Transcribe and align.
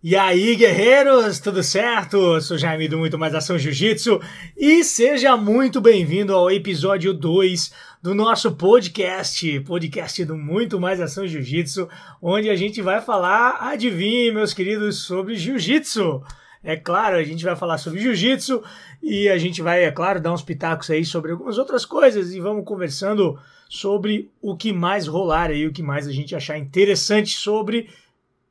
E 0.00 0.14
aí, 0.14 0.54
guerreiros, 0.54 1.40
tudo 1.40 1.60
certo? 1.60 2.36
Eu 2.36 2.40
sou 2.40 2.56
Jaime 2.56 2.86
do 2.86 2.96
Muito 2.96 3.18
Mais 3.18 3.34
Ação 3.34 3.58
Jiu-Jitsu 3.58 4.20
e 4.56 4.84
seja 4.84 5.36
muito 5.36 5.80
bem-vindo 5.80 6.32
ao 6.32 6.48
episódio 6.48 7.12
2 7.12 7.72
do 8.00 8.14
nosso 8.14 8.52
podcast, 8.52 9.58
podcast 9.62 10.24
do 10.24 10.36
Muito 10.36 10.78
Mais 10.78 11.00
Ação 11.00 11.26
Jiu-Jitsu, 11.26 11.88
onde 12.22 12.48
a 12.48 12.54
gente 12.54 12.80
vai 12.80 13.00
falar, 13.00 13.58
adivinhe, 13.60 14.30
meus 14.30 14.54
queridos, 14.54 14.98
sobre 14.98 15.34
Jiu-Jitsu. 15.34 16.22
É 16.62 16.76
claro, 16.76 17.16
a 17.16 17.24
gente 17.24 17.44
vai 17.44 17.56
falar 17.56 17.76
sobre 17.78 17.98
Jiu-Jitsu 17.98 18.62
e 19.02 19.28
a 19.28 19.36
gente 19.36 19.60
vai, 19.60 19.82
é 19.82 19.90
claro, 19.90 20.20
dar 20.20 20.32
uns 20.32 20.42
pitacos 20.42 20.88
aí 20.90 21.04
sobre 21.04 21.32
algumas 21.32 21.58
outras 21.58 21.84
coisas 21.84 22.32
e 22.32 22.38
vamos 22.38 22.64
conversando 22.64 23.36
sobre 23.68 24.30
o 24.40 24.56
que 24.56 24.72
mais 24.72 25.08
rolar 25.08 25.50
aí, 25.50 25.66
o 25.66 25.72
que 25.72 25.82
mais 25.82 26.06
a 26.06 26.12
gente 26.12 26.36
achar 26.36 26.56
interessante 26.56 27.36
sobre 27.36 27.90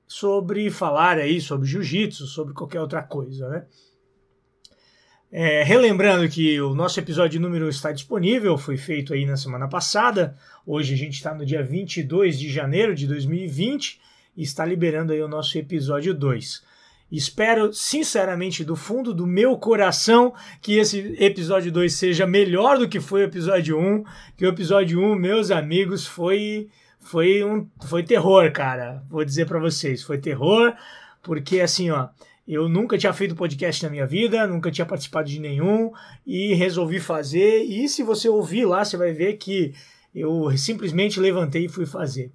sobre 0.07 0.71
falar 0.71 1.17
aí 1.17 1.41
sobre 1.41 1.67
jiu-jitsu, 1.67 2.25
sobre 2.27 2.53
qualquer 2.53 2.79
outra 2.79 3.03
coisa, 3.03 3.49
né? 3.49 3.65
É, 5.29 5.61
relembrando 5.61 6.27
que 6.29 6.59
o 6.61 6.73
nosso 6.73 6.97
episódio 7.01 7.41
número 7.41 7.67
está 7.67 7.91
disponível, 7.91 8.57
foi 8.57 8.77
feito 8.77 9.13
aí 9.13 9.25
na 9.25 9.35
semana 9.35 9.67
passada. 9.67 10.37
Hoje 10.65 10.93
a 10.93 10.97
gente 10.97 11.15
está 11.15 11.35
no 11.35 11.45
dia 11.45 11.61
22 11.61 12.39
de 12.39 12.49
janeiro 12.49 12.95
de 12.95 13.05
2020 13.05 13.99
e 14.37 14.41
está 14.41 14.65
liberando 14.65 15.11
aí 15.11 15.21
o 15.21 15.27
nosso 15.27 15.57
episódio 15.57 16.13
2. 16.13 16.63
Espero 17.11 17.73
sinceramente 17.73 18.63
do 18.63 18.75
fundo 18.75 19.13
do 19.13 19.27
meu 19.27 19.57
coração 19.57 20.33
que 20.61 20.77
esse 20.77 21.15
episódio 21.19 21.73
2 21.73 21.93
seja 21.93 22.25
melhor 22.25 22.77
do 22.77 22.87
que 22.87 23.01
foi 23.01 23.21
o 23.21 23.25
episódio 23.25 23.77
1, 23.77 24.03
que 24.37 24.45
o 24.45 24.49
episódio 24.49 25.01
1, 25.01 25.15
meus 25.15 25.51
amigos, 25.51 26.07
foi 26.07 26.69
foi 27.07 27.43
um 27.43 27.67
foi 27.87 28.03
terror, 28.03 28.51
cara. 28.51 29.01
Vou 29.09 29.23
dizer 29.23 29.45
para 29.45 29.59
vocês, 29.59 30.03
foi 30.03 30.17
terror, 30.17 30.73
porque 31.23 31.61
assim, 31.61 31.89
ó, 31.89 32.09
eu 32.47 32.67
nunca 32.67 32.97
tinha 32.97 33.13
feito 33.13 33.35
podcast 33.35 33.83
na 33.83 33.89
minha 33.89 34.05
vida, 34.05 34.45
nunca 34.45 34.69
tinha 34.69 34.85
participado 34.85 35.29
de 35.29 35.39
nenhum 35.39 35.91
e 36.25 36.53
resolvi 36.53 36.99
fazer. 36.99 37.63
E 37.63 37.87
se 37.87 38.03
você 38.03 38.27
ouvir 38.27 38.65
lá, 38.65 38.83
você 38.83 38.97
vai 38.97 39.13
ver 39.13 39.33
que 39.33 39.73
eu 40.13 40.55
simplesmente 40.57 41.19
levantei 41.19 41.65
e 41.65 41.69
fui 41.69 41.85
fazer. 41.85 42.31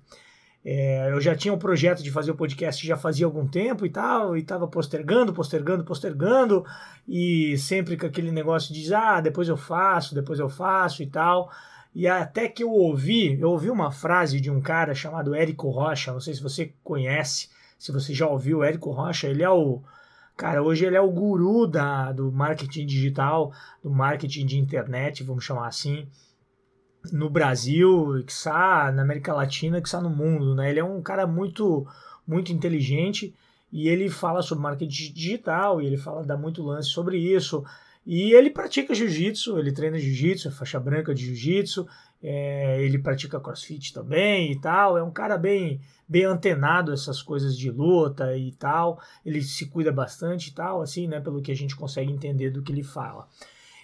É, 0.64 1.10
eu 1.10 1.20
já 1.20 1.34
tinha 1.34 1.52
um 1.52 1.58
projeto 1.58 2.02
de 2.02 2.10
fazer 2.10 2.30
o 2.30 2.36
podcast 2.36 2.86
já 2.86 2.96
fazia 2.96 3.26
algum 3.26 3.46
tempo 3.46 3.84
e 3.84 3.90
tal, 3.90 4.36
e 4.36 4.40
estava 4.40 4.68
postergando, 4.68 5.32
postergando, 5.32 5.82
postergando, 5.82 6.64
e 7.06 7.58
sempre 7.58 7.96
com 7.96 8.06
aquele 8.06 8.30
negócio 8.30 8.72
de 8.72 8.94
ah, 8.94 9.20
depois 9.20 9.48
eu 9.48 9.56
faço, 9.56 10.14
depois 10.14 10.38
eu 10.38 10.48
faço 10.48 11.02
e 11.02 11.06
tal. 11.06 11.50
E 11.94 12.08
até 12.08 12.48
que 12.48 12.62
eu 12.62 12.70
ouvi, 12.70 13.38
eu 13.38 13.50
ouvi 13.50 13.70
uma 13.70 13.90
frase 13.90 14.40
de 14.40 14.50
um 14.50 14.60
cara 14.60 14.94
chamado 14.94 15.34
Érico 15.34 15.68
Rocha, 15.68 16.12
não 16.12 16.20
sei 16.20 16.34
se 16.34 16.42
você 16.42 16.72
conhece, 16.82 17.50
se 17.78 17.92
você 17.92 18.14
já 18.14 18.26
ouviu 18.26 18.58
o 18.58 18.64
Érico 18.64 18.90
Rocha, 18.90 19.28
ele 19.28 19.42
é 19.42 19.50
o 19.50 19.82
cara, 20.36 20.62
hoje 20.62 20.86
ele 20.86 20.96
é 20.96 21.00
o 21.00 21.10
guru 21.10 21.66
da, 21.66 22.10
do 22.12 22.32
marketing 22.32 22.86
digital, 22.86 23.52
do 23.82 23.90
marketing 23.90 24.46
de 24.46 24.58
internet, 24.58 25.22
vamos 25.22 25.44
chamar 25.44 25.68
assim, 25.68 26.08
no 27.12 27.28
Brasil, 27.28 28.22
que 28.24 28.32
está 28.32 28.90
na 28.92 29.02
América 29.02 29.34
Latina, 29.34 29.80
que 29.80 29.88
está 29.88 30.00
no 30.00 30.10
mundo, 30.10 30.54
né? 30.54 30.70
Ele 30.70 30.80
é 30.80 30.84
um 30.84 31.02
cara 31.02 31.26
muito 31.26 31.86
muito 32.26 32.52
inteligente 32.52 33.34
e 33.72 33.88
ele 33.88 34.08
fala 34.08 34.42
sobre 34.42 34.62
marketing 34.62 35.12
digital 35.12 35.82
e 35.82 35.86
ele 35.86 35.96
fala 35.96 36.24
dá 36.24 36.36
muito 36.36 36.62
lance 36.62 36.88
sobre 36.88 37.18
isso. 37.18 37.64
E 38.04 38.32
ele 38.32 38.50
pratica 38.50 38.94
jiu-jitsu, 38.94 39.58
ele 39.58 39.72
treina 39.72 39.98
jiu-jitsu, 39.98 40.48
é 40.48 40.50
faixa 40.50 40.80
branca 40.80 41.14
de 41.14 41.24
jiu-jitsu, 41.24 41.86
é, 42.22 42.82
ele 42.82 42.98
pratica 42.98 43.40
crossfit 43.40 43.92
também 43.92 44.52
e 44.52 44.60
tal. 44.60 44.98
É 44.98 45.02
um 45.02 45.10
cara 45.10 45.38
bem, 45.38 45.80
bem 46.08 46.24
antenado 46.24 46.92
essas 46.92 47.22
coisas 47.22 47.56
de 47.56 47.70
luta 47.70 48.36
e 48.36 48.52
tal. 48.52 49.00
Ele 49.24 49.42
se 49.42 49.66
cuida 49.66 49.92
bastante 49.92 50.48
e 50.48 50.52
tal, 50.52 50.82
assim, 50.82 51.06
né? 51.06 51.20
Pelo 51.20 51.40
que 51.40 51.52
a 51.52 51.56
gente 51.56 51.76
consegue 51.76 52.12
entender 52.12 52.50
do 52.50 52.62
que 52.62 52.72
ele 52.72 52.82
fala. 52.82 53.28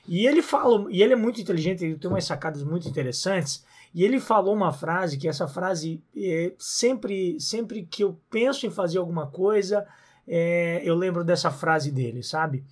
E 0.07 0.27
ele 0.27 0.41
fala, 0.41 0.87
e 0.91 1.03
ele 1.03 1.13
é 1.13 1.17
muito 1.17 1.41
inteligente, 1.41 1.85
ele 1.85 1.99
tem 1.99 2.11
umas 2.11 2.25
sacadas 2.25 2.63
muito 2.63 2.89
interessantes. 2.89 3.65
E 3.95 4.05
ele 4.05 4.19
falou 4.19 4.55
uma 4.55 4.73
frase 4.73 5.19
que 5.19 5.29
essa 5.29 5.47
frase 5.47 6.03
é, 6.17 6.53
sempre, 6.59 7.39
sempre 7.41 7.83
que 7.83 8.05
eu 8.05 8.19
penso 8.31 8.67
em 8.67 8.71
fazer 8.71 8.99
alguma 8.99 9.27
coisa, 9.27 9.87
é, 10.27 10.81
eu 10.85 10.95
lembro 10.95 11.25
dessa 11.25 11.51
frase 11.51 11.91
dele, 11.91 12.23
sabe? 12.23 12.65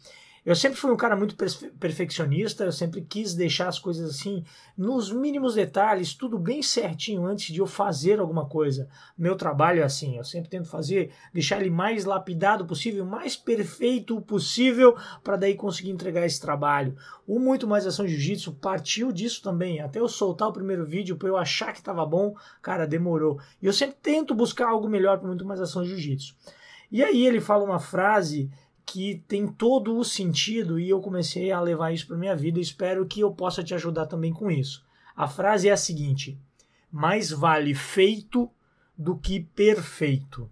Eu 0.47 0.55
sempre 0.55 0.79
fui 0.79 0.93
um 0.93 0.97
cara 0.97 1.17
muito 1.17 1.35
perfeccionista, 1.35 2.63
eu 2.63 2.71
sempre 2.71 3.01
quis 3.01 3.35
deixar 3.35 3.67
as 3.67 3.81
coisas 3.81 4.09
assim, 4.09 4.45
nos 4.79 5.11
mínimos 5.11 5.57
detalhes, 5.57 6.15
tudo 6.15 6.39
bem 6.39 6.63
certinho 6.63 7.27
antes 7.27 7.53
de 7.53 7.59
eu 7.59 7.67
fazer 7.67 8.21
alguma 8.21 8.47
coisa. 8.47 8.89
Meu 9.19 9.35
trabalho 9.35 9.81
é 9.81 9.83
assim, 9.83 10.17
eu 10.17 10.23
sempre 10.23 10.49
tento 10.49 10.69
fazer, 10.69 11.11
deixar 11.35 11.61
ele 11.61 11.69
mais 11.69 12.05
lapidado 12.05 12.65
possível, 12.65 13.05
mais 13.05 13.35
perfeito 13.35 14.21
possível, 14.21 14.97
para 15.25 15.35
daí 15.37 15.57
conseguir 15.57 15.91
entregar 15.91 16.25
esse 16.25 16.41
trabalho. 16.41 16.97
O 17.27 17.41
Muito 17.41 17.67
Mais 17.67 17.85
Ação 17.85 18.07
Jiu-Jitsu 18.07 18.53
partiu 18.53 19.11
disso 19.11 19.43
também, 19.43 19.81
até 19.81 19.99
eu 19.99 20.07
soltar 20.07 20.47
o 20.47 20.53
primeiro 20.53 20.87
vídeo, 20.87 21.17
para 21.17 21.29
eu 21.29 21.37
achar 21.37 21.73
que 21.73 21.81
estava 21.81 22.07
bom, 22.07 22.37
cara, 22.63 22.87
demorou. 22.87 23.41
E 23.61 23.67
eu 23.67 23.73
sempre 23.73 23.97
tento 24.01 24.33
buscar 24.33 24.69
algo 24.69 24.89
melhor 24.89 25.19
para 25.19 25.27
Muito 25.27 25.45
Mais 25.45 25.61
Ação 25.61 25.85
Jiu-Jitsu. 25.85 26.37
E 26.93 27.03
aí 27.03 27.27
ele 27.27 27.41
fala 27.41 27.65
uma 27.65 27.81
frase 27.81 28.49
que 28.87 29.23
tem 29.27 29.49
todo 29.49 29.99
o 29.99 30.05
sentido 30.05 30.79
e 30.79 30.89
eu 30.89 31.01
comecei 31.01 31.51
a 31.51 31.61
levar 31.61 31.93
isso 31.93 32.07
para 32.07 32.17
minha 32.17 32.37
vida 32.37 32.61
espero 32.61 33.05
que 33.05 33.21
eu 33.21 33.33
possa 33.33 33.63
te 33.63 33.75
ajudar 33.75 34.07
também 34.07 34.33
com 34.33 34.49
isso. 34.49 34.87
A 35.15 35.27
frase 35.27 35.69
é 35.69 35.73
a 35.73 35.77
seguinte: 35.77 36.39
mais 36.91 37.31
vale 37.31 37.75
feito 37.75 38.49
do 38.97 39.17
que 39.17 39.41
perfeito. 39.41 40.49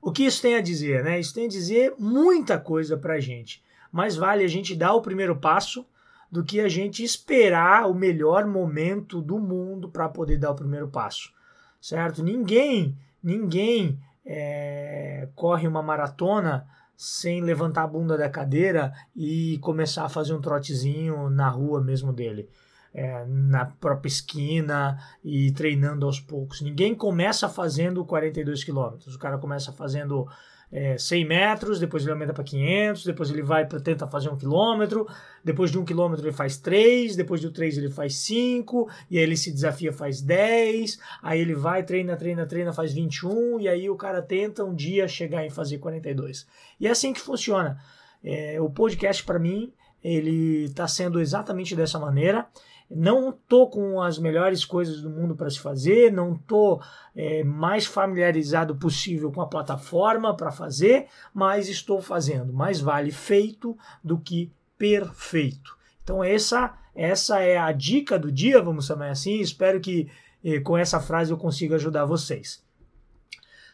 O 0.00 0.12
que 0.12 0.24
isso 0.24 0.40
tem 0.40 0.54
a 0.54 0.62
dizer? 0.62 1.04
Né? 1.04 1.18
Isso 1.20 1.34
tem 1.34 1.44
a 1.44 1.48
dizer 1.48 1.94
muita 1.98 2.58
coisa 2.58 2.96
para 2.96 3.20
gente. 3.20 3.62
Mais 3.92 4.16
vale 4.16 4.44
a 4.44 4.48
gente 4.48 4.74
dar 4.74 4.94
o 4.94 5.02
primeiro 5.02 5.36
passo 5.36 5.84
do 6.30 6.44
que 6.44 6.60
a 6.60 6.68
gente 6.68 7.02
esperar 7.02 7.90
o 7.90 7.94
melhor 7.94 8.46
momento 8.46 9.20
do 9.20 9.38
mundo 9.38 9.88
para 9.88 10.08
poder 10.08 10.38
dar 10.38 10.52
o 10.52 10.54
primeiro 10.54 10.86
passo, 10.86 11.32
certo? 11.80 12.22
Ninguém, 12.22 12.96
ninguém 13.20 13.98
é, 14.24 15.28
corre 15.34 15.66
uma 15.66 15.82
maratona 15.82 16.68
sem 17.00 17.40
levantar 17.40 17.84
a 17.84 17.86
bunda 17.86 18.14
da 18.14 18.28
cadeira 18.28 18.92
e 19.16 19.56
começar 19.62 20.04
a 20.04 20.08
fazer 20.10 20.34
um 20.34 20.40
trotezinho 20.40 21.30
na 21.30 21.48
rua 21.48 21.80
mesmo 21.82 22.12
dele. 22.12 22.46
É, 22.92 23.24
na 23.24 23.64
própria 23.64 24.08
esquina 24.08 24.98
e 25.24 25.50
treinando 25.52 26.04
aos 26.04 26.20
poucos. 26.20 26.60
Ninguém 26.60 26.94
começa 26.94 27.48
fazendo 27.48 28.04
42 28.04 28.64
quilômetros. 28.64 29.14
O 29.14 29.18
cara 29.18 29.38
começa 29.38 29.72
fazendo 29.72 30.28
é, 30.72 30.96
100 30.96 31.24
metros, 31.24 31.80
depois 31.80 32.04
ele 32.04 32.12
aumenta 32.12 32.32
para 32.32 32.44
500, 32.44 33.04
depois 33.04 33.30
ele 33.30 33.42
vai 33.42 33.66
para 33.66 33.80
tenta 33.80 34.06
fazer 34.06 34.28
um 34.28 34.36
quilômetro, 34.36 35.06
depois 35.44 35.70
de 35.70 35.78
um 35.78 35.84
quilômetro 35.84 36.24
ele 36.24 36.32
faz 36.32 36.56
3, 36.56 37.16
depois 37.16 37.40
do 37.40 37.50
3 37.50 37.78
ele 37.78 37.90
faz 37.90 38.14
5, 38.16 38.88
e 39.10 39.18
aí 39.18 39.24
ele 39.24 39.36
se 39.36 39.52
desafia 39.52 39.92
faz 39.92 40.20
10, 40.20 40.98
aí 41.22 41.40
ele 41.40 41.54
vai, 41.54 41.82
treina, 41.82 42.16
treina, 42.16 42.46
treina, 42.46 42.72
faz 42.72 42.92
21, 42.92 43.60
e 43.60 43.68
aí 43.68 43.90
o 43.90 43.96
cara 43.96 44.22
tenta 44.22 44.64
um 44.64 44.74
dia 44.74 45.08
chegar 45.08 45.44
em 45.44 45.50
fazer 45.50 45.78
42. 45.78 46.46
E 46.78 46.86
é 46.86 46.90
assim 46.90 47.12
que 47.12 47.20
funciona. 47.20 47.78
É, 48.22 48.60
o 48.60 48.70
podcast 48.70 49.24
para 49.24 49.38
mim 49.38 49.72
ele 50.02 50.64
está 50.64 50.86
sendo 50.86 51.20
exatamente 51.20 51.74
dessa 51.74 51.98
maneira 51.98 52.46
não 52.90 53.30
tô 53.30 53.68
com 53.68 54.00
as 54.02 54.18
melhores 54.18 54.64
coisas 54.64 55.00
do 55.00 55.08
mundo 55.08 55.36
para 55.36 55.48
se 55.48 55.60
fazer, 55.60 56.12
não 56.12 56.36
tô 56.36 56.82
é, 57.14 57.44
mais 57.44 57.86
familiarizado 57.86 58.74
possível 58.74 59.30
com 59.30 59.40
a 59.40 59.46
plataforma 59.46 60.36
para 60.36 60.50
fazer, 60.50 61.06
mas 61.32 61.68
estou 61.68 62.02
fazendo. 62.02 62.52
Mais 62.52 62.80
vale 62.80 63.12
feito 63.12 63.78
do 64.02 64.18
que 64.18 64.52
perfeito. 64.76 65.76
Então 66.02 66.24
essa 66.24 66.74
essa 66.94 67.40
é 67.40 67.56
a 67.56 67.70
dica 67.70 68.18
do 68.18 68.32
dia, 68.32 68.60
vamos 68.60 68.86
chamar 68.86 69.10
assim. 69.10 69.40
Espero 69.40 69.80
que 69.80 70.10
eh, 70.44 70.58
com 70.60 70.76
essa 70.76 71.00
frase 71.00 71.30
eu 71.30 71.38
consiga 71.38 71.76
ajudar 71.76 72.04
vocês. 72.04 72.62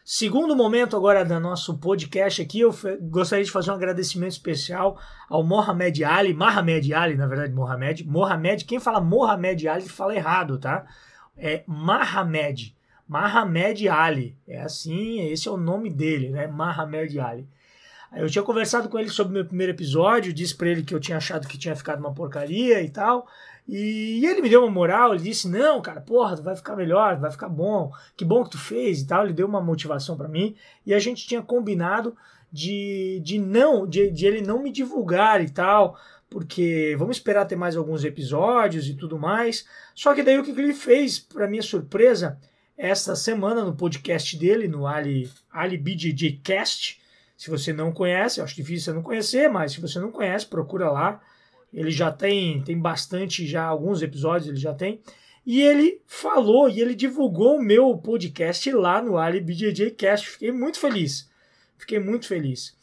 Segundo 0.09 0.55
momento 0.55 0.95
agora 0.95 1.25
do 1.25 1.37
nosso 1.37 1.77
podcast 1.79 2.41
aqui, 2.41 2.61
eu 2.61 2.73
gostaria 3.01 3.43
de 3.43 3.51
fazer 3.51 3.71
um 3.71 3.73
agradecimento 3.73 4.31
especial 4.31 4.97
ao 5.27 5.43
Mohamed 5.43 6.01
Ali, 6.05 6.33
Mohamed 6.33 6.93
Ali, 6.93 7.17
na 7.17 7.27
verdade, 7.27 7.51
Mohamed. 7.51 8.07
Mohamed, 8.07 8.63
quem 8.63 8.79
fala 8.79 9.01
Mohamed 9.01 9.67
Ali 9.67 9.89
fala 9.89 10.15
errado, 10.15 10.57
tá? 10.57 10.85
É 11.35 11.61
Mohamed. 11.67 12.73
Mohamed 13.05 13.89
Ali. 13.89 14.37
É 14.47 14.61
assim, 14.61 15.27
esse 15.27 15.49
é 15.49 15.51
o 15.51 15.57
nome 15.57 15.89
dele, 15.89 16.29
né? 16.29 16.47
Mohamed 16.47 17.19
Ali. 17.19 17.45
Eu 18.15 18.29
tinha 18.29 18.43
conversado 18.43 18.87
com 18.87 18.97
ele 18.97 19.09
sobre 19.09 19.31
o 19.31 19.33
meu 19.33 19.45
primeiro 19.45 19.73
episódio, 19.73 20.31
disse 20.31 20.55
para 20.55 20.69
ele 20.69 20.83
que 20.83 20.95
eu 20.95 21.01
tinha 21.01 21.17
achado 21.17 21.49
que 21.49 21.57
tinha 21.57 21.75
ficado 21.75 21.99
uma 21.99 22.13
porcaria 22.13 22.81
e 22.81 22.89
tal. 22.89 23.27
E, 23.67 24.25
ele 24.25 24.41
me 24.41 24.49
deu 24.49 24.61
uma 24.63 24.71
moral, 24.71 25.13
ele 25.13 25.23
disse: 25.23 25.47
Não, 25.47 25.81
cara, 25.81 25.99
porra, 25.99 26.35
vai 26.37 26.55
ficar 26.55 26.75
melhor, 26.75 27.19
vai 27.19 27.29
ficar 27.29 27.49
bom, 27.49 27.91
que 28.15 28.23
bom 28.23 28.43
que 28.43 28.51
tu 28.51 28.57
fez 28.57 29.01
e 29.01 29.07
tal. 29.07 29.25
Ele 29.25 29.33
deu 29.33 29.47
uma 29.47 29.61
motivação 29.61 30.15
para 30.15 30.27
mim. 30.27 30.55
E 30.85 30.93
a 30.93 30.99
gente 30.99 31.27
tinha 31.27 31.41
combinado 31.41 32.15
de, 32.51 33.19
de 33.23 33.37
não, 33.37 33.85
de, 33.85 34.09
de 34.09 34.25
ele 34.25 34.41
não 34.41 34.63
me 34.63 34.71
divulgar 34.71 35.43
e 35.43 35.49
tal, 35.49 35.99
porque 36.29 36.95
vamos 36.97 37.17
esperar 37.17 37.45
ter 37.45 37.55
mais 37.55 37.75
alguns 37.75 38.03
episódios 38.05 38.87
e 38.87 38.93
tudo 38.93 39.19
mais. 39.19 39.65
Só 39.93 40.13
que 40.13 40.23
daí 40.23 40.39
o 40.39 40.43
que 40.43 40.51
ele 40.51 40.73
fez, 40.73 41.19
para 41.19 41.47
minha 41.47 41.61
surpresa, 41.61 42.39
esta 42.77 43.15
semana 43.15 43.65
no 43.65 43.75
podcast 43.75 44.37
dele, 44.37 44.67
no 44.67 44.87
Ali, 44.87 45.29
Ali 45.51 45.77
BJJ 45.77 46.39
Cast. 46.43 47.01
Se 47.35 47.49
você 47.49 47.73
não 47.73 47.91
conhece, 47.91 48.41
acho 48.41 48.55
difícil 48.55 48.85
você 48.85 48.93
não 48.93 49.03
conhecer, 49.03 49.49
mas 49.49 49.73
se 49.73 49.81
você 49.81 49.99
não 49.99 50.11
conhece, 50.11 50.45
procura 50.45 50.89
lá. 50.89 51.21
Ele 51.73 51.91
já 51.91 52.11
tem, 52.11 52.61
tem 52.63 52.79
bastante, 52.79 53.45
já 53.45 53.63
alguns 53.65 54.01
episódios 54.01 54.47
ele 54.47 54.57
já 54.57 54.73
tem. 54.73 55.01
E 55.45 55.61
ele 55.61 56.01
falou 56.05 56.69
e 56.69 56.81
ele 56.81 56.93
divulgou 56.93 57.55
o 57.55 57.61
meu 57.61 57.97
podcast 57.97 58.69
lá 58.73 59.01
no 59.01 59.17
Ali 59.17 59.39
BJJ 59.39 59.91
Cast. 59.91 60.29
Fiquei 60.29 60.51
muito 60.51 60.79
feliz. 60.79 61.29
Fiquei 61.77 61.99
muito 61.99 62.27
feliz. 62.27 62.75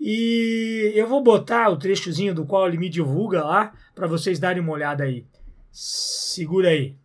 E 0.00 0.92
eu 0.94 1.06
vou 1.06 1.22
botar 1.22 1.68
o 1.68 1.78
trechozinho 1.78 2.34
do 2.34 2.46
qual 2.46 2.66
ele 2.66 2.78
me 2.78 2.88
divulga 2.88 3.44
lá 3.44 3.72
para 3.94 4.06
vocês 4.06 4.38
darem 4.38 4.62
uma 4.62 4.72
olhada 4.72 5.04
aí. 5.04 5.26
Segura 5.70 6.70
aí. 6.70 6.96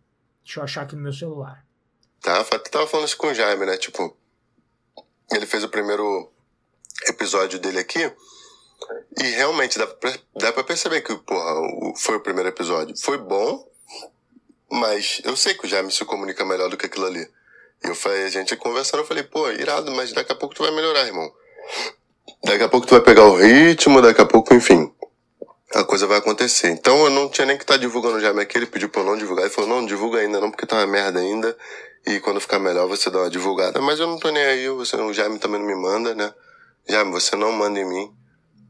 Deixa 0.44 0.60
eu 0.60 0.64
achar 0.64 0.82
aqui 0.82 0.96
no 0.96 1.02
meu 1.02 1.12
celular. 1.12 1.64
Tá, 2.20 2.42
tava 2.44 2.86
falando 2.86 3.06
isso 3.06 3.16
com 3.16 3.28
o 3.28 3.34
Jaime, 3.34 3.66
né? 3.66 3.76
Tipo, 3.76 4.16
ele 5.30 5.46
fez 5.46 5.62
o 5.62 5.68
primeiro 5.68 6.32
episódio 7.06 7.58
dele 7.58 7.78
aqui. 7.78 8.12
E 9.18 9.22
realmente 9.30 9.78
dá 9.78 9.86
pra, 9.86 10.12
dá 10.36 10.52
pra 10.52 10.64
perceber 10.64 11.00
que, 11.02 11.14
porra, 11.16 11.54
foi 11.96 12.16
o 12.16 12.20
primeiro 12.20 12.48
episódio. 12.48 12.96
Foi 12.96 13.16
bom, 13.18 13.66
mas 14.70 15.20
eu 15.24 15.36
sei 15.36 15.54
que 15.54 15.66
o 15.66 15.68
Jaime 15.68 15.92
se 15.92 16.04
comunica 16.04 16.44
melhor 16.44 16.68
do 16.68 16.76
que 16.76 16.86
aquilo 16.86 17.06
ali. 17.06 17.26
E 17.84 17.88
eu 17.88 17.94
falei, 17.94 18.24
a 18.24 18.28
gente 18.30 18.56
conversando, 18.56 19.00
eu 19.00 19.06
falei, 19.06 19.22
pô, 19.22 19.48
irado, 19.50 19.90
mas 19.92 20.12
daqui 20.12 20.32
a 20.32 20.34
pouco 20.34 20.54
tu 20.54 20.62
vai 20.62 20.74
melhorar, 20.74 21.06
irmão. 21.06 21.30
Daqui 22.42 22.62
a 22.62 22.68
pouco 22.68 22.86
tu 22.86 22.90
vai 22.90 23.00
pegar 23.00 23.24
o 23.24 23.36
ritmo, 23.36 24.02
daqui 24.02 24.20
a 24.20 24.26
pouco, 24.26 24.54
enfim, 24.54 24.92
a 25.74 25.84
coisa 25.84 26.06
vai 26.06 26.18
acontecer. 26.18 26.70
Então 26.70 27.04
eu 27.04 27.10
não 27.10 27.28
tinha 27.28 27.46
nem 27.46 27.56
que 27.56 27.64
estar 27.64 27.74
tá 27.74 27.80
divulgando 27.80 28.16
o 28.16 28.20
Jaime 28.20 28.40
aqui, 28.40 28.56
ele 28.56 28.66
pediu 28.66 28.88
pra 28.88 29.02
eu 29.02 29.06
não 29.06 29.16
divulgar. 29.16 29.44
Ele 29.44 29.54
falou, 29.54 29.70
não, 29.70 29.84
divulga 29.84 30.18
ainda 30.18 30.40
não, 30.40 30.50
porque 30.50 30.66
tá 30.66 30.76
uma 30.76 30.86
merda 30.86 31.20
ainda. 31.20 31.56
E 32.06 32.20
quando 32.20 32.40
ficar 32.40 32.58
melhor 32.58 32.86
você 32.86 33.10
dá 33.10 33.20
uma 33.20 33.30
divulgada. 33.30 33.80
Mas 33.80 33.98
eu 33.98 34.06
não 34.06 34.18
tô 34.18 34.30
nem 34.30 34.44
aí, 34.44 34.68
você, 34.68 34.96
o 34.96 35.12
Jaime 35.12 35.38
também 35.38 35.60
não 35.60 35.66
me 35.66 35.74
manda, 35.74 36.14
né? 36.14 36.32
Jaime, 36.88 37.10
você 37.10 37.34
não 37.34 37.50
manda 37.50 37.78
em 37.78 37.88
mim, 37.88 38.14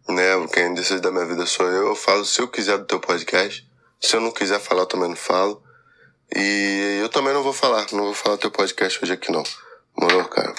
né? 0.09 0.47
Quem 0.53 0.75
decide 0.75 1.01
da 1.01 1.11
minha 1.11 1.27
vida 1.27 1.47
sou 1.47 1.67
eu. 1.67 1.89
Eu 1.89 1.97
falo 1.97 2.25
se 2.25 2.41
eu 2.41 2.49
quiser 2.49 2.79
do 2.79 2.85
teu 2.85 3.01
podcast. 3.01 3.67
Se 4.01 4.17
eu 4.17 4.21
não 4.21 4.31
quiser 4.31 4.61
falar, 4.61 4.83
eu 4.83 4.87
também 4.87 5.09
não 5.09 5.17
falo. 5.17 5.63
E 6.35 6.99
eu 7.01 7.09
também 7.09 7.33
não 7.33 7.43
vou 7.43 7.53
falar, 7.53 7.87
não 7.93 8.05
vou 8.05 8.15
falar 8.15 8.37
teu 8.37 8.51
podcast 8.51 9.03
hoje 9.03 9.13
aqui 9.13 9.31
não. 9.31 9.43
Morou, 9.97 10.25
cara? 10.25 10.55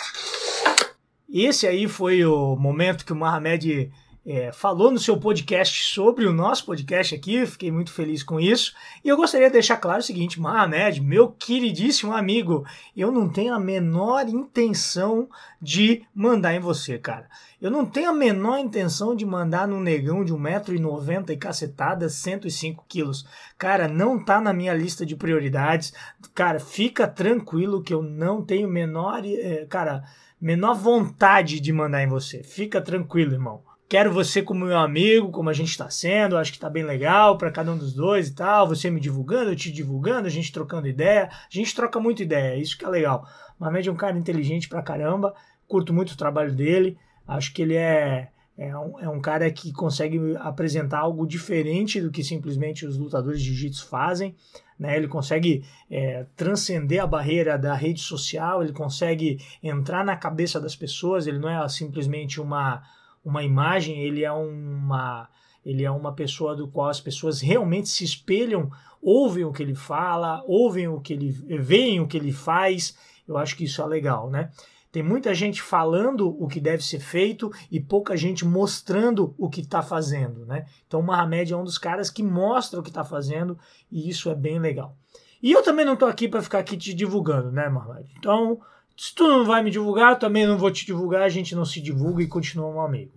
Esse 1.32 1.68
aí 1.68 1.88
foi 1.88 2.24
o 2.24 2.56
momento 2.56 3.06
que 3.06 3.12
o 3.12 3.16
Mohamed 3.16 3.92
é, 4.26 4.52
falou 4.52 4.90
no 4.90 4.98
seu 4.98 5.18
podcast 5.18 5.94
sobre 5.94 6.26
o 6.26 6.34
nosso 6.34 6.66
podcast 6.66 7.14
aqui, 7.14 7.46
fiquei 7.46 7.72
muito 7.72 7.92
feliz 7.92 8.24
com 8.24 8.40
isso. 8.40 8.74
E 9.04 9.08
eu 9.08 9.16
gostaria 9.16 9.48
de 9.48 9.54
deixar 9.54 9.78
claro 9.78 10.00
o 10.00 10.04
seguinte, 10.04 10.40
Mohamed, 10.40 11.00
meu 11.00 11.30
queridíssimo 11.30 12.12
amigo, 12.12 12.66
eu 12.98 13.12
não 13.12 13.30
tenho 13.30 13.54
a 13.54 13.60
menor 13.60 14.28
intenção 14.28 15.30
de 15.62 16.04
mandar 16.14 16.56
em 16.56 16.60
você, 16.60 16.98
cara. 16.98 17.30
Eu 17.62 17.70
não 17.70 17.86
tenho 17.86 18.10
a 18.10 18.14
menor 18.14 18.58
intenção 18.58 19.16
de 19.16 19.26
mandar 19.26 19.68
num 19.68 19.80
negão 19.80 20.26
de 20.26 20.34
1,90m 20.34 21.30
e 21.30 21.38
cacetada 21.38 22.10
105 22.10 22.84
quilos. 22.88 23.28
Cara, 23.60 23.88
não 23.88 24.24
tá 24.24 24.42
na 24.42 24.52
minha 24.52 24.74
lista 24.74 25.06
de 25.06 25.16
prioridades. 25.16 25.94
Cara, 26.34 26.60
fica 26.60 27.08
tranquilo 27.08 27.84
que 27.84 27.94
eu 27.94 28.02
não 28.02 28.44
tenho 28.44 28.68
menor, 28.68 29.22
é, 29.24 29.66
cara, 29.70 30.04
menor 30.42 30.74
vontade 30.74 31.60
de 31.60 31.72
mandar 31.72 32.04
em 32.04 32.08
você. 32.08 32.42
Fica 32.44 32.82
tranquilo, 32.82 33.34
irmão 33.34 33.62
quero 33.88 34.12
você 34.12 34.42
como 34.42 34.66
meu 34.66 34.78
amigo, 34.78 35.32
como 35.32 35.50
a 35.50 35.54
gente 35.54 35.70
está 35.70 35.90
sendo, 35.90 36.38
acho 36.38 36.52
que 36.52 36.58
está 36.58 36.70
bem 36.70 36.84
legal 36.84 37.38
para 37.38 37.52
cada 37.52 37.72
um 37.72 37.78
dos 37.78 37.94
dois 37.94 38.30
e 38.30 38.36
tal, 38.36 38.68
você 38.68 38.90
me 38.90 39.00
divulgando, 39.00 39.52
eu 39.52 39.56
te 39.56 39.72
divulgando, 39.72 40.28
a 40.28 40.32
gente 40.32 40.52
trocando 40.52 40.88
ideia, 40.88 41.30
a 41.30 41.48
gente 41.50 41.76
troca 41.76 42.00
muito 42.00 42.24
ideia, 42.24 42.60
isso 42.60 42.78
que 42.78 42.86
é 42.86 42.90
legal. 42.90 43.28
Mohamed 43.60 43.88
é 43.88 43.92
um 43.92 43.96
cara 43.96 44.18
inteligente 44.18 44.68
pra 44.68 44.82
caramba, 44.82 45.34
curto 45.68 45.94
muito 45.94 46.12
o 46.12 46.18
trabalho 46.18 46.54
dele, 46.54 46.98
acho 47.28 47.54
que 47.54 47.62
ele 47.62 47.76
é, 47.76 48.30
é, 48.58 48.76
um, 48.76 49.00
é 49.00 49.10
um 49.10 49.22
cara 49.22 49.50
que 49.52 49.72
consegue 49.72 50.20
apresentar 50.40 51.00
algo 51.00 51.28
diferente 51.28 52.02
do 52.02 52.12
que 52.12 52.24
simplesmente 52.24 52.86
os 52.86 52.98
lutadores 52.98 53.40
de 53.40 53.48
jiu-jitsu 53.48 53.88
fazem, 53.88 54.36
né? 54.78 54.98
Ele 54.98 55.08
consegue 55.08 55.64
é, 55.90 56.26
transcender 56.36 57.02
a 57.02 57.08
barreira 57.08 57.58
da 57.58 57.74
rede 57.74 58.02
social, 58.02 58.62
ele 58.62 58.74
consegue 58.74 59.40
entrar 59.64 60.04
na 60.04 60.18
cabeça 60.18 60.60
das 60.60 60.76
pessoas, 60.76 61.28
ele 61.28 61.40
não 61.40 61.50
é 61.50 61.68
simplesmente 61.70 62.42
uma 62.42 62.84
uma 63.26 63.44
imagem, 63.44 64.02
ele 64.02 64.24
é 64.24 64.32
uma 64.32 65.28
ele 65.66 65.84
é 65.84 65.90
uma 65.90 66.14
pessoa 66.14 66.56
do 66.56 66.68
qual 66.68 66.90
as 66.90 67.02
pessoas 67.02 67.42
realmente 67.42 67.90
se 67.90 68.04
espelham, 68.04 68.70
ouvem 69.02 69.44
o 69.44 69.52
que 69.52 69.64
ele 69.64 69.74
fala, 69.74 70.44
ouvem 70.46 70.88
o 70.88 71.02
que 71.02 71.12
ele 71.12 71.32
veem 71.32 72.00
o 72.00 72.08
que 72.08 72.16
ele 72.16 72.32
faz. 72.32 72.96
Eu 73.28 73.36
acho 73.36 73.58
que 73.58 73.64
isso 73.64 73.82
é 73.82 73.86
legal, 73.86 74.30
né? 74.30 74.52
Tem 74.92 75.02
muita 75.02 75.34
gente 75.34 75.62
falando 75.62 76.42
o 76.42 76.48
que 76.48 76.62
deve 76.62 76.82
ser 76.82 77.00
feito 77.00 77.52
e 77.70 77.80
pouca 77.80 78.16
gente 78.16 78.46
mostrando 78.46 79.34
o 79.38 79.50
que 79.50 79.62
está 79.62 79.82
fazendo, 79.82 80.46
né? 80.46 80.68
Então 80.88 81.00
o 81.00 81.04
Mohamed 81.04 81.52
é 81.52 81.58
um 81.58 81.64
dos 81.64 81.80
caras 81.80 82.12
que 82.12 82.22
mostra 82.22 82.80
o 82.80 82.84
que 82.84 82.90
está 82.90 83.04
fazendo 83.04 83.58
e 83.92 84.08
isso 84.08 84.30
é 84.30 84.36
bem 84.36 84.60
legal. 84.60 84.96
E 85.42 85.52
eu 85.52 85.64
também 85.64 85.84
não 85.84 85.96
estou 85.96 86.08
aqui 86.08 86.30
para 86.30 86.42
ficar 86.42 86.60
aqui 86.60 86.78
te 86.78 86.94
divulgando, 86.94 87.52
né, 87.52 87.68
Mohamed? 87.68 88.10
Então 88.18 88.62
se 88.96 89.14
tu 89.14 89.28
não 89.28 89.46
vai 89.46 89.62
me 89.62 89.72
divulgar, 89.72 90.18
também 90.18 90.48
não 90.48 90.58
vou 90.58 90.72
te 90.72 90.86
divulgar, 90.86 91.22
a 91.22 91.30
gente 91.30 91.56
não 91.56 91.66
se 91.66 91.82
divulga 91.82 92.24
e 92.24 92.28
continua 92.28 92.68
um 92.68 92.82
amigo. 92.82 93.12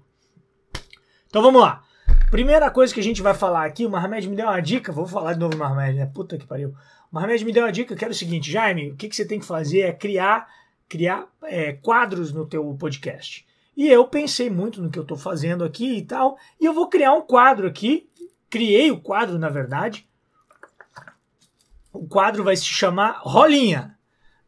Então 1.28 1.42
vamos 1.42 1.60
lá. 1.60 1.84
Primeira 2.30 2.70
coisa 2.70 2.92
que 2.92 3.00
a 3.00 3.02
gente 3.02 3.22
vai 3.22 3.32
falar 3.32 3.64
aqui, 3.64 3.86
o 3.86 3.90
Mohamed 3.90 4.28
me 4.28 4.36
deu 4.36 4.46
uma 4.46 4.60
dica, 4.60 4.92
vou 4.92 5.06
falar 5.06 5.34
de 5.34 5.38
novo 5.38 5.54
o 5.54 5.58
Mohamed, 5.58 5.98
né? 5.98 6.06
Puta 6.06 6.36
que 6.36 6.46
pariu. 6.46 6.70
O 7.10 7.14
Mohamed 7.14 7.44
me 7.44 7.52
deu 7.52 7.64
uma 7.64 7.72
dica 7.72 7.94
que 7.94 8.04
era 8.04 8.12
o 8.12 8.16
seguinte, 8.16 8.50
Jaime, 8.50 8.90
o 8.90 8.96
que, 8.96 9.08
que 9.08 9.16
você 9.16 9.24
tem 9.24 9.38
que 9.38 9.46
fazer 9.46 9.80
é 9.80 9.92
criar, 9.92 10.48
criar 10.88 11.26
é, 11.44 11.72
quadros 11.72 12.32
no 12.32 12.46
teu 12.46 12.74
podcast. 12.74 13.46
E 13.76 13.88
eu 13.88 14.06
pensei 14.06 14.50
muito 14.50 14.82
no 14.82 14.90
que 14.90 14.98
eu 14.98 15.04
estou 15.04 15.16
fazendo 15.16 15.64
aqui 15.64 15.98
e 15.98 16.02
tal, 16.02 16.36
e 16.60 16.64
eu 16.64 16.74
vou 16.74 16.88
criar 16.88 17.12
um 17.12 17.22
quadro 17.22 17.66
aqui. 17.66 18.08
Criei 18.50 18.90
o 18.90 19.00
quadro, 19.00 19.38
na 19.38 19.48
verdade. 19.48 20.08
O 21.92 22.06
quadro 22.06 22.42
vai 22.42 22.56
se 22.56 22.64
chamar 22.64 23.20
Rolinha. 23.22 23.97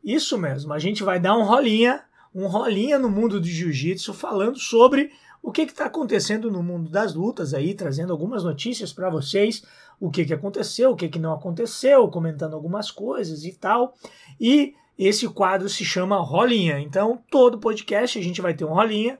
Isso 0.05 0.39
mesmo, 0.39 0.73
a 0.73 0.79
gente 0.79 1.03
vai 1.03 1.21
dar 1.21 1.37
um 1.37 1.45
rolinha, 1.45 2.03
um 2.35 2.47
rolinha 2.47 2.99
no 2.99 3.09
mundo 3.09 3.41
do 3.41 3.47
jiu-jitsu 3.47 4.15
falando 4.15 4.59
sobre 4.59 5.11
o 5.43 5.51
que 5.51 5.63
está 5.63 5.87
acontecendo 5.87 6.51
no 6.51 6.63
mundo 6.63 6.91
das 6.91 7.15
lutas 7.15 7.55
aí, 7.55 7.75
trazendo 7.75 8.13
algumas 8.13 8.45
notícias 8.45 8.93
para 8.93 9.11
vocês, 9.11 9.63
o 9.99 10.11
que, 10.11 10.25
que 10.25 10.35
aconteceu, 10.35 10.91
o 10.91 10.97
que, 10.97 11.09
que 11.09 11.19
não 11.19 11.33
aconteceu, 11.33 12.09
comentando 12.09 12.55
algumas 12.55 12.91
coisas 12.91 13.45
e 13.45 13.53
tal. 13.53 13.95
E 14.41 14.75
esse 14.99 15.29
quadro 15.29 15.69
se 15.69 15.85
chama 15.85 16.21
Rolinha. 16.21 16.79
Então, 16.79 17.23
todo 17.31 17.59
podcast 17.59 18.19
a 18.19 18.23
gente 18.23 18.41
vai 18.41 18.55
ter 18.55 18.65
um 18.65 18.75
rolinha, 18.75 19.19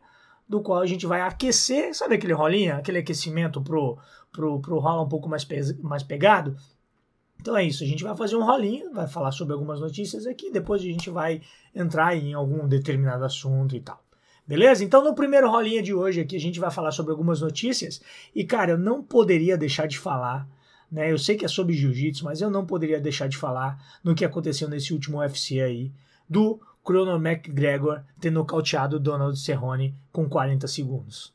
do 0.49 0.61
qual 0.61 0.81
a 0.81 0.87
gente 0.87 1.07
vai 1.07 1.21
aquecer, 1.21 1.95
sabe 1.95 2.17
aquele 2.17 2.33
rolinha, 2.33 2.77
aquele 2.77 2.99
aquecimento 2.99 3.63
pro, 3.63 3.97
pro, 4.33 4.61
pro 4.61 4.79
rola 4.81 5.03
um 5.03 5.09
pouco 5.09 5.29
mais, 5.29 5.47
mais 5.81 6.03
pegado? 6.03 6.57
Então 7.41 7.57
é 7.57 7.65
isso, 7.65 7.83
a 7.83 7.87
gente 7.87 8.05
vai 8.05 8.15
fazer 8.15 8.37
um 8.37 8.45
rolinho, 8.45 8.93
vai 8.93 9.09
falar 9.09 9.33
sobre 9.33 9.55
algumas 9.55 9.81
notícias 9.81 10.27
aqui, 10.27 10.51
depois 10.51 10.83
a 10.83 10.85
gente 10.85 11.09
vai 11.09 11.41
entrar 11.75 12.15
em 12.15 12.35
algum 12.35 12.69
determinado 12.69 13.25
assunto 13.25 13.75
e 13.75 13.81
tal. 13.81 14.03
Beleza? 14.47 14.85
Então 14.85 15.03
no 15.03 15.15
primeiro 15.15 15.51
rolinha 15.51 15.83
de 15.83 15.95
hoje 15.95 16.21
aqui 16.21 16.37
a 16.37 16.41
gente 16.41 16.61
vai 16.61 16.71
falar 16.71 16.91
sobre 16.91 17.13
algumas 17.13 17.41
notícias 17.41 18.01
e 18.35 18.45
cara, 18.45 18.73
eu 18.73 18.79
não 18.79 19.03
poderia 19.03 19.57
deixar 19.57 19.87
de 19.87 19.99
falar, 19.99 20.47
né? 20.93 21.11
Eu 21.11 21.19
sei 21.19 21.37
que 21.37 21.45
é 21.45 21.49
sobre 21.49 21.75
jiu-jitsu, 21.75 22.25
mas 22.25 22.41
eu 22.43 22.51
não 22.51 22.67
poderia 22.67 23.01
deixar 23.01 23.29
de 23.29 23.39
falar 23.39 23.83
no 24.05 24.15
que 24.15 24.25
aconteceu 24.25 24.69
nesse 24.69 24.93
último 24.93 25.19
UFC 25.19 25.61
aí 25.61 25.93
do 26.29 26.61
Conor 26.83 27.25
McGregor 27.25 28.03
ter 28.21 28.31
nocauteado 28.31 29.01
Donald 29.01 29.39
Cerrone 29.39 29.95
com 30.13 30.29
40 30.29 30.67
segundos. 30.67 31.33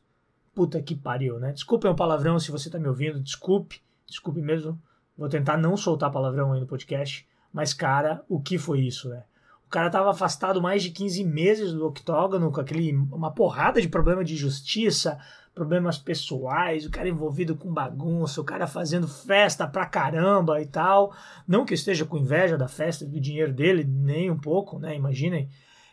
Puta 0.54 0.80
que 0.80 0.94
pariu, 0.94 1.38
né? 1.40 1.52
Desculpe 1.52 1.88
um 1.88 1.96
palavrão 1.96 2.38
se 2.38 2.50
você 2.50 2.70
tá 2.70 2.78
me 2.78 2.88
ouvindo, 2.88 3.20
desculpe, 3.20 3.80
desculpe 4.06 4.40
mesmo. 4.40 4.80
Vou 5.16 5.28
tentar 5.28 5.56
não 5.56 5.76
soltar 5.76 6.10
palavrão 6.10 6.52
aí 6.52 6.60
no 6.60 6.66
podcast. 6.66 7.26
Mas, 7.52 7.72
cara, 7.72 8.22
o 8.28 8.40
que 8.40 8.58
foi 8.58 8.80
isso, 8.80 9.08
né? 9.08 9.24
O 9.66 9.68
cara 9.68 9.90
tava 9.90 10.10
afastado 10.10 10.62
mais 10.62 10.82
de 10.82 10.90
15 10.90 11.24
meses 11.24 11.72
do 11.72 11.86
octógono, 11.86 12.52
com 12.52 12.60
aquele, 12.60 12.92
uma 12.92 13.32
porrada 13.32 13.80
de 13.80 13.88
problema 13.88 14.22
de 14.22 14.36
justiça, 14.36 15.18
problemas 15.52 15.98
pessoais, 15.98 16.84
o 16.84 16.90
cara 16.90 17.08
envolvido 17.08 17.56
com 17.56 17.72
bagunça, 17.72 18.40
o 18.40 18.44
cara 18.44 18.66
fazendo 18.66 19.08
festa 19.08 19.66
pra 19.66 19.86
caramba 19.86 20.60
e 20.60 20.66
tal. 20.66 21.12
Não 21.48 21.64
que 21.64 21.72
eu 21.72 21.76
esteja 21.76 22.04
com 22.04 22.18
inveja 22.18 22.56
da 22.58 22.68
festa 22.68 23.04
do 23.04 23.18
dinheiro 23.18 23.52
dele, 23.52 23.82
nem 23.82 24.30
um 24.30 24.38
pouco, 24.38 24.78
né? 24.78 24.94
Imaginem. 24.94 25.48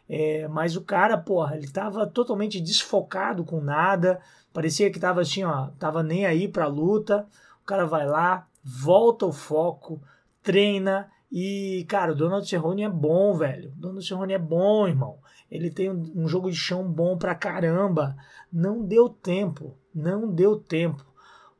É, 0.08 0.48
mas 0.50 0.75
o 0.75 0.82
cara, 0.82 1.18
porra, 1.18 1.56
ele 1.56 1.68
tava 1.70 2.06
totalmente 2.06 2.60
desfocado 2.60 3.44
com 3.46 3.62
nada, 3.62 4.20
parecia 4.51 4.92
que 4.92 5.00
tava 5.00 5.22
assim, 5.22 5.44
ó, 5.44 5.70
tava 5.80 6.03
nem 6.03 6.25
aí 6.25 6.48
pra 6.48 6.68
luta. 6.68 7.25
O 7.63 7.65
cara 7.65 7.86
vai 7.86 8.06
lá, 8.06 8.46
volta 8.63 9.25
o 9.25 9.32
foco, 9.32 10.01
treina 10.41 11.10
e, 11.36 11.84
cara, 11.89 12.12
o 12.12 12.15
Donald 12.15 12.48
Cerrone 12.48 12.84
é 12.84 12.89
bom, 12.89 13.34
velho. 13.34 13.72
O 13.72 13.82
Donald 13.82 14.05
Cerrone 14.05 14.34
é 14.34 14.38
bom, 14.38 14.88
irmão. 14.88 15.17
Ele 15.50 15.72
tem 15.72 15.89
um, 15.89 16.27
jogo 16.27 16.50
de 16.50 16.55
chão 16.55 16.84
bom 16.84 17.17
pra 17.17 17.34
caramba. 17.34 18.15
Não 18.51 18.86
deu 18.86 19.10
tempo, 19.10 19.75
não 19.93 20.32
deu 20.32 20.60
tempo. 20.60 21.03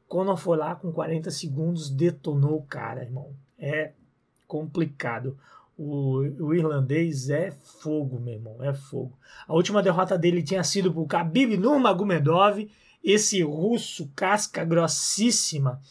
Quando 0.07 0.38
foi 0.38 0.57
lá 0.57 0.75
com 0.75 0.91
40 0.91 1.31
segundos, 1.31 1.89
detonou 1.89 2.57
o 2.57 2.63
cara, 2.63 3.01
irmão. 3.01 3.33
É 3.57 3.93
complicado. 4.48 5.36
O, 5.75 6.19
o, 6.19 6.53
irlandês 6.53 7.31
é 7.31 7.50
fogo, 7.50 8.19
meu 8.19 8.36
irmão, 8.36 8.63
é 8.63 8.75
fogo. 8.75 9.17
A 9.48 9.55
última 9.55 9.81
derrota 9.81 10.15
dele 10.19 10.43
tinha 10.43 10.63
sido 10.63 10.93
pro 10.93 11.07
Khabib 11.07 11.57
Nurmagomedov, 11.57 12.69
esse 13.03 13.41
russo 13.41 14.12
casca 14.15 14.63
grossíssima. 14.63 15.81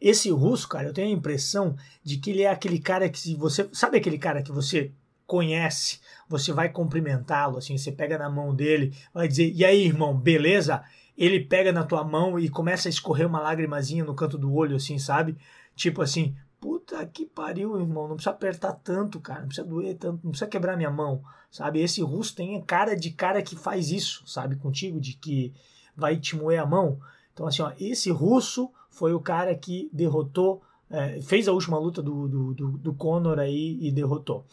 Esse 0.00 0.30
russo, 0.30 0.68
cara, 0.68 0.88
eu 0.88 0.92
tenho 0.92 1.08
a 1.08 1.18
impressão 1.18 1.76
de 2.02 2.18
que 2.18 2.30
ele 2.30 2.42
é 2.42 2.50
aquele 2.50 2.78
cara 2.78 3.08
que 3.08 3.34
você, 3.36 3.68
sabe 3.72 3.98
aquele 3.98 4.18
cara 4.18 4.42
que 4.42 4.52
você 4.52 4.92
conhece, 5.26 5.98
você 6.28 6.52
vai 6.52 6.68
cumprimentá-lo, 6.68 7.58
assim, 7.58 7.76
você 7.76 7.90
pega 7.90 8.16
na 8.16 8.30
mão 8.30 8.54
dele, 8.54 8.94
vai 9.12 9.26
dizer: 9.26 9.52
"E 9.54 9.64
aí, 9.64 9.84
irmão, 9.84 10.16
beleza?" 10.16 10.82
Ele 11.16 11.40
pega 11.40 11.72
na 11.72 11.82
tua 11.82 12.04
mão 12.04 12.38
e 12.38 12.48
começa 12.48 12.88
a 12.88 12.90
escorrer 12.90 13.26
uma 13.26 13.40
lágrimazinha 13.40 14.04
no 14.04 14.14
canto 14.14 14.36
do 14.36 14.52
olho, 14.52 14.76
assim, 14.76 14.98
sabe? 14.98 15.36
Tipo 15.74 16.02
assim, 16.02 16.36
puta 16.60 17.04
que 17.06 17.24
pariu, 17.24 17.78
irmão, 17.80 18.08
não 18.08 18.16
precisa 18.16 18.30
apertar 18.30 18.72
tanto, 18.72 19.20
cara, 19.20 19.40
não 19.40 19.48
precisa 19.48 19.66
doer 19.66 19.96
tanto, 19.96 20.20
não 20.22 20.30
precisa 20.30 20.50
quebrar 20.50 20.76
minha 20.76 20.90
mão, 20.90 21.22
sabe? 21.50 21.80
Esse 21.80 22.02
russo 22.02 22.34
tem 22.34 22.60
cara 22.62 22.94
de 22.94 23.10
cara 23.10 23.42
que 23.42 23.56
faz 23.56 23.90
isso, 23.90 24.26
sabe, 24.26 24.56
contigo, 24.56 25.00
de 25.00 25.14
que 25.14 25.54
vai 25.96 26.16
te 26.16 26.36
moer 26.36 26.60
a 26.60 26.66
mão. 26.66 27.00
Então, 27.32 27.46
assim, 27.46 27.62
ó, 27.62 27.72
esse 27.78 28.10
russo 28.10 28.70
foi 28.96 29.12
o 29.12 29.20
cara 29.20 29.54
que 29.54 29.90
derrotou, 29.92 30.62
é, 30.90 31.20
fez 31.20 31.46
a 31.46 31.52
última 31.52 31.78
luta 31.78 32.02
do, 32.02 32.26
do, 32.26 32.54
do, 32.54 32.70
do 32.78 32.94
Conor 32.94 33.38
aí 33.38 33.78
e 33.80 33.92
derrotou. 33.92 34.46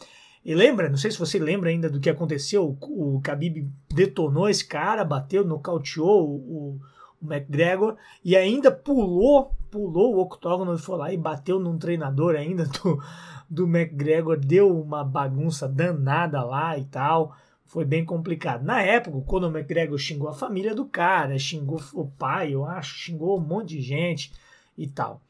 E 0.44 0.54
lembra, 0.54 0.90
não 0.90 0.98
sei 0.98 1.10
se 1.10 1.18
você 1.18 1.38
lembra 1.38 1.70
ainda 1.70 1.88
do 1.88 1.98
que 1.98 2.10
aconteceu, 2.10 2.76
o, 2.82 3.16
o 3.16 3.20
Khabib 3.20 3.66
detonou 3.88 4.46
esse 4.46 4.66
cara, 4.66 5.02
bateu, 5.02 5.46
nocauteou 5.46 6.28
o, 6.28 6.78
o 7.22 7.32
McGregor 7.32 7.96
e 8.22 8.36
ainda 8.36 8.70
pulou, 8.70 9.52
pulou 9.70 10.14
o 10.14 10.20
octógono 10.20 10.74
e 10.74 10.78
foi 10.78 10.98
lá 10.98 11.12
e 11.12 11.16
bateu 11.16 11.58
num 11.58 11.78
treinador 11.78 12.36
ainda 12.36 12.64
do, 12.66 13.02
do 13.48 13.64
McGregor, 13.64 14.38
deu 14.38 14.78
uma 14.78 15.02
bagunça 15.02 15.66
danada 15.66 16.44
lá 16.44 16.76
e 16.76 16.84
tal. 16.84 17.34
Foi 17.74 17.84
bem 17.84 18.04
complicado. 18.04 18.62
Na 18.62 18.80
época, 18.80 19.16
o 19.16 19.46
McGregor 19.48 19.98
xingou 19.98 20.28
a 20.28 20.32
família 20.32 20.72
do 20.72 20.84
cara, 20.84 21.36
xingou 21.36 21.82
o 21.92 22.06
pai, 22.06 22.54
eu 22.54 22.64
acho, 22.64 22.94
xingou 22.94 23.36
um 23.36 23.42
monte 23.42 23.70
de 23.70 23.80
gente 23.80 24.32
e 24.78 24.86
tal. 24.86 25.20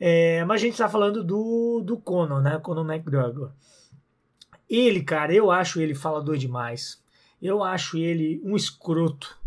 É, 0.00 0.42
mas 0.46 0.62
a 0.62 0.64
gente 0.64 0.72
está 0.72 0.88
falando 0.88 1.22
do, 1.22 1.82
do 1.84 1.98
Conor, 1.98 2.40
né? 2.40 2.58
Conor 2.58 2.90
McGregor. 2.90 3.50
Ele, 4.66 5.02
cara, 5.02 5.34
eu 5.34 5.50
acho 5.50 5.78
ele 5.78 5.94
falador 5.94 6.38
demais. 6.38 6.98
Eu 7.40 7.62
acho 7.62 7.98
ele 7.98 8.40
um 8.42 8.56
escroto. 8.56 9.38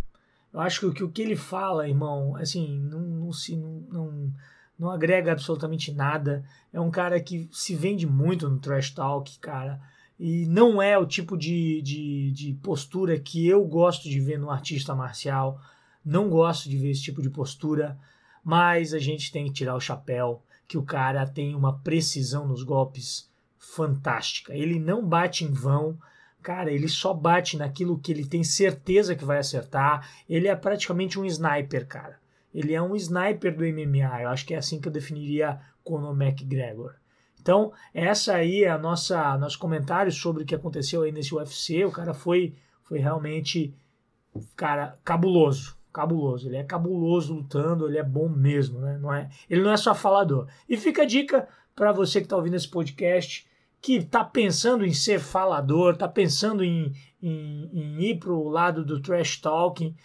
Eu 0.54 0.60
acho 0.60 0.92
que 0.92 1.04
o 1.04 1.10
que 1.10 1.24
ele 1.24 1.36
fala, 1.36 1.90
irmão, 1.90 2.36
assim, 2.36 2.80
não, 2.82 3.00
não 3.00 3.34
se 3.34 3.56
não, 3.56 3.84
não, 3.92 4.34
não 4.78 4.92
agrega 4.92 5.32
absolutamente 5.32 5.92
nada. 5.92 6.46
É 6.72 6.80
um 6.80 6.92
cara 6.92 7.20
que 7.20 7.50
se 7.52 7.74
vende 7.76 8.06
muito 8.06 8.48
no 8.48 8.60
trash 8.60 8.92
talk, 8.92 9.40
cara. 9.40 9.82
E 10.20 10.46
não 10.48 10.82
é 10.82 10.98
o 10.98 11.06
tipo 11.06 11.38
de, 11.38 11.82
de, 11.82 12.32
de 12.32 12.54
postura 12.62 13.20
que 13.20 13.48
eu 13.48 13.64
gosto 13.66 14.10
de 14.10 14.20
ver 14.20 14.40
no 14.40 14.50
artista 14.50 14.96
marcial. 14.96 15.62
Não 16.04 16.30
gosto 16.30 16.70
de 16.70 16.78
ver 16.78 16.92
esse 16.92 17.04
tipo 17.04 17.22
de 17.22 17.30
postura. 17.30 17.98
Mas 18.44 18.94
a 18.94 19.00
gente 19.00 19.32
tem 19.32 19.46
que 19.46 19.54
tirar 19.54 19.76
o 19.76 19.82
chapéu 19.82 20.42
que 20.68 20.78
o 20.78 20.84
cara 20.84 21.28
tem 21.28 21.56
uma 21.56 21.78
precisão 21.80 22.48
nos 22.48 22.64
golpes 22.64 23.30
fantástica. 23.58 24.56
Ele 24.56 24.80
não 24.80 25.06
bate 25.06 25.44
em 25.44 25.52
vão 25.52 25.98
Cara, 26.48 26.72
ele 26.72 26.88
só 26.88 27.14
bate 27.14 27.58
naquilo 27.58 28.00
que 28.00 28.10
ele 28.10 28.26
tem 28.26 28.42
certeza 28.42 29.14
que 29.14 29.26
vai 29.26 29.38
acertar. 29.38 30.10
Ele 30.30 30.48
é 30.48 30.56
praticamente 30.56 31.20
um 31.20 31.26
sniper, 31.26 31.86
cara. 31.86 32.18
Ele 32.54 32.74
é 32.74 32.82
um 32.82 32.96
sniper 32.96 33.54
do 33.54 33.66
MMA. 33.66 34.22
Eu 34.22 34.30
acho 34.30 34.46
que 34.46 34.54
é 34.54 34.58
assim 34.58 34.80
que 34.80 34.88
eu 34.88 34.92
definiria 34.92 35.60
Conor 35.84 36.16
McGregor. 36.16 36.96
Então, 37.42 37.72
essa 37.94 38.36
aí 38.36 38.64
é 38.64 38.70
a 38.70 38.78
nossa 38.78 39.38
nosso 39.38 39.58
comentário 39.58 40.12
sobre 40.12 40.44
o 40.44 40.46
que 40.46 40.56
aconteceu 40.56 41.04
aí 41.04 41.12
nesse 41.12 41.34
UFC. 41.34 41.86
O 41.86 41.92
cara 41.92 42.14
foi 42.14 42.56
foi 42.84 43.00
realmente 43.00 43.74
cara 44.56 44.98
cabuloso, 45.04 45.78
cabuloso. 45.92 46.48
Ele 46.48 46.58
é 46.58 46.64
cabuloso 46.64 47.34
lutando, 47.34 47.88
ele 47.88 47.98
é 47.98 48.04
bom 48.04 48.30
mesmo, 48.30 48.80
né? 48.80 48.98
Não 48.98 49.14
é, 49.14 49.30
ele 49.50 49.62
não 49.62 49.72
é 49.72 49.78
só 49.78 49.94
falador. 49.94 50.48
E 50.68 50.78
fica 50.78 51.04
a 51.04 51.06
dica 51.06 51.48
para 51.76 51.92
você 51.92 52.20
que 52.20 52.26
está 52.26 52.36
ouvindo 52.36 52.56
esse 52.56 52.68
podcast, 52.68 53.48
que 53.82 53.98
está 53.98 54.24
pensando 54.24 54.86
em 54.86 54.94
ser 54.94 55.20
falador, 55.20 55.94
está 55.94 56.08
pensando 56.08 56.64
em, 56.64 56.94
em, 57.22 57.70
em 57.72 58.04
ir 58.04 58.20
para 58.20 58.32
o 58.32 58.50
lado 58.50 58.84
do 58.84 59.00
trash 59.00 59.38
talking, 59.38 59.96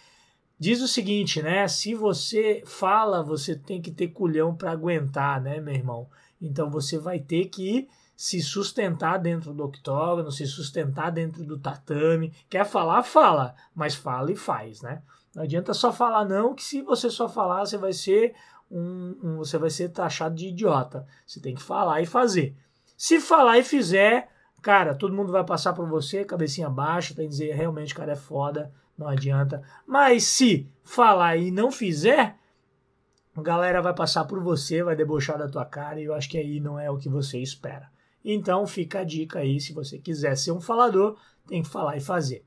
diz 0.59 0.81
o 0.81 0.87
seguinte, 0.87 1.41
né? 1.41 1.67
Se 1.67 1.93
você 1.95 2.63
fala, 2.65 3.23
você 3.23 3.55
tem 3.55 3.81
que 3.81 3.91
ter 3.91 4.09
culhão 4.09 4.55
para 4.55 4.71
aguentar, 4.71 5.41
né, 5.41 5.59
meu 5.59 5.73
irmão? 5.73 6.07
Então 6.43 6.69
você 6.69 6.99
vai 6.99 7.19
ter 7.19 7.45
que 7.45 7.87
se 8.15 8.41
sustentar 8.41 9.17
dentro 9.17 9.53
do 9.53 9.63
octógono, 9.63 10.31
se 10.31 10.45
sustentar 10.45 11.09
dentro 11.09 11.43
do 11.43 11.57
tatame. 11.57 12.33
Quer 12.49 12.65
falar, 12.65 13.01
fala, 13.03 13.55
mas 13.73 13.95
fala 13.95 14.31
e 14.31 14.35
faz, 14.35 14.81
né? 14.81 15.01
Não 15.33 15.43
adianta 15.43 15.73
só 15.73 15.91
falar 15.91 16.25
não, 16.25 16.53
que 16.53 16.63
se 16.63 16.81
você 16.81 17.09
só 17.09 17.27
falar, 17.27 17.65
você 17.65 17.77
vai 17.77 17.93
ser 17.93 18.35
um, 18.69 19.17
um 19.23 19.37
você 19.37 19.57
vai 19.57 19.69
ser 19.69 19.89
taxado 19.89 20.35
de 20.35 20.49
idiota. 20.49 21.07
Você 21.25 21.39
tem 21.39 21.55
que 21.55 21.63
falar 21.63 22.01
e 22.01 22.05
fazer. 22.05 22.55
Se 22.95 23.19
falar 23.19 23.57
e 23.57 23.63
fizer, 23.63 24.29
cara, 24.61 24.93
todo 24.93 25.15
mundo 25.15 25.31
vai 25.31 25.43
passar 25.43 25.73
por 25.73 25.87
você, 25.87 26.23
cabecinha 26.23 26.69
baixa, 26.69 27.15
tem 27.15 27.25
que 27.25 27.31
dizer 27.31 27.55
realmente 27.55 27.95
cara 27.95 28.11
é 28.11 28.15
foda, 28.15 28.71
não 28.97 29.07
adianta. 29.07 29.63
Mas 29.87 30.23
se 30.25 30.69
falar 30.83 31.37
e 31.37 31.49
não 31.49 31.71
fizer, 31.71 32.37
a 33.35 33.41
galera 33.41 33.81
vai 33.81 33.93
passar 33.93 34.25
por 34.25 34.39
você, 34.41 34.83
vai 34.83 34.95
debochar 34.95 35.37
da 35.37 35.47
tua 35.47 35.65
cara 35.65 35.99
e 35.99 36.05
eu 36.05 36.13
acho 36.13 36.29
que 36.29 36.37
aí 36.37 36.59
não 36.59 36.79
é 36.79 36.89
o 36.89 36.97
que 36.97 37.09
você 37.09 37.39
espera. 37.39 37.89
Então 38.23 38.65
fica 38.67 38.99
a 38.99 39.03
dica 39.03 39.39
aí, 39.39 39.59
se 39.59 39.73
você 39.73 39.97
quiser 39.97 40.35
ser 40.37 40.51
um 40.51 40.61
falador, 40.61 41.17
tem 41.47 41.61
que 41.61 41.69
falar 41.69 41.97
e 41.97 42.01
fazer. 42.01 42.43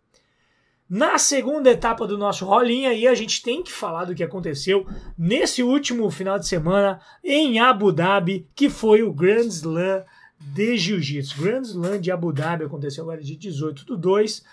Na 0.89 1.19
segunda 1.19 1.69
etapa 1.69 2.07
do 2.07 2.17
nosso 2.17 2.45
rolinha 2.45 2.91
aí 2.91 3.09
a 3.09 3.15
gente 3.15 3.43
tem 3.43 3.61
que 3.61 3.73
falar 3.73 4.05
do 4.05 4.15
que 4.15 4.23
aconteceu 4.23 4.87
nesse 5.19 5.61
último 5.61 6.09
final 6.11 6.39
de 6.39 6.47
semana 6.47 7.01
em 7.25 7.59
Abu 7.59 7.91
Dhabi, 7.91 8.49
que 8.55 8.71
foi 8.71 9.03
o 9.03 9.13
Grand 9.13 9.49
Slam 9.49 10.05
de 10.39 10.77
Jiu-Jitsu. 10.77 11.43
Grand 11.43 11.63
Slam 11.63 12.01
de 12.01 12.13
Abu 12.13 12.33
Dhabi 12.33 12.65
aconteceu 12.65 13.03
agora 13.03 13.21
de 13.21 13.35
18 13.35 13.85
do 13.85 13.97
2. 13.97 14.45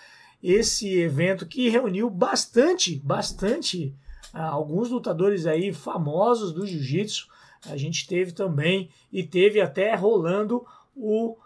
Esse 0.42 0.98
evento 0.98 1.46
que 1.46 1.68
reuniu 1.68 2.10
bastante, 2.10 2.96
bastante 2.96 3.94
alguns 4.42 4.90
lutadores 4.90 5.46
aí 5.46 5.72
famosos 5.72 6.52
do 6.52 6.66
Jiu-Jitsu. 6.66 7.28
A 7.66 7.76
gente 7.76 8.06
teve 8.06 8.32
também 8.32 8.90
e 9.12 9.22
teve 9.22 9.60
até 9.60 9.94
rolando 9.94 10.64
o 10.94 11.36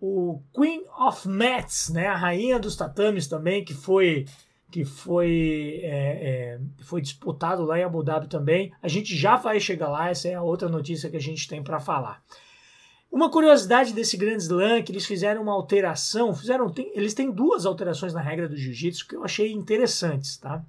o 0.00 0.40
Queen 0.54 0.84
of 0.96 1.28
Mats, 1.28 1.88
né, 1.88 2.06
a 2.06 2.16
rainha 2.16 2.56
dos 2.56 2.76
tatames 2.76 3.26
também, 3.26 3.64
que 3.64 3.74
foi 3.74 4.26
que 4.70 4.84
foi, 4.84 5.80
é, 5.82 6.58
é, 6.58 6.60
foi 6.84 7.00
disputado 7.00 7.64
lá 7.64 7.78
em 7.78 7.84
Abu 7.84 8.02
Dhabi 8.02 8.28
também. 8.28 8.70
A 8.82 8.88
gente 8.88 9.16
já 9.16 9.34
vai 9.36 9.58
chegar 9.58 9.88
lá, 9.88 10.10
essa 10.10 10.28
é 10.28 10.34
a 10.34 10.42
outra 10.42 10.68
notícia 10.68 11.08
que 11.08 11.16
a 11.16 11.20
gente 11.20 11.48
tem 11.48 11.62
para 11.62 11.80
falar. 11.80 12.22
Uma 13.10 13.30
curiosidade 13.30 13.94
desse 13.94 14.18
Grand 14.18 14.36
Slam 14.36 14.82
que 14.82 14.92
eles 14.92 15.06
fizeram 15.06 15.42
uma 15.42 15.54
alteração, 15.54 16.34
fizeram, 16.34 16.68
tem, 16.70 16.92
eles 16.94 17.14
têm 17.14 17.30
duas 17.30 17.64
alterações 17.64 18.12
na 18.12 18.20
regra 18.20 18.46
do 18.46 18.56
jiu-jitsu 18.56 19.08
que 19.08 19.16
eu 19.16 19.24
achei 19.24 19.50
interessantes, 19.50 20.36
tá? 20.36 20.62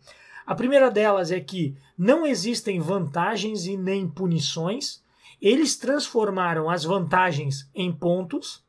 A 0.49 0.55
primeira 0.55 0.89
delas 0.89 1.29
é 1.29 1.39
que 1.39 1.77
não 1.95 2.25
existem 2.25 2.79
vantagens 2.79 3.67
e 3.67 3.77
nem 3.77 4.09
punições. 4.09 4.99
Eles 5.39 5.77
transformaram 5.77 6.67
as 6.67 6.83
vantagens 6.83 7.69
em 7.71 7.91
pontos 7.91 8.65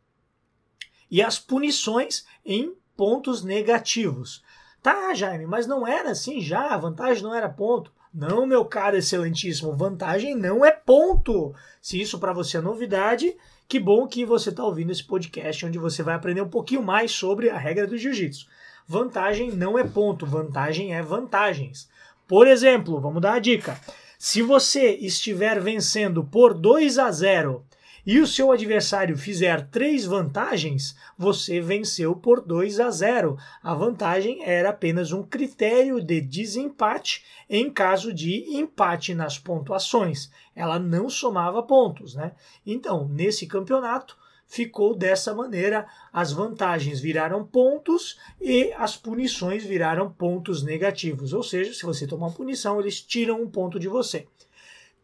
e 1.10 1.22
as 1.22 1.38
punições 1.38 2.26
em 2.44 2.74
pontos 2.94 3.42
negativos. 3.42 4.44
Tá, 4.82 5.14
Jaime, 5.14 5.46
mas 5.46 5.66
não 5.66 5.86
era 5.86 6.10
assim 6.10 6.42
já, 6.42 6.66
a 6.66 6.76
vantagem 6.76 7.22
não 7.22 7.34
era 7.34 7.48
ponto. 7.48 7.90
Não, 8.12 8.44
meu 8.44 8.62
caro 8.66 8.98
excelentíssimo, 8.98 9.74
vantagem 9.74 10.34
não 10.34 10.62
é 10.62 10.70
ponto. 10.70 11.54
Se 11.80 11.98
isso 11.98 12.18
para 12.18 12.34
você 12.34 12.58
é 12.58 12.60
novidade, 12.60 13.34
que 13.66 13.80
bom 13.80 14.06
que 14.06 14.26
você 14.26 14.50
está 14.50 14.62
ouvindo 14.62 14.92
esse 14.92 15.04
podcast 15.04 15.64
onde 15.64 15.78
você 15.78 16.02
vai 16.02 16.14
aprender 16.14 16.42
um 16.42 16.50
pouquinho 16.50 16.82
mais 16.82 17.10
sobre 17.10 17.48
a 17.48 17.56
regra 17.56 17.86
do 17.86 17.96
jiu-jitsu. 17.96 18.46
Vantagem 18.90 19.52
não 19.52 19.78
é 19.78 19.84
ponto, 19.84 20.26
vantagem 20.26 20.96
é 20.96 21.00
vantagens. 21.00 21.88
Por 22.26 22.48
exemplo, 22.48 23.00
vamos 23.00 23.22
dar 23.22 23.34
a 23.34 23.38
dica. 23.38 23.80
Se 24.18 24.42
você 24.42 24.94
estiver 24.94 25.60
vencendo 25.60 26.24
por 26.24 26.52
2 26.52 26.98
a 26.98 27.08
0 27.08 27.64
e 28.04 28.18
o 28.18 28.26
seu 28.26 28.50
adversário 28.50 29.16
fizer 29.16 29.68
três 29.68 30.04
vantagens, 30.04 30.96
você 31.16 31.60
venceu 31.60 32.16
por 32.16 32.40
2 32.40 32.80
a 32.80 32.90
0. 32.90 33.38
A 33.62 33.74
vantagem 33.74 34.42
era 34.42 34.70
apenas 34.70 35.12
um 35.12 35.22
critério 35.22 36.04
de 36.04 36.20
desempate 36.20 37.24
em 37.48 37.70
caso 37.70 38.12
de 38.12 38.56
empate 38.56 39.14
nas 39.14 39.38
pontuações. 39.38 40.32
Ela 40.52 40.80
não 40.80 41.08
somava 41.08 41.62
pontos, 41.62 42.16
né? 42.16 42.32
Então, 42.66 43.06
nesse 43.06 43.46
campeonato, 43.46 44.18
ficou 44.50 44.96
dessa 44.96 45.32
maneira: 45.32 45.86
as 46.12 46.32
vantagens 46.32 47.00
viraram 47.00 47.46
pontos 47.46 48.18
e 48.40 48.72
as 48.76 48.96
punições 48.96 49.64
viraram 49.64 50.10
pontos 50.10 50.62
negativos. 50.62 51.32
Ou 51.32 51.42
seja, 51.42 51.72
se 51.72 51.86
você 51.86 52.06
tomar 52.06 52.26
uma 52.26 52.34
punição, 52.34 52.78
eles 52.80 53.00
tiram 53.00 53.40
um 53.40 53.48
ponto 53.48 53.78
de 53.78 53.88
você. 53.88 54.26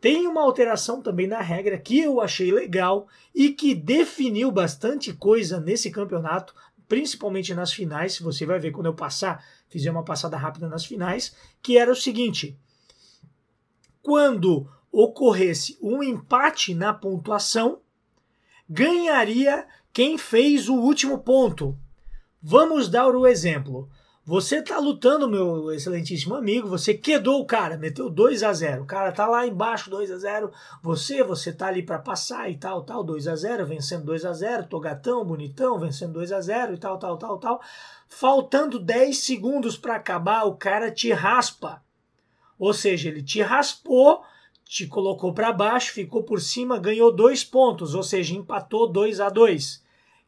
Tem 0.00 0.26
uma 0.26 0.42
alteração 0.42 1.00
também 1.00 1.26
na 1.26 1.40
regra 1.40 1.78
que 1.78 2.00
eu 2.00 2.20
achei 2.20 2.52
legal 2.52 3.06
e 3.34 3.50
que 3.50 3.74
definiu 3.74 4.50
bastante 4.50 5.12
coisa 5.14 5.58
nesse 5.58 5.90
campeonato, 5.90 6.54
principalmente 6.86 7.54
nas 7.54 7.72
finais. 7.72 8.18
Você 8.18 8.44
vai 8.44 8.58
ver 8.58 8.72
quando 8.72 8.86
eu 8.86 8.94
passar, 8.94 9.42
fizer 9.68 9.90
uma 9.90 10.04
passada 10.04 10.36
rápida 10.36 10.68
nas 10.68 10.84
finais, 10.84 11.34
que 11.62 11.78
era 11.78 11.90
o 11.90 11.96
seguinte: 11.96 12.58
quando 14.02 14.68
ocorresse 14.90 15.78
um 15.80 16.02
empate 16.02 16.74
na 16.74 16.92
pontuação, 16.92 17.80
ganharia 18.68 19.66
quem 19.92 20.18
fez 20.18 20.68
o 20.68 20.74
último 20.74 21.18
ponto. 21.18 21.76
Vamos 22.42 22.88
dar 22.88 23.08
o 23.08 23.26
exemplo. 23.26 23.88
Você 24.28 24.60
tá 24.60 24.80
lutando, 24.80 25.28
meu 25.28 25.70
excelentíssimo 25.72 26.34
amigo, 26.34 26.66
você 26.66 26.92
quedou 26.92 27.40
o 27.40 27.46
cara, 27.46 27.78
meteu 27.78 28.10
2 28.10 28.42
a 28.42 28.52
0 28.52 28.82
O 28.82 28.86
cara 28.86 29.12
tá 29.12 29.24
lá 29.24 29.46
embaixo, 29.46 29.88
2 29.88 30.10
a 30.10 30.16
0 30.16 30.50
Você, 30.82 31.22
você 31.22 31.52
tá 31.52 31.68
ali 31.68 31.80
para 31.80 32.00
passar 32.00 32.50
e 32.50 32.56
tal, 32.56 32.82
tal, 32.82 33.04
2 33.04 33.28
a 33.28 33.36
0 33.36 33.64
vencendo 33.66 34.04
2 34.04 34.24
a 34.24 34.32
0 34.32 34.66
tô 34.66 34.80
gatão, 34.80 35.24
bonitão, 35.24 35.78
vencendo 35.78 36.14
2 36.14 36.32
a 36.32 36.40
0 36.40 36.74
e 36.74 36.76
tal, 36.76 36.98
tal, 36.98 37.16
tal, 37.16 37.38
tal. 37.38 37.60
Faltando 38.08 38.80
10 38.80 39.16
segundos 39.16 39.76
para 39.76 39.94
acabar, 39.94 40.42
o 40.42 40.56
cara 40.56 40.90
te 40.90 41.12
raspa. 41.12 41.80
Ou 42.58 42.74
seja, 42.74 43.08
ele 43.08 43.22
te 43.22 43.40
raspou, 43.40 44.24
te 44.68 44.86
colocou 44.86 45.32
para 45.32 45.52
baixo, 45.52 45.92
ficou 45.92 46.24
por 46.24 46.40
cima, 46.40 46.78
ganhou 46.78 47.14
dois 47.14 47.44
pontos, 47.44 47.94
ou 47.94 48.02
seja, 48.02 48.34
empatou 48.34 48.90
2 48.90 49.20
a 49.20 49.28
2 49.28 49.82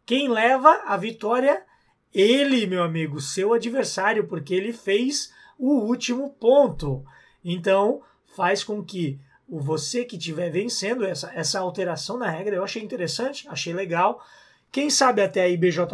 Quem 0.07 0.29
leva 0.29 0.85
a 0.87 0.97
vitória 0.97 1.67
ele, 2.15 2.67
meu 2.67 2.83
amigo, 2.83 3.21
seu 3.21 3.53
adversário, 3.53 4.27
porque 4.27 4.55
ele 4.55 4.73
fez 4.73 5.33
o 5.59 5.81
último 5.81 6.31
ponto. 6.31 7.05
Então, 7.45 8.01
faz 8.35 8.65
com 8.65 8.83
que 8.83 9.21
o 9.47 9.61
você 9.61 10.05
que 10.05 10.17
estiver 10.17 10.51
vencendo 10.51 11.05
essa, 11.05 11.33
essa 11.35 11.61
alteração 11.61 12.17
na 12.17 12.31
regra, 12.31 12.57
eu 12.57 12.65
achei 12.65 12.83
interessante, 12.83 13.47
achei 13.49 13.73
legal. 13.73 14.25
Quem 14.71 14.91
sabe 14.91 15.23
até 15.23 15.43
a 15.43 15.49
IBJJ 15.49 15.85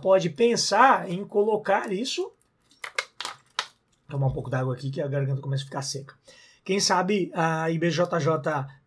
pode 0.00 0.30
pensar 0.30 1.10
em 1.10 1.24
colocar 1.24 1.92
isso. 1.92 2.32
Tomar 4.08 4.28
um 4.28 4.32
pouco 4.32 4.50
d'água 4.50 4.74
aqui 4.74 4.90
que 4.90 5.00
a 5.00 5.08
garganta 5.08 5.40
começa 5.40 5.62
a 5.62 5.66
ficar 5.66 5.82
seca. 5.82 6.14
Quem 6.70 6.78
sabe 6.78 7.32
a 7.34 7.68
IBJJ 7.68 8.06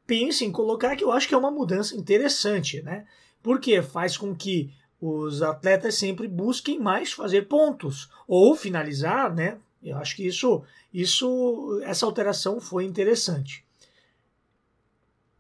pense 0.08 0.46
em 0.46 0.54
colocar, 0.54 0.96
que 0.96 1.04
eu 1.04 1.12
acho 1.12 1.28
que 1.28 1.36
é 1.36 1.38
uma 1.38 1.52
mudança 1.52 1.98
interessante, 1.98 2.82
né? 2.82 3.06
Porque 3.42 3.82
faz 3.82 4.16
com 4.16 4.34
que 4.34 4.72
os 5.02 5.42
atletas 5.42 5.96
sempre 5.96 6.26
busquem 6.30 6.80
mais 6.80 7.12
fazer 7.12 7.50
pontos 7.50 8.10
ou 8.26 8.56
finalizar, 8.56 9.36
né? 9.36 9.58
Eu 9.84 9.98
acho 9.98 10.16
que 10.16 10.26
isso, 10.26 10.64
isso, 10.94 11.82
essa 11.84 12.06
alteração 12.06 12.58
foi 12.62 12.86
interessante. 12.86 13.66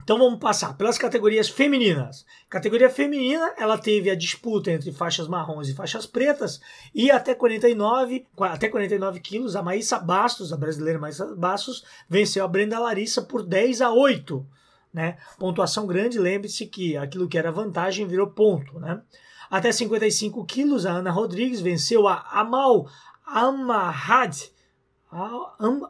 Então 0.04 0.18
vamos 0.18 0.40
passar 0.40 0.76
pelas 0.76 0.98
categorias 0.98 1.48
femininas. 1.48 2.26
Categoria 2.50 2.90
feminina, 2.90 3.54
ela 3.58 3.78
teve 3.78 4.10
a 4.10 4.16
disputa 4.16 4.70
entre 4.70 4.92
faixas 4.92 5.28
marrons 5.28 5.70
e 5.70 5.74
faixas 5.74 6.06
pretas 6.06 6.60
e 6.94 7.10
até 7.10 7.34
49, 7.34 8.28
até 8.42 8.68
49 8.68 9.20
quilos, 9.22 9.56
a 9.56 9.64
Maísa 9.64 9.98
Bastos, 10.00 10.52
a 10.52 10.58
brasileira 10.58 11.00
Maísa 11.00 11.34
Bastos, 11.36 11.86
venceu 12.10 12.44
a 12.44 12.48
Brenda 12.48 12.78
Larissa 12.80 13.22
por 13.22 13.44
10 13.44 13.82
a 13.82 13.92
8. 13.92 14.46
Né? 14.94 15.18
Pontuação 15.40 15.88
grande, 15.88 16.20
lembre-se 16.20 16.68
que 16.68 16.98
aquilo 16.98 17.28
que 17.28 17.38
era 17.38 17.52
vantagem 17.52 18.06
virou 18.06 18.28
ponto. 18.28 18.80
Né? 18.80 19.02
Até 19.50 19.72
55 19.72 20.46
quilos, 20.46 20.86
a 20.86 20.92
Ana 20.92 21.12
Rodrigues 21.12 21.62
venceu 21.62 22.08
a 22.08 22.28
Amal 22.30 22.88
Amahad. 23.26 24.52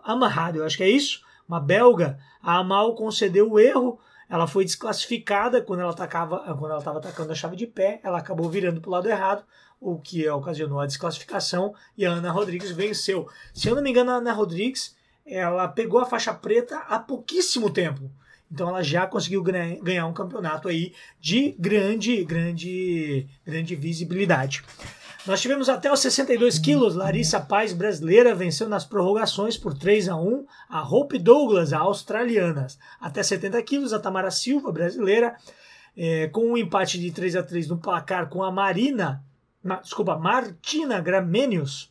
Amahad, 0.04 0.58
eu 0.58 0.66
acho 0.66 0.78
que 0.78 0.84
é 0.84 0.90
isso. 0.90 1.22
Uma 1.48 1.60
belga. 1.60 2.20
A 2.42 2.58
Amal 2.58 2.96
concedeu 2.96 3.52
o 3.52 3.60
erro. 3.60 4.00
Ela 4.30 4.48
foi 4.48 4.66
desclassificada 4.66 5.62
quando 5.62 5.82
ela 5.82 5.92
atacava, 5.92 6.40
quando 6.58 6.72
ela 6.72 6.80
estava 6.80 7.00
atacando 7.00 7.32
a 7.32 7.36
chave 7.36 7.56
de 7.56 7.68
pé. 7.68 8.00
Ela 8.04 8.18
acabou 8.18 8.50
virando 8.50 8.82
para 8.82 8.90
o 8.90 8.92
lado 8.92 9.10
errado, 9.10 9.44
o 9.80 10.00
que 10.00 10.28
ocasionou 10.30 10.80
a 10.80 10.86
desclassificação. 10.86 11.74
E 11.98 12.06
a 12.06 12.12
Ana 12.12 12.32
Rodrigues 12.32 12.72
venceu. 12.72 13.28
Se 13.54 13.68
eu 13.68 13.76
não 13.76 13.84
me 13.84 13.90
engano, 13.90 14.12
a 14.12 14.16
Ana 14.16 14.34
Rodrigues 14.34 14.96
ela 15.26 15.68
pegou 15.68 16.00
a 16.00 16.06
faixa 16.06 16.34
preta 16.34 16.78
há 16.88 17.00
pouquíssimo 17.00 17.70
tempo. 17.70 18.10
Então 18.52 18.70
ela 18.70 18.84
já 18.84 19.08
conseguiu 19.08 19.42
ganhar 19.42 20.06
um 20.06 20.14
campeonato 20.14 20.68
aí 20.68 20.94
de 21.20 21.56
grande, 21.58 22.24
grande, 22.24 23.28
grande 23.46 23.76
visibilidade. 23.76 24.64
Nós 25.26 25.40
tivemos 25.40 25.70
até 25.70 25.92
os 25.92 26.02
62 26.02 26.60
quilos. 26.60 26.96
Larissa 26.96 27.40
Paz, 27.40 27.72
brasileira, 27.72 28.36
venceu 28.36 28.68
nas 28.68 28.84
prorrogações 28.84 29.58
por 29.58 29.74
3 29.74 30.10
a 30.10 30.18
1 30.18 30.46
a 30.70 30.82
Hope 30.82 31.18
Douglas, 31.18 31.72
a 31.72 31.80
australiana. 31.80 32.68
Até 33.00 33.24
70 33.24 33.62
quilos, 33.64 33.94
a 33.94 34.00
Tamara 34.00 34.30
Silva, 34.30 34.70
brasileira, 34.70 35.38
é, 35.96 36.28
com 36.28 36.52
um 36.52 36.58
empate 36.58 37.00
de 37.00 37.10
3 37.10 37.38
a 37.38 37.44
3 37.44 37.70
no 37.70 37.78
placar 37.78 38.28
com 38.28 38.44
a 38.44 38.52
Marina, 38.52 39.24
desculpa, 39.82 40.18
Martina 40.18 41.00
Gramenius, 41.00 41.90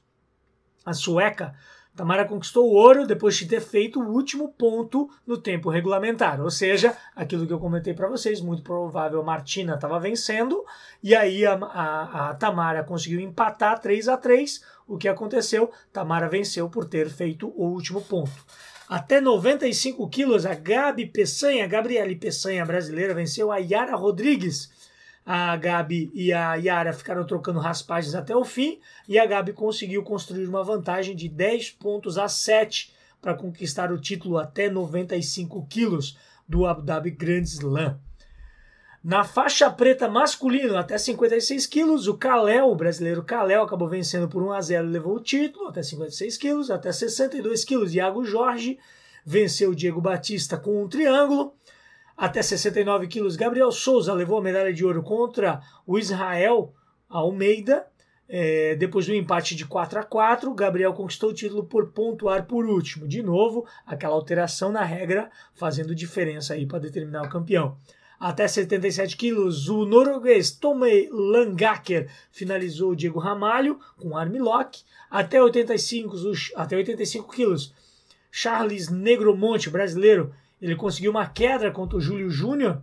a 0.85 0.92
sueca, 0.92 1.55
Tamara 1.94 2.24
conquistou 2.24 2.70
o 2.70 2.74
ouro 2.74 3.07
depois 3.07 3.37
de 3.37 3.46
ter 3.46 3.61
feito 3.61 4.00
o 4.00 4.09
último 4.09 4.48
ponto 4.48 5.11
no 5.26 5.37
tempo 5.37 5.68
regulamentar. 5.68 6.40
Ou 6.40 6.50
seja, 6.50 6.96
aquilo 7.14 7.46
que 7.46 7.52
eu 7.52 7.59
comentei 7.59 7.92
para 7.92 8.09
vocês, 8.09 8.40
muito 8.40 8.62
provável 8.62 9.20
a 9.20 9.24
Martina 9.24 9.74
estava 9.74 10.00
vencendo 10.00 10.64
e 11.02 11.14
aí 11.14 11.44
a, 11.44 11.55
a, 11.55 12.31
a, 12.31 12.35
Tamara 12.35 12.83
conseguiu 12.83 13.20
empatar 13.20 13.78
3 13.78 14.09
a 14.09 14.16
3 14.16 14.64
O 14.88 14.96
que 14.96 15.07
aconteceu? 15.07 15.70
Tamara 15.92 16.28
venceu 16.28 16.68
por 16.70 16.87
ter 16.87 17.11
feito 17.11 17.52
o 17.57 17.66
último 17.66 18.00
ponto. 18.00 18.33
Até 18.88 19.20
95 19.20 20.09
quilos, 20.09 20.44
a 20.44 20.55
Gabi 20.55 21.07
Peçanha, 21.07 21.66
Gabriele 21.66 22.16
Peçanha 22.16 22.64
brasileira, 22.64 23.14
venceu 23.14 23.50
a 23.50 23.57
Yara 23.59 23.96
Rodrigues 23.96 24.70
a 25.24 25.56
Gabi 25.56 26.11
e 26.12 26.32
a 26.32 26.54
Yara 26.54 26.92
ficaram 26.92 27.24
trocando 27.24 27.61
raspagens 27.61 28.14
até 28.14 28.35
o 28.35 28.44
fim 28.44 28.80
e 29.08 29.18
a 29.18 29.26
Gabi 29.26 29.52
conseguiu 29.52 30.02
construir 30.02 30.46
uma 30.46 30.64
vantagem 30.64 31.14
de 31.14 31.28
10 31.28 31.70
pontos 31.72 32.18
a 32.18 32.28
7 32.28 32.92
para 33.20 33.35
conquistar 33.35 33.92
o 33.92 34.00
título 34.00 34.37
até 34.37 34.68
95 34.68 35.64
quilos 35.68 36.18
do 36.48 36.66
Abu 36.66 36.82
Dhabi 36.82 37.12
Grand 37.12 37.42
Slam. 37.42 37.98
Na 39.02 39.24
faixa 39.24 39.68
preta 39.68 40.08
masculino, 40.08 40.76
até 40.76 40.96
56 40.96 41.66
quilos, 41.66 42.06
o 42.06 42.16
Kalel, 42.16 42.68
o 42.68 42.76
brasileiro 42.76 43.24
Kalel, 43.24 43.62
acabou 43.62 43.88
vencendo 43.88 44.28
por 44.28 44.42
1 44.44 44.52
a 44.52 44.61
0 44.61 44.87
e 44.87 44.90
levou 44.90 45.16
o 45.16 45.20
título, 45.20 45.68
até 45.68 45.82
56 45.82 46.37
quilos, 46.37 46.70
até 46.70 46.92
62 46.92 47.64
quilos, 47.64 47.94
Iago 47.94 48.24
Jorge 48.24 48.78
venceu 49.24 49.70
o 49.70 49.74
Diego 49.74 50.00
Batista 50.00 50.56
com 50.56 50.82
um 50.82 50.88
triângulo, 50.88 51.54
até 52.22 52.40
69 52.40 53.08
quilos. 53.08 53.35
Gabriel 53.35 53.72
Souza 53.72 54.14
levou 54.14 54.38
a 54.38 54.42
medalha 54.42 54.72
de 54.72 54.85
ouro 54.85 55.02
contra 55.02 55.61
o 55.85 55.98
Israel 55.98 56.72
Almeida. 57.08 57.85
É, 58.28 58.76
depois 58.76 59.06
do 59.06 59.12
empate 59.12 59.56
de 59.56 59.66
4 59.66 59.98
a 59.98 60.04
4 60.04 60.54
Gabriel 60.54 60.94
conquistou 60.94 61.30
o 61.30 61.35
título 61.35 61.64
por 61.64 61.90
pontuar 61.90 62.46
por 62.46 62.64
último. 62.64 63.08
De 63.08 63.24
novo, 63.24 63.66
aquela 63.85 64.14
alteração 64.14 64.70
na 64.70 64.85
regra 64.85 65.32
fazendo 65.52 65.96
diferença 65.96 66.54
aí 66.54 66.64
para 66.64 66.78
determinar 66.78 67.24
o 67.24 67.28
campeão. 67.28 67.76
Até 68.20 68.46
77 68.46 69.16
quilos, 69.16 69.68
o 69.68 69.85
norueguês 69.85 70.52
Tomei 70.52 71.08
Langaker 71.11 72.08
finalizou 72.30 72.92
o 72.92 72.96
Diego 72.96 73.18
Ramalho 73.18 73.80
com 73.98 74.16
armlock. 74.16 74.85
Até 75.11 75.42
85, 75.42 76.14
até 76.54 76.76
85 76.76 77.32
quilos, 77.32 77.74
Charles 78.30 78.88
Negromonte, 78.88 79.68
brasileiro, 79.68 80.32
ele 80.62 80.77
conseguiu 80.77 81.11
uma 81.11 81.27
queda 81.27 81.72
contra 81.72 81.98
o 81.98 82.01
Júlio 82.01 82.31
Júnior 82.31 82.81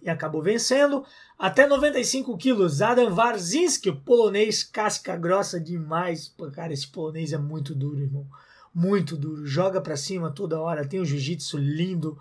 e 0.00 0.08
acabou 0.08 0.40
vencendo. 0.40 1.04
Até 1.36 1.66
95 1.66 2.36
quilos, 2.38 2.80
Adam 2.80 3.12
Warzinski, 3.12 3.90
polonês, 3.90 4.62
casca 4.62 5.16
grossa 5.16 5.58
demais. 5.58 6.28
Pô, 6.28 6.48
cara, 6.52 6.72
esse 6.72 6.86
polonês 6.86 7.32
é 7.32 7.38
muito 7.38 7.74
duro, 7.74 8.00
irmão. 8.00 8.26
Muito 8.72 9.16
duro. 9.16 9.44
Joga 9.44 9.80
pra 9.80 9.96
cima 9.96 10.30
toda 10.30 10.60
hora. 10.60 10.86
Tem 10.86 11.00
um 11.00 11.04
jiu-jitsu 11.04 11.58
lindo. 11.58 12.16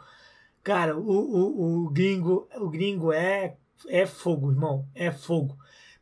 Cara, 0.64 0.98
o, 0.98 1.08
o, 1.08 1.86
o, 1.86 1.90
gringo, 1.92 2.48
o 2.56 2.68
gringo 2.68 3.14
é, 3.14 3.58
é 3.88 4.08
fogo, 4.08 4.50
irmão. 4.50 4.88
É 4.96 5.12
fogo. 5.12 5.56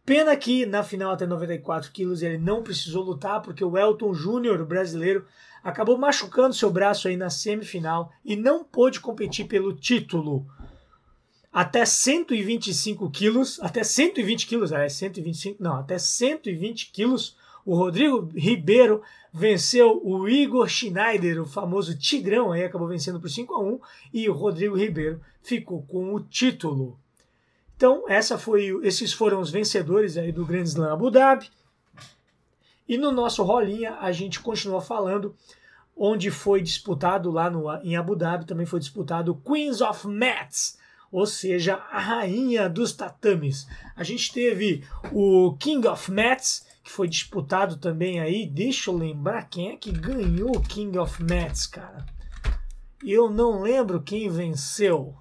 Pena 0.06 0.38
que 0.38 0.65
na 0.65 0.82
final 0.82 1.12
até 1.12 1.26
94 1.26 1.91
quilos 1.91 2.22
ele 2.22 2.38
não 2.38 2.63
precisou 2.63 3.04
lutar, 3.04 3.41
porque 3.41 3.65
o 3.65 3.78
Elton 3.78 4.13
Júnior, 4.13 4.63
brasileiro, 4.63 5.26
acabou 5.65 5.97
machucando 5.97 6.54
seu 6.54 6.69
braço 6.69 7.08
aí 7.08 7.17
na 7.17 7.32
semifinal 7.32 8.13
e 8.23 8.36
não 8.36 8.63
pôde 8.63 8.99
competir 8.99 9.47
pelo 9.47 9.73
título. 9.73 10.45
Até 11.51 11.84
125 11.84 13.10
quilos, 13.10 13.60
até 13.60 13.84
120 13.84 14.45
quilos, 14.45 14.71
é 14.71 14.88
125, 14.88 15.63
não, 15.63 15.78
até 15.78 15.97
120 15.97 16.91
quilos, 16.91 17.36
o 17.65 17.75
Rodrigo 17.75 18.30
Ribeiro 18.36 19.01
venceu 19.34 19.99
o 20.04 20.30
Igor 20.30 20.67
Schneider, 20.67 21.41
o 21.41 21.45
famoso 21.47 21.97
Tigrão, 21.97 22.51
aí 22.51 22.63
acabou 22.63 22.88
vencendo 22.88 23.19
por 23.19 23.30
5 23.30 23.56
a 23.56 23.60
1 23.60 23.80
e 24.13 24.30
o 24.30 24.34
Rodrigo 24.34 24.78
Ribeiro 24.78 25.19
ficou 25.41 25.82
com 25.82 26.13
o 26.13 26.19
título. 26.19 26.99
Então, 27.75 28.04
essa 28.08 28.38
foi, 28.38 28.67
esses 28.84 29.12
foram 29.12 29.41
os 29.41 29.49
vencedores 29.49 30.15
aí 30.15 30.32
do 30.32 30.45
Grand 30.45 30.63
Slam 30.63 30.93
Abu 30.93 31.10
Dhabi. 31.10 31.49
E 32.88 32.98
no 32.98 33.12
nosso 33.12 33.43
rolinha 33.43 33.98
a 34.00 34.12
gente 34.12 34.39
continua 34.39 34.82
falando 34.82 35.36
onde 35.95 36.30
foi 36.30 36.62
disputado 36.62 37.32
lá 37.32 37.50
no, 37.50 37.71
em 37.82 37.95
Abu 37.95 38.15
Dhabi, 38.15 38.45
também 38.45 38.65
foi 38.65 38.80
disputado 38.80 39.36
Queens 39.36 39.82
of 39.82 40.08
Mats, 40.08 40.78
ou 41.12 41.26
seja, 41.26 41.76
a 41.76 42.00
rainha 42.00 42.67
dos 42.67 42.91
tatames. 42.91 43.65
A 43.95 44.04
gente 44.04 44.34
teve 44.34 44.84
o 45.13 45.56
King 45.58 45.88
of 45.88 46.12
Mats, 46.12 46.65
que 46.84 46.91
foi 46.91 47.08
disputado 47.08 47.78
também 47.78 48.19
aí. 48.19 48.45
Deixa 48.45 48.91
eu 48.91 48.98
lembrar 48.98 49.50
quem 49.50 49.71
é 49.71 49.78
que 49.78 49.91
ganhou 49.91 50.58
o 50.58 50.62
King 50.62 50.98
of 50.98 51.24
Mats, 51.24 51.65
cara. 51.65 52.06
Eu 53.04 53.30
não 53.30 53.62
lembro 53.62 54.02
quem 54.02 54.30
venceu. 54.30 55.15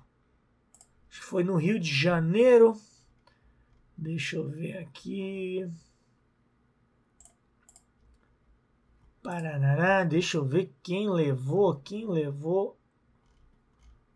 Foi 1.09 1.44
no 1.44 1.57
Rio 1.57 1.79
de 1.79 1.94
Janeiro. 1.94 2.77
Deixa 3.96 4.37
eu 4.37 4.48
ver 4.48 4.79
aqui. 4.79 5.66
Parará, 9.24 10.04
deixa 10.04 10.37
eu 10.37 10.44
ver 10.44 10.70
quem 10.82 11.08
levou, 11.08 11.76
quem 11.76 12.06
levou 12.06 12.78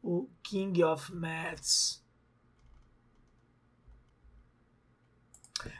o 0.03 0.29
King 0.43 0.85
of 0.85 1.15
Mats. 1.15 2.05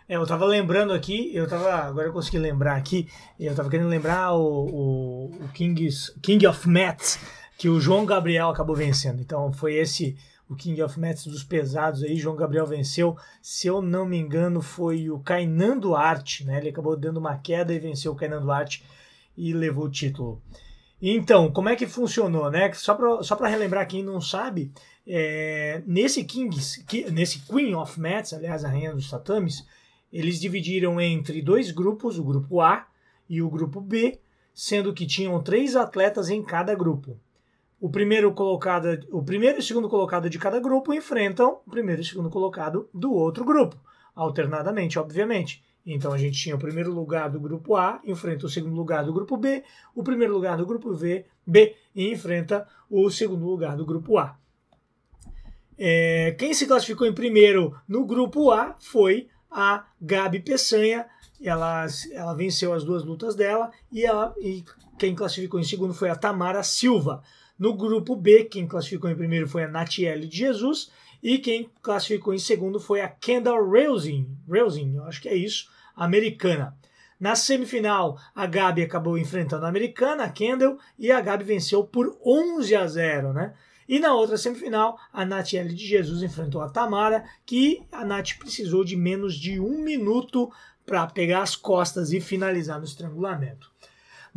É, 0.09 0.17
eu 0.17 0.27
tava 0.27 0.47
lembrando 0.47 0.95
aqui, 0.95 1.31
eu 1.37 1.47
tava, 1.47 1.75
agora 1.75 2.09
eu 2.09 2.13
consegui 2.15 2.39
lembrar 2.39 2.77
aqui, 2.77 3.07
eu 3.39 3.55
tava 3.55 3.69
querendo 3.69 3.91
lembrar 3.91 4.33
o, 4.33 4.41
o, 4.41 5.45
o 5.45 5.49
King's, 5.53 6.09
King 6.23 6.47
of 6.47 6.67
Mats, 6.67 7.19
que 7.59 7.69
o 7.69 7.79
João 7.79 8.07
Gabriel 8.07 8.49
acabou 8.49 8.75
vencendo. 8.75 9.21
Então 9.21 9.53
foi 9.53 9.75
esse 9.75 10.17
o 10.49 10.57
King 10.57 10.83
of 10.83 10.99
Mats 10.99 11.27
dos 11.27 11.45
pesados 11.45 12.03
aí, 12.03 12.17
João 12.17 12.35
Gabriel 12.35 12.67
venceu. 12.67 13.15
Se 13.43 13.67
eu 13.67 13.83
não 13.83 14.07
me 14.07 14.17
engano, 14.17 14.63
foi 14.63 15.11
o 15.11 15.19
Kainan 15.19 15.79
Duarte, 15.79 16.47
né? 16.47 16.57
Ele 16.57 16.71
acabou 16.71 16.97
dando 16.97 17.19
uma 17.19 17.37
queda 17.37 17.75
e 17.75 17.79
venceu 17.79 18.13
o 18.13 18.17
Kainan 18.17 18.41
Duarte 18.41 18.83
e 19.39 19.53
levou 19.53 19.85
o 19.85 19.91
título. 19.91 20.43
Então, 21.01 21.51
como 21.53 21.69
é 21.69 21.77
que 21.77 21.87
funcionou, 21.87 22.51
né? 22.51 22.73
Só 22.73 22.95
para 22.95 23.23
só 23.23 23.37
relembrar 23.37 23.87
quem 23.87 24.03
não 24.03 24.21
sabe, 24.21 24.73
é, 25.07 25.81
nesse 25.87 26.25
Kings, 26.25 26.85
nesse 27.13 27.39
Queen 27.47 27.75
of 27.75 27.99
Mats, 28.01 28.33
aliás, 28.33 28.65
a 28.65 28.69
rainha 28.69 28.93
dos 28.93 29.09
tatames, 29.09 29.65
eles 30.13 30.41
dividiram 30.41 31.01
entre 31.01 31.41
dois 31.41 31.71
grupos, 31.71 32.19
o 32.19 32.25
grupo 32.25 32.61
A 32.61 32.87
e 33.29 33.41
o 33.41 33.49
grupo 33.49 33.81
B, 33.81 34.19
sendo 34.53 34.93
que 34.93 35.07
tinham 35.07 35.41
três 35.41 35.77
atletas 35.77 36.29
em 36.31 36.43
cada 36.43 36.75
grupo. 36.75 37.17
O 37.81 37.89
primeiro 37.89 38.33
colocado, 38.33 39.07
o 39.13 39.23
primeiro 39.23 39.61
e 39.61 39.63
segundo 39.63 39.89
colocado 39.89 40.29
de 40.29 40.39
cada 40.39 40.59
grupo 40.59 40.93
enfrentam 40.93 41.61
o 41.65 41.71
primeiro 41.71 42.03
e 42.03 42.05
segundo 42.05 42.29
colocado 42.29 42.89
do 42.93 43.13
outro 43.13 43.45
grupo, 43.45 43.77
alternadamente, 44.17 44.99
obviamente. 44.99 45.63
Então 45.91 46.13
a 46.13 46.19
gente 46.19 46.39
tinha 46.39 46.55
o 46.55 46.59
primeiro 46.59 46.93
lugar 46.93 47.31
do 47.31 47.41
grupo 47.41 47.75
A, 47.75 47.99
enfrenta 48.05 48.45
o 48.45 48.49
segundo 48.49 48.77
lugar 48.77 49.05
do 49.05 49.13
grupo 49.13 49.39
B, 49.39 49.65
o 49.95 50.03
primeiro 50.03 50.35
lugar 50.35 50.55
do 50.59 50.67
grupo 50.67 50.95
B, 50.95 51.25
B 51.47 51.75
e 51.95 52.13
enfrenta 52.13 52.69
o 52.91 53.11
segundo 53.11 53.47
lugar 53.47 53.75
do 53.75 53.87
grupo 53.87 54.19
A. 54.19 54.37
É, 55.79 56.37
quem 56.39 56.53
se 56.53 56.67
classificou 56.67 57.07
em 57.07 57.13
primeiro 57.15 57.75
no 57.89 58.05
grupo 58.05 58.51
A 58.51 58.77
foi 58.79 59.29
a 59.51 59.87
Gabi 59.99 60.41
Peçanha. 60.41 61.07
Ela, 61.43 61.87
ela 62.13 62.35
venceu 62.35 62.75
as 62.75 62.85
duas 62.85 63.03
lutas 63.03 63.35
dela 63.35 63.71
e, 63.91 64.05
ela, 64.05 64.35
e 64.39 64.65
quem 64.99 65.15
classificou 65.15 65.59
em 65.59 65.65
segundo 65.65 65.95
foi 65.95 66.11
a 66.11 66.17
Tamara 66.17 66.63
Silva. 66.63 67.23
No 67.59 67.75
grupo 67.75 68.15
B, 68.15 68.45
quem 68.45 68.67
classificou 68.67 69.09
em 69.09 69.17
primeiro 69.17 69.49
foi 69.49 69.65
a 69.65 69.69
Natiele 69.69 70.27
de 70.27 70.37
Jesus 70.37 70.91
e 71.23 71.39
quem 71.39 71.71
classificou 71.81 72.35
em 72.35 72.39
segundo 72.39 72.79
foi 72.79 73.01
a 73.01 73.09
Kendall 73.09 73.65
Rousing, 73.65 74.29
Rousing, 74.49 74.97
eu 74.97 75.05
acho 75.05 75.21
que 75.23 75.29
é 75.29 75.35
isso, 75.35 75.69
americana. 76.05 76.77
Na 77.19 77.35
semifinal, 77.35 78.19
a 78.35 78.47
Gabi 78.47 78.83
acabou 78.83 79.19
enfrentando 79.19 79.67
a 79.67 79.69
americana, 79.69 80.25
a 80.25 80.31
Kendall, 80.31 80.79
e 80.99 81.11
a 81.11 81.21
Gabi 81.21 81.43
venceu 81.43 81.83
por 81.83 82.17
11 82.25 82.77
a 82.77 82.87
0, 82.87 83.33
né? 83.33 83.55
E 83.89 83.99
na 83.99 84.15
outra 84.15 84.37
semifinal, 84.37 84.99
a 85.13 85.25
Natiele 85.25 85.75
de 85.75 85.85
Jesus 85.87 86.23
enfrentou 86.23 86.61
a 86.61 86.69
Tamara, 86.69 87.25
que 87.47 87.83
a 87.91 88.05
Nath 88.05 88.39
precisou 88.39 88.85
de 88.85 88.95
menos 88.97 89.35
de 89.35 89.59
um 89.59 89.83
minuto 89.83 90.53
para 90.85 91.07
pegar 91.07 91.43
as 91.43 91.57
costas 91.57 92.13
e 92.13 92.21
finalizar 92.21 92.79
no 92.79 92.85
estrangulamento. 92.85 93.73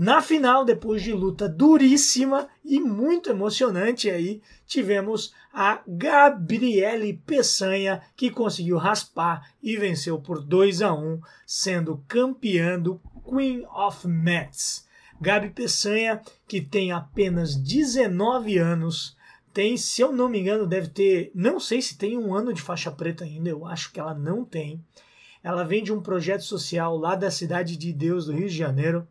Na 0.02 0.20
final, 0.20 0.66
depois 0.66 1.04
de 1.04 1.14
luta 1.14 1.48
duríssima 1.48 2.48
e 2.66 2.80
muito 2.80 3.30
emocionante 3.30 4.10
aí, 4.10 4.42
tivemos 4.66 5.32
a 5.54 5.80
Gabriele 5.88 7.22
Peçanha, 7.24 8.02
que 8.16 8.32
conseguiu 8.32 8.78
raspar 8.78 9.48
e 9.62 9.78
venceu 9.78 10.20
por 10.20 10.42
2 10.42 10.82
a 10.82 10.92
1, 10.92 11.22
sendo 11.46 12.04
campeã 12.08 12.80
do 12.80 13.00
Queen 13.24 13.64
of 13.68 14.08
Mets. 14.08 14.88
Gabi 15.22 15.52
Peçanha, 15.52 16.20
que 16.48 16.62
tem 16.62 16.92
apenas 16.92 17.56
19 17.56 18.58
anos, 18.58 19.16
tem, 19.54 19.78
se 19.78 20.02
eu 20.02 20.12
não 20.12 20.28
me 20.28 20.40
engano, 20.40 20.66
deve 20.66 20.88
ter, 20.88 21.32
não 21.36 21.60
sei 21.60 21.80
se 21.80 21.96
tem 21.96 22.18
um 22.18 22.34
ano 22.34 22.52
de 22.52 22.62
faixa 22.64 22.90
preta 22.90 23.24
ainda, 23.24 23.50
eu 23.50 23.68
acho 23.68 23.92
que 23.92 24.00
ela 24.00 24.16
não 24.16 24.44
tem. 24.44 24.84
Ela 25.44 25.64
vem 25.64 25.84
de 25.84 25.94
um 25.94 26.02
projeto 26.02 26.42
social 26.42 26.98
lá 26.98 27.14
da 27.14 27.30
Cidade 27.30 27.78
de 27.78 27.94
Deus, 27.94 28.26
do 28.26 28.34
Rio 28.34 28.50
de 28.50 28.58
Janeiro. 28.58 29.08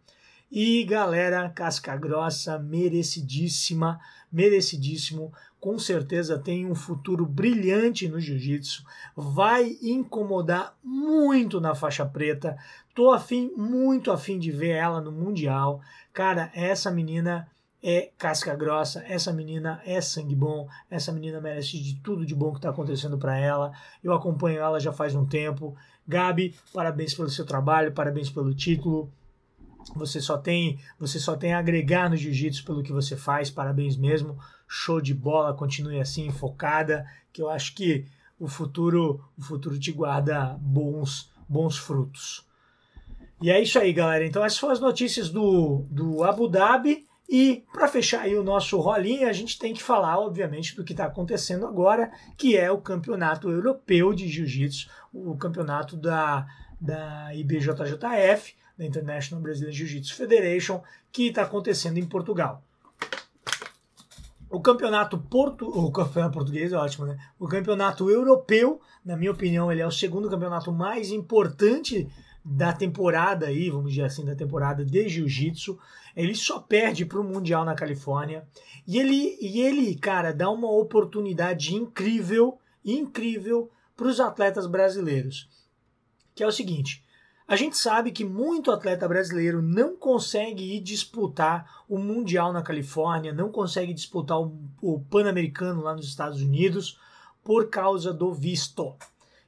E 0.52 0.82
galera, 0.82 1.48
casca 1.48 1.96
grossa, 1.96 2.58
merecidíssima, 2.58 4.00
merecidíssimo. 4.32 5.32
Com 5.60 5.78
certeza 5.78 6.40
tem 6.40 6.66
um 6.66 6.74
futuro 6.74 7.24
brilhante 7.24 8.08
no 8.08 8.18
jiu-jitsu. 8.18 8.84
Vai 9.14 9.76
incomodar 9.80 10.76
muito 10.82 11.60
na 11.60 11.72
faixa 11.72 12.04
preta. 12.04 12.56
Tô 12.96 13.12
afim, 13.12 13.52
muito 13.56 14.10
afim 14.10 14.40
de 14.40 14.50
ver 14.50 14.70
ela 14.70 15.00
no 15.00 15.12
Mundial. 15.12 15.80
Cara, 16.12 16.50
essa 16.52 16.90
menina 16.90 17.46
é 17.80 18.10
casca 18.18 18.54
grossa, 18.56 19.04
essa 19.06 19.32
menina 19.32 19.80
é 19.86 20.00
sangue 20.00 20.34
bom, 20.34 20.68
essa 20.90 21.12
menina 21.12 21.40
merece 21.40 21.80
de 21.80 21.94
tudo 22.00 22.26
de 22.26 22.34
bom 22.34 22.50
que 22.50 22.58
está 22.58 22.70
acontecendo 22.70 23.16
para 23.16 23.38
ela. 23.38 23.72
Eu 24.02 24.12
acompanho 24.12 24.58
ela 24.58 24.80
já 24.80 24.92
faz 24.92 25.14
um 25.14 25.24
tempo. 25.24 25.76
Gabi, 26.08 26.56
parabéns 26.74 27.14
pelo 27.14 27.30
seu 27.30 27.46
trabalho, 27.46 27.92
parabéns 27.92 28.28
pelo 28.28 28.52
título. 28.52 29.12
Você 29.94 30.20
só 30.20 30.36
tem, 30.36 30.78
você 30.98 31.18
só 31.18 31.36
tem 31.36 31.52
a 31.52 31.58
agregar 31.58 32.08
no 32.08 32.16
jiu-jitsu 32.16 32.64
pelo 32.64 32.82
que 32.82 32.92
você 32.92 33.16
faz. 33.16 33.50
Parabéns 33.50 33.96
mesmo. 33.96 34.38
Show 34.68 35.00
de 35.00 35.14
bola, 35.14 35.54
continue 35.54 36.00
assim, 36.00 36.30
focada, 36.30 37.06
que 37.32 37.42
eu 37.42 37.48
acho 37.48 37.74
que 37.74 38.06
o 38.38 38.48
futuro, 38.48 39.22
o 39.36 39.42
futuro 39.42 39.78
te 39.78 39.92
guarda 39.92 40.56
bons, 40.60 41.30
bons 41.48 41.76
frutos. 41.76 42.46
E 43.42 43.50
é 43.50 43.60
isso 43.60 43.78
aí, 43.78 43.92
galera. 43.92 44.24
Então 44.24 44.44
essas 44.44 44.58
foram 44.58 44.72
as 44.72 44.80
notícias 44.80 45.30
do, 45.30 45.84
do 45.90 46.22
Abu 46.24 46.48
Dhabi. 46.48 47.06
E 47.32 47.64
para 47.72 47.86
fechar 47.86 48.22
aí 48.22 48.36
o 48.36 48.42
nosso 48.42 48.76
rolinho, 48.80 49.28
a 49.28 49.32
gente 49.32 49.56
tem 49.56 49.72
que 49.72 49.82
falar, 49.82 50.18
obviamente, 50.18 50.74
do 50.74 50.82
que 50.82 50.92
está 50.92 51.04
acontecendo 51.04 51.64
agora, 51.64 52.10
que 52.36 52.56
é 52.56 52.72
o 52.72 52.80
Campeonato 52.80 53.48
Europeu 53.48 54.12
de 54.12 54.26
Jiu-Jitsu, 54.26 54.90
o 55.14 55.36
campeonato 55.36 55.96
da, 55.96 56.44
da 56.80 57.32
IBJJF, 57.32 58.56
da 58.80 58.86
International 58.86 59.42
Brazilian 59.42 59.70
Jiu-Jitsu 59.70 60.14
Federation, 60.14 60.82
que 61.12 61.28
está 61.28 61.42
acontecendo 61.42 61.98
em 61.98 62.06
Portugal. 62.06 62.64
O 64.48 64.58
campeonato, 64.58 65.18
portu... 65.18 65.68
o 65.68 65.92
campeonato 65.92 66.32
português 66.32 66.72
é 66.72 66.76
ótimo, 66.76 67.04
né? 67.04 67.18
O 67.38 67.46
campeonato 67.46 68.08
europeu, 68.08 68.80
na 69.04 69.18
minha 69.18 69.30
opinião, 69.30 69.70
ele 69.70 69.82
é 69.82 69.86
o 69.86 69.92
segundo 69.92 70.30
campeonato 70.30 70.72
mais 70.72 71.10
importante 71.10 72.08
da 72.42 72.72
temporada 72.72 73.46
aí, 73.46 73.68
vamos 73.68 73.90
dizer 73.90 74.06
assim, 74.06 74.24
da 74.24 74.34
temporada 74.34 74.82
de 74.82 75.08
jiu-jitsu. 75.08 75.78
Ele 76.16 76.34
só 76.34 76.58
perde 76.58 77.04
para 77.04 77.20
o 77.20 77.24
Mundial 77.24 77.66
na 77.66 77.74
Califórnia. 77.74 78.48
E 78.88 78.98
ele, 78.98 79.36
e 79.42 79.60
ele, 79.60 79.94
cara, 79.94 80.32
dá 80.32 80.50
uma 80.50 80.72
oportunidade 80.72 81.74
incrível, 81.74 82.58
incrível 82.82 83.70
para 83.94 84.08
os 84.08 84.18
atletas 84.18 84.66
brasileiros. 84.66 85.50
Que 86.34 86.42
é 86.42 86.46
o 86.46 86.52
seguinte: 86.52 87.04
a 87.50 87.56
gente 87.56 87.76
sabe 87.76 88.12
que 88.12 88.24
muito 88.24 88.70
atleta 88.70 89.08
brasileiro 89.08 89.60
não 89.60 89.96
consegue 89.96 90.76
ir 90.76 90.78
disputar 90.78 91.82
o 91.88 91.98
Mundial 91.98 92.52
na 92.52 92.62
Califórnia, 92.62 93.32
não 93.32 93.50
consegue 93.50 93.92
disputar 93.92 94.38
o, 94.38 95.00
Pan-Americano 95.10 95.82
lá 95.82 95.92
nos 95.92 96.06
Estados 96.06 96.40
Unidos 96.40 96.96
por 97.42 97.68
causa 97.68 98.12
do 98.12 98.32
visto. 98.32 98.94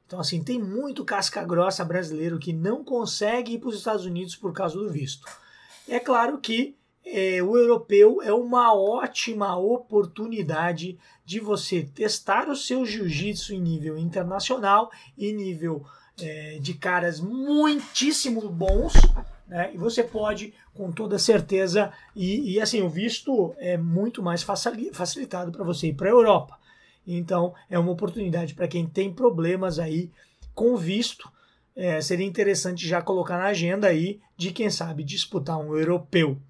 Então, 0.04 0.18
assim, 0.18 0.42
tem 0.42 0.60
muito 0.60 1.04
casca 1.04 1.44
grossa 1.44 1.84
brasileiro 1.84 2.40
que 2.40 2.52
não 2.52 2.82
consegue 2.82 3.52
ir 3.52 3.60
para 3.60 3.68
os 3.68 3.76
Estados 3.76 4.04
Unidos 4.04 4.34
por 4.34 4.52
causa 4.52 4.76
do 4.76 4.90
visto. 4.90 5.28
É 5.86 6.00
claro 6.00 6.38
que 6.38 6.74
é, 7.06 7.40
o 7.40 7.56
europeu 7.56 8.20
é 8.20 8.32
uma 8.32 8.74
ótima 8.74 9.56
oportunidade 9.56 10.98
de 11.24 11.38
você 11.38 11.84
testar 11.84 12.48
o 12.48 12.56
seu 12.56 12.84
jiu-jitsu 12.84 13.54
em 13.54 13.60
nível 13.60 13.96
internacional 13.96 14.90
e 15.16 15.32
nível 15.32 15.86
é, 16.22 16.58
de 16.60 16.74
caras 16.74 17.20
muitíssimo 17.20 18.48
bons, 18.48 18.92
né? 19.46 19.70
E 19.74 19.76
você 19.76 20.02
pode, 20.02 20.54
com 20.74 20.90
toda 20.90 21.18
certeza, 21.18 21.92
e, 22.16 22.52
e 22.52 22.60
assim, 22.60 22.80
o 22.80 22.88
visto 22.88 23.54
é 23.58 23.76
muito 23.76 24.22
mais 24.22 24.42
facilitado 24.42 25.52
para 25.52 25.64
você 25.64 25.88
ir 25.88 25.94
para 25.94 26.08
a 26.08 26.12
Europa. 26.12 26.58
Então, 27.06 27.52
é 27.68 27.78
uma 27.78 27.92
oportunidade 27.92 28.54
para 28.54 28.68
quem 28.68 28.86
tem 28.86 29.12
problemas 29.12 29.78
aí 29.78 30.10
com 30.54 30.76
visto. 30.76 31.30
É, 31.76 32.00
seria 32.00 32.26
interessante 32.26 32.86
já 32.86 33.02
colocar 33.02 33.36
na 33.38 33.46
agenda 33.46 33.88
aí 33.88 34.20
de 34.36 34.52
quem 34.52 34.70
sabe 34.70 35.04
disputar 35.04 35.58
um 35.58 35.76
europeu. 35.76 36.40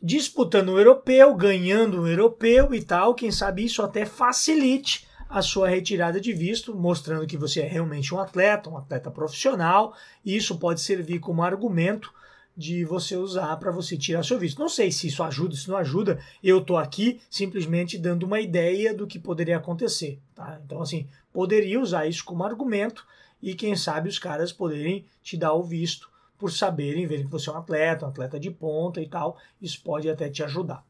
disputando 0.00 0.68
o 0.68 0.78
europeu, 0.78 1.34
ganhando 1.34 2.02
o 2.02 2.08
europeu 2.08 2.72
e 2.72 2.82
tal. 2.82 3.14
Quem 3.14 3.32
sabe 3.32 3.64
isso 3.64 3.82
até 3.82 4.06
facilite 4.06 5.07
a 5.28 5.42
sua 5.42 5.68
retirada 5.68 6.20
de 6.20 6.32
visto, 6.32 6.74
mostrando 6.74 7.26
que 7.26 7.36
você 7.36 7.60
é 7.60 7.68
realmente 7.68 8.14
um 8.14 8.18
atleta, 8.18 8.70
um 8.70 8.78
atleta 8.78 9.10
profissional, 9.10 9.94
e 10.24 10.36
isso 10.36 10.58
pode 10.58 10.80
servir 10.80 11.20
como 11.20 11.42
argumento 11.42 12.12
de 12.56 12.84
você 12.84 13.14
usar 13.14 13.56
para 13.58 13.70
você 13.70 13.96
tirar 13.96 14.24
seu 14.24 14.36
visto. 14.36 14.58
Não 14.58 14.68
sei 14.68 14.90
se 14.90 15.06
isso 15.06 15.22
ajuda, 15.22 15.54
se 15.54 15.68
não 15.68 15.76
ajuda. 15.76 16.18
Eu 16.42 16.58
estou 16.58 16.76
aqui 16.76 17.20
simplesmente 17.30 17.96
dando 17.96 18.24
uma 18.24 18.40
ideia 18.40 18.92
do 18.92 19.06
que 19.06 19.18
poderia 19.18 19.58
acontecer. 19.58 20.18
Tá? 20.34 20.60
Então, 20.64 20.82
assim, 20.82 21.06
poderia 21.32 21.80
usar 21.80 22.06
isso 22.06 22.24
como 22.24 22.42
argumento 22.42 23.06
e 23.40 23.54
quem 23.54 23.76
sabe 23.76 24.08
os 24.08 24.18
caras 24.18 24.52
poderem 24.52 25.04
te 25.22 25.36
dar 25.36 25.52
o 25.52 25.62
visto 25.62 26.10
por 26.36 26.50
saberem, 26.50 27.06
verem 27.06 27.26
que 27.26 27.30
você 27.30 27.48
é 27.48 27.52
um 27.52 27.58
atleta, 27.58 28.06
um 28.06 28.08
atleta 28.08 28.40
de 28.40 28.50
ponta 28.50 29.00
e 29.00 29.08
tal. 29.08 29.38
Isso 29.62 29.80
pode 29.82 30.10
até 30.10 30.28
te 30.28 30.42
ajudar. 30.42 30.84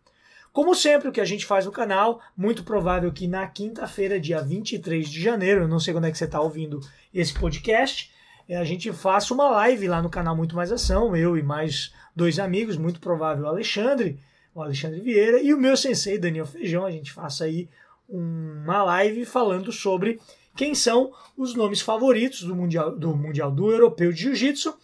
Como 0.52 0.74
sempre, 0.74 1.08
o 1.08 1.12
que 1.12 1.20
a 1.20 1.24
gente 1.24 1.46
faz 1.46 1.66
no 1.66 1.72
canal, 1.72 2.20
muito 2.36 2.64
provável 2.64 3.12
que 3.12 3.28
na 3.28 3.46
quinta-feira, 3.46 4.18
dia 4.18 4.40
23 4.40 5.08
de 5.08 5.20
janeiro, 5.20 5.62
eu 5.62 5.68
não 5.68 5.78
sei 5.78 5.92
quando 5.92 6.06
é 6.06 6.10
que 6.10 6.18
você 6.18 6.24
está 6.24 6.40
ouvindo 6.40 6.80
esse 7.14 7.34
podcast, 7.34 8.12
é, 8.48 8.56
a 8.56 8.64
gente 8.64 8.92
faça 8.92 9.34
uma 9.34 9.48
live 9.50 9.86
lá 9.88 10.00
no 10.00 10.08
canal 10.08 10.34
Muito 10.34 10.56
Mais 10.56 10.72
Ação, 10.72 11.14
eu 11.14 11.36
e 11.36 11.42
mais 11.42 11.92
dois 12.16 12.38
amigos, 12.38 12.76
muito 12.76 12.98
provável 12.98 13.44
o 13.44 13.48
Alexandre, 13.48 14.18
o 14.54 14.62
Alexandre 14.62 15.00
Vieira, 15.00 15.40
e 15.40 15.52
o 15.52 15.58
meu 15.58 15.76
sensei, 15.76 16.18
Daniel 16.18 16.46
Feijão, 16.46 16.84
a 16.84 16.90
gente 16.90 17.12
faça 17.12 17.44
aí 17.44 17.68
uma 18.08 18.82
live 18.82 19.24
falando 19.26 19.70
sobre 19.70 20.18
quem 20.56 20.74
são 20.74 21.12
os 21.36 21.54
nomes 21.54 21.80
favoritos 21.80 22.42
do 22.42 22.56
Mundial 22.56 22.96
do, 22.96 23.14
mundial, 23.14 23.50
do 23.52 23.70
Europeu 23.70 24.12
de 24.12 24.22
Jiu-Jitsu 24.22 24.74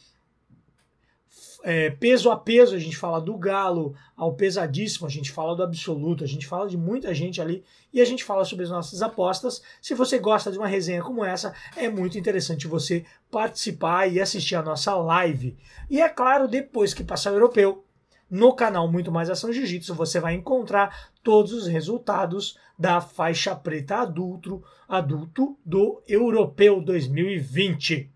é, 1.66 1.88
peso 1.88 2.30
a 2.30 2.36
peso, 2.36 2.76
a 2.76 2.78
gente 2.78 2.94
fala 2.94 3.18
do 3.18 3.38
galo 3.38 3.94
ao 4.14 4.34
pesadíssimo, 4.34 5.06
a 5.06 5.10
gente 5.10 5.32
fala 5.32 5.56
do 5.56 5.62
absoluto, 5.62 6.22
a 6.22 6.26
gente 6.26 6.46
fala 6.46 6.68
de 6.68 6.76
muita 6.76 7.14
gente 7.14 7.40
ali 7.40 7.64
e 7.90 8.02
a 8.02 8.04
gente 8.04 8.22
fala 8.22 8.44
sobre 8.44 8.66
as 8.66 8.70
nossas 8.70 9.00
apostas. 9.00 9.62
Se 9.80 9.94
você 9.94 10.18
gosta 10.18 10.52
de 10.52 10.58
uma 10.58 10.66
resenha 10.66 11.02
como 11.02 11.24
essa, 11.24 11.54
é 11.74 11.88
muito 11.88 12.18
interessante 12.18 12.66
você 12.66 13.06
participar 13.30 14.06
e 14.06 14.20
assistir 14.20 14.56
a 14.56 14.62
nossa 14.62 14.94
live. 14.94 15.56
E 15.88 16.02
é 16.02 16.08
claro, 16.08 16.46
depois 16.46 16.92
que 16.92 17.02
passar 17.02 17.32
o 17.32 17.36
europeu, 17.36 17.82
no 18.30 18.52
canal 18.52 18.86
Muito 18.86 19.10
Mais 19.10 19.30
Ação 19.30 19.50
Jiu-Jitsu 19.50 19.94
você 19.94 20.20
vai 20.20 20.34
encontrar 20.34 21.10
todos 21.22 21.52
os 21.54 21.66
resultados 21.66 22.58
da 22.78 23.00
faixa 23.00 23.56
preta 23.56 23.96
adulto, 23.96 24.62
adulto 24.86 25.56
do 25.64 26.02
Europeu 26.06 26.82
2020. 26.82 28.13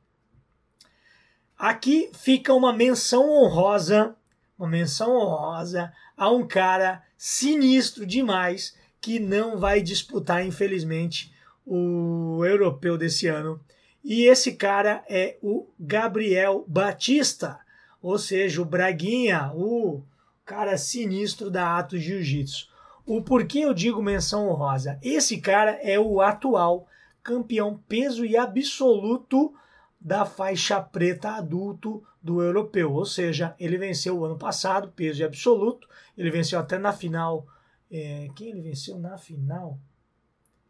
Aqui 1.58 2.08
fica 2.12 2.54
uma 2.54 2.72
menção 2.72 3.28
honrosa, 3.28 4.14
uma 4.56 4.68
menção 4.68 5.10
honrosa 5.16 5.92
a 6.16 6.30
um 6.30 6.46
cara 6.46 7.02
sinistro 7.16 8.06
demais 8.06 8.76
que 9.00 9.18
não 9.18 9.58
vai 9.58 9.82
disputar, 9.82 10.46
infelizmente, 10.46 11.34
o 11.66 12.44
europeu 12.44 12.96
desse 12.96 13.26
ano. 13.26 13.60
E 14.04 14.22
esse 14.22 14.52
cara 14.52 15.04
é 15.08 15.36
o 15.42 15.66
Gabriel 15.80 16.64
Batista, 16.68 17.58
ou 18.00 18.18
seja, 18.18 18.62
o 18.62 18.64
Braguinha, 18.64 19.50
o 19.52 20.04
cara 20.44 20.78
sinistro 20.78 21.50
da 21.50 21.76
Atos 21.76 22.00
Jiu-Jitsu. 22.00 22.68
O 23.04 23.20
porquê 23.20 23.60
eu 23.60 23.74
digo 23.74 24.00
menção 24.00 24.48
honrosa? 24.48 24.96
Esse 25.02 25.40
cara 25.40 25.72
é 25.82 25.98
o 25.98 26.20
atual 26.20 26.86
campeão 27.20 27.82
peso 27.88 28.24
e 28.24 28.36
absoluto 28.36 29.52
da 30.00 30.24
faixa 30.24 30.80
preta 30.80 31.30
adulto 31.30 32.04
do 32.22 32.42
europeu, 32.42 32.92
ou 32.92 33.04
seja, 33.04 33.54
ele 33.58 33.76
venceu 33.76 34.18
o 34.18 34.24
ano 34.24 34.38
passado, 34.38 34.92
peso 34.94 35.24
absoluto, 35.24 35.88
ele 36.16 36.30
venceu 36.30 36.58
até 36.58 36.78
na 36.78 36.92
final. 36.92 37.46
É, 37.90 38.28
quem 38.36 38.50
ele 38.50 38.60
venceu 38.60 38.98
na 38.98 39.16
final? 39.16 39.78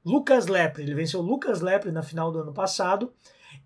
Lucas 0.05 0.47
Lepre, 0.47 0.83
ele 0.83 0.95
venceu 0.95 1.21
Lucas 1.21 1.61
Lepre 1.61 1.91
na 1.91 2.03
final 2.03 2.33
do 2.33 2.41
ano 2.41 2.53
passado 2.53 3.12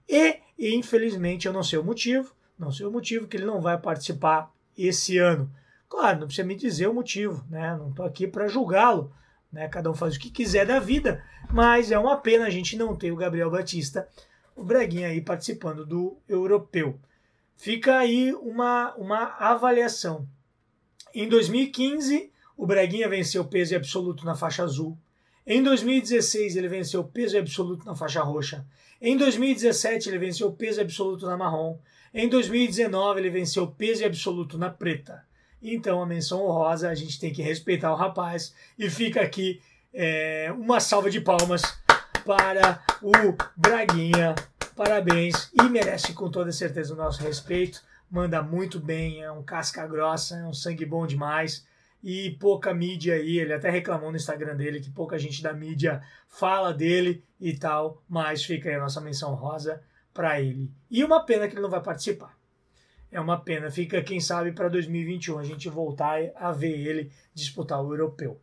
e, 0.09 0.41
infelizmente, 0.59 1.47
eu 1.47 1.53
não 1.53 1.63
sei 1.63 1.79
o 1.79 1.85
motivo, 1.85 2.35
não 2.59 2.73
sei 2.73 2.87
o 2.87 2.91
motivo 2.91 3.29
que 3.29 3.37
ele 3.37 3.47
não 3.47 3.61
vai 3.61 3.79
participar 3.79 4.51
esse 4.77 5.19
ano. 5.19 5.53
Claro, 5.89 6.21
não 6.21 6.27
precisa 6.27 6.47
me 6.47 6.57
dizer 6.57 6.89
o 6.89 6.95
motivo, 6.95 7.45
né? 7.51 7.77
Não 7.77 7.91
estou 7.91 8.07
aqui 8.07 8.27
para 8.27 8.49
julgá-lo, 8.49 9.13
né? 9.53 9.69
Cada 9.69 9.91
um 9.91 9.95
faz 9.95 10.17
o 10.17 10.19
que 10.19 10.31
quiser 10.31 10.67
da 10.67 10.81
vida, 10.81 11.23
mas 11.51 11.93
é 11.93 11.99
uma 11.99 12.17
pena 12.17 12.47
a 12.47 12.51
gente 12.51 12.77
não 12.77 12.97
ter 12.97 13.13
o 13.13 13.17
Gabriel 13.17 13.51
Batista 13.51 14.09
o 14.57 14.65
Breguinha 14.65 15.09
aí 15.09 15.21
participando 15.21 15.85
do 15.85 16.17
europeu. 16.29 16.99
Fica 17.57 17.99
aí 17.99 18.33
uma, 18.35 18.95
uma 18.97 19.37
avaliação. 19.39 20.27
Em 21.15 21.29
2015, 21.29 22.31
o 22.57 22.67
Breguinha 22.67 23.09
venceu 23.09 23.45
peso 23.45 23.77
absoluto 23.77 24.25
na 24.25 24.35
faixa 24.35 24.65
azul. 24.65 24.97
Em 25.47 25.63
2016, 25.63 26.57
ele 26.57 26.69
venceu 26.69 27.05
peso 27.05 27.37
absoluto 27.39 27.85
na 27.85 27.95
faixa 27.95 28.23
roxa. 28.23 28.65
Em 29.01 29.17
2017, 29.17 30.09
ele 30.09 30.19
venceu 30.19 30.53
peso 30.53 30.81
absoluto 30.81 31.27
na 31.27 31.37
marrom. 31.37 31.79
Em 32.15 32.29
2019, 32.29 33.21
ele 33.21 33.31
venceu 33.31 33.67
peso 33.67 34.05
absoluto 34.05 34.57
na 34.57 34.71
preta. 34.71 35.25
Então, 35.63 36.03
a 36.03 36.07
menção 36.07 36.45
honrosa, 36.45 36.89
a 36.89 36.95
gente 36.95 37.19
tem 37.19 37.33
que 37.33 37.43
respeitar 37.43 37.93
o 37.93 37.97
rapaz. 37.97 38.55
E 38.79 38.89
fica 38.89 39.21
aqui 39.21 39.61
é, 39.93 40.53
uma 40.57 40.81
salva 40.81 41.11
de 41.11 41.21
palmas 41.21 41.63
para 42.25 42.83
o 43.03 43.37
Braguinha. 43.57 44.35
Parabéns 44.77 45.51
e 45.53 45.69
merece 45.69 46.13
com 46.13 46.31
toda 46.31 46.53
certeza 46.53 46.95
o 46.95 46.97
nosso 46.97 47.23
respeito. 47.23 47.83
Manda 48.11 48.43
muito 48.43 48.79
bem, 48.79 49.23
é 49.23 49.31
um 49.31 49.43
casca 49.43 49.87
grossa, 49.87 50.37
é 50.37 50.47
um 50.47 50.53
sangue 50.53 50.85
bom 50.85 51.07
demais. 51.07 51.67
E 52.03 52.31
pouca 52.41 52.75
mídia 52.75 53.15
aí, 53.15 53.39
ele 53.39 53.53
até 53.53 53.71
reclamou 53.71 54.11
no 54.11 54.17
Instagram 54.17 54.57
dele 54.57 54.81
que 54.81 54.91
pouca 54.91 55.19
gente 55.19 55.43
da 55.43 55.53
mídia 55.53 56.03
fala 56.29 56.73
dele 56.75 57.25
e 57.41 57.57
tal, 57.57 58.03
mas 58.09 58.45
fica 58.45 58.69
aí 58.69 58.75
a 58.75 58.81
nossa 58.81 59.01
menção 59.01 59.35
rosa 59.35 59.83
para 60.13 60.41
ele. 60.41 60.71
E 60.91 61.05
uma 61.05 61.25
pena 61.25 61.47
que 61.47 61.55
ele 61.55 61.63
não 61.63 61.71
vai 61.71 61.83
participar. 61.83 62.37
É 63.11 63.21
uma 63.21 63.39
pena, 63.39 63.71
fica 63.71 64.03
quem 64.03 64.21
sabe 64.21 64.53
para 64.53 64.69
2021 64.69 65.39
a 65.39 65.45
gente 65.45 65.69
voltar 65.69 66.19
a 66.35 66.51
ver 66.51 66.79
ele 66.79 67.13
disputar 67.35 67.83
o 67.83 67.93
europeu. 67.93 68.41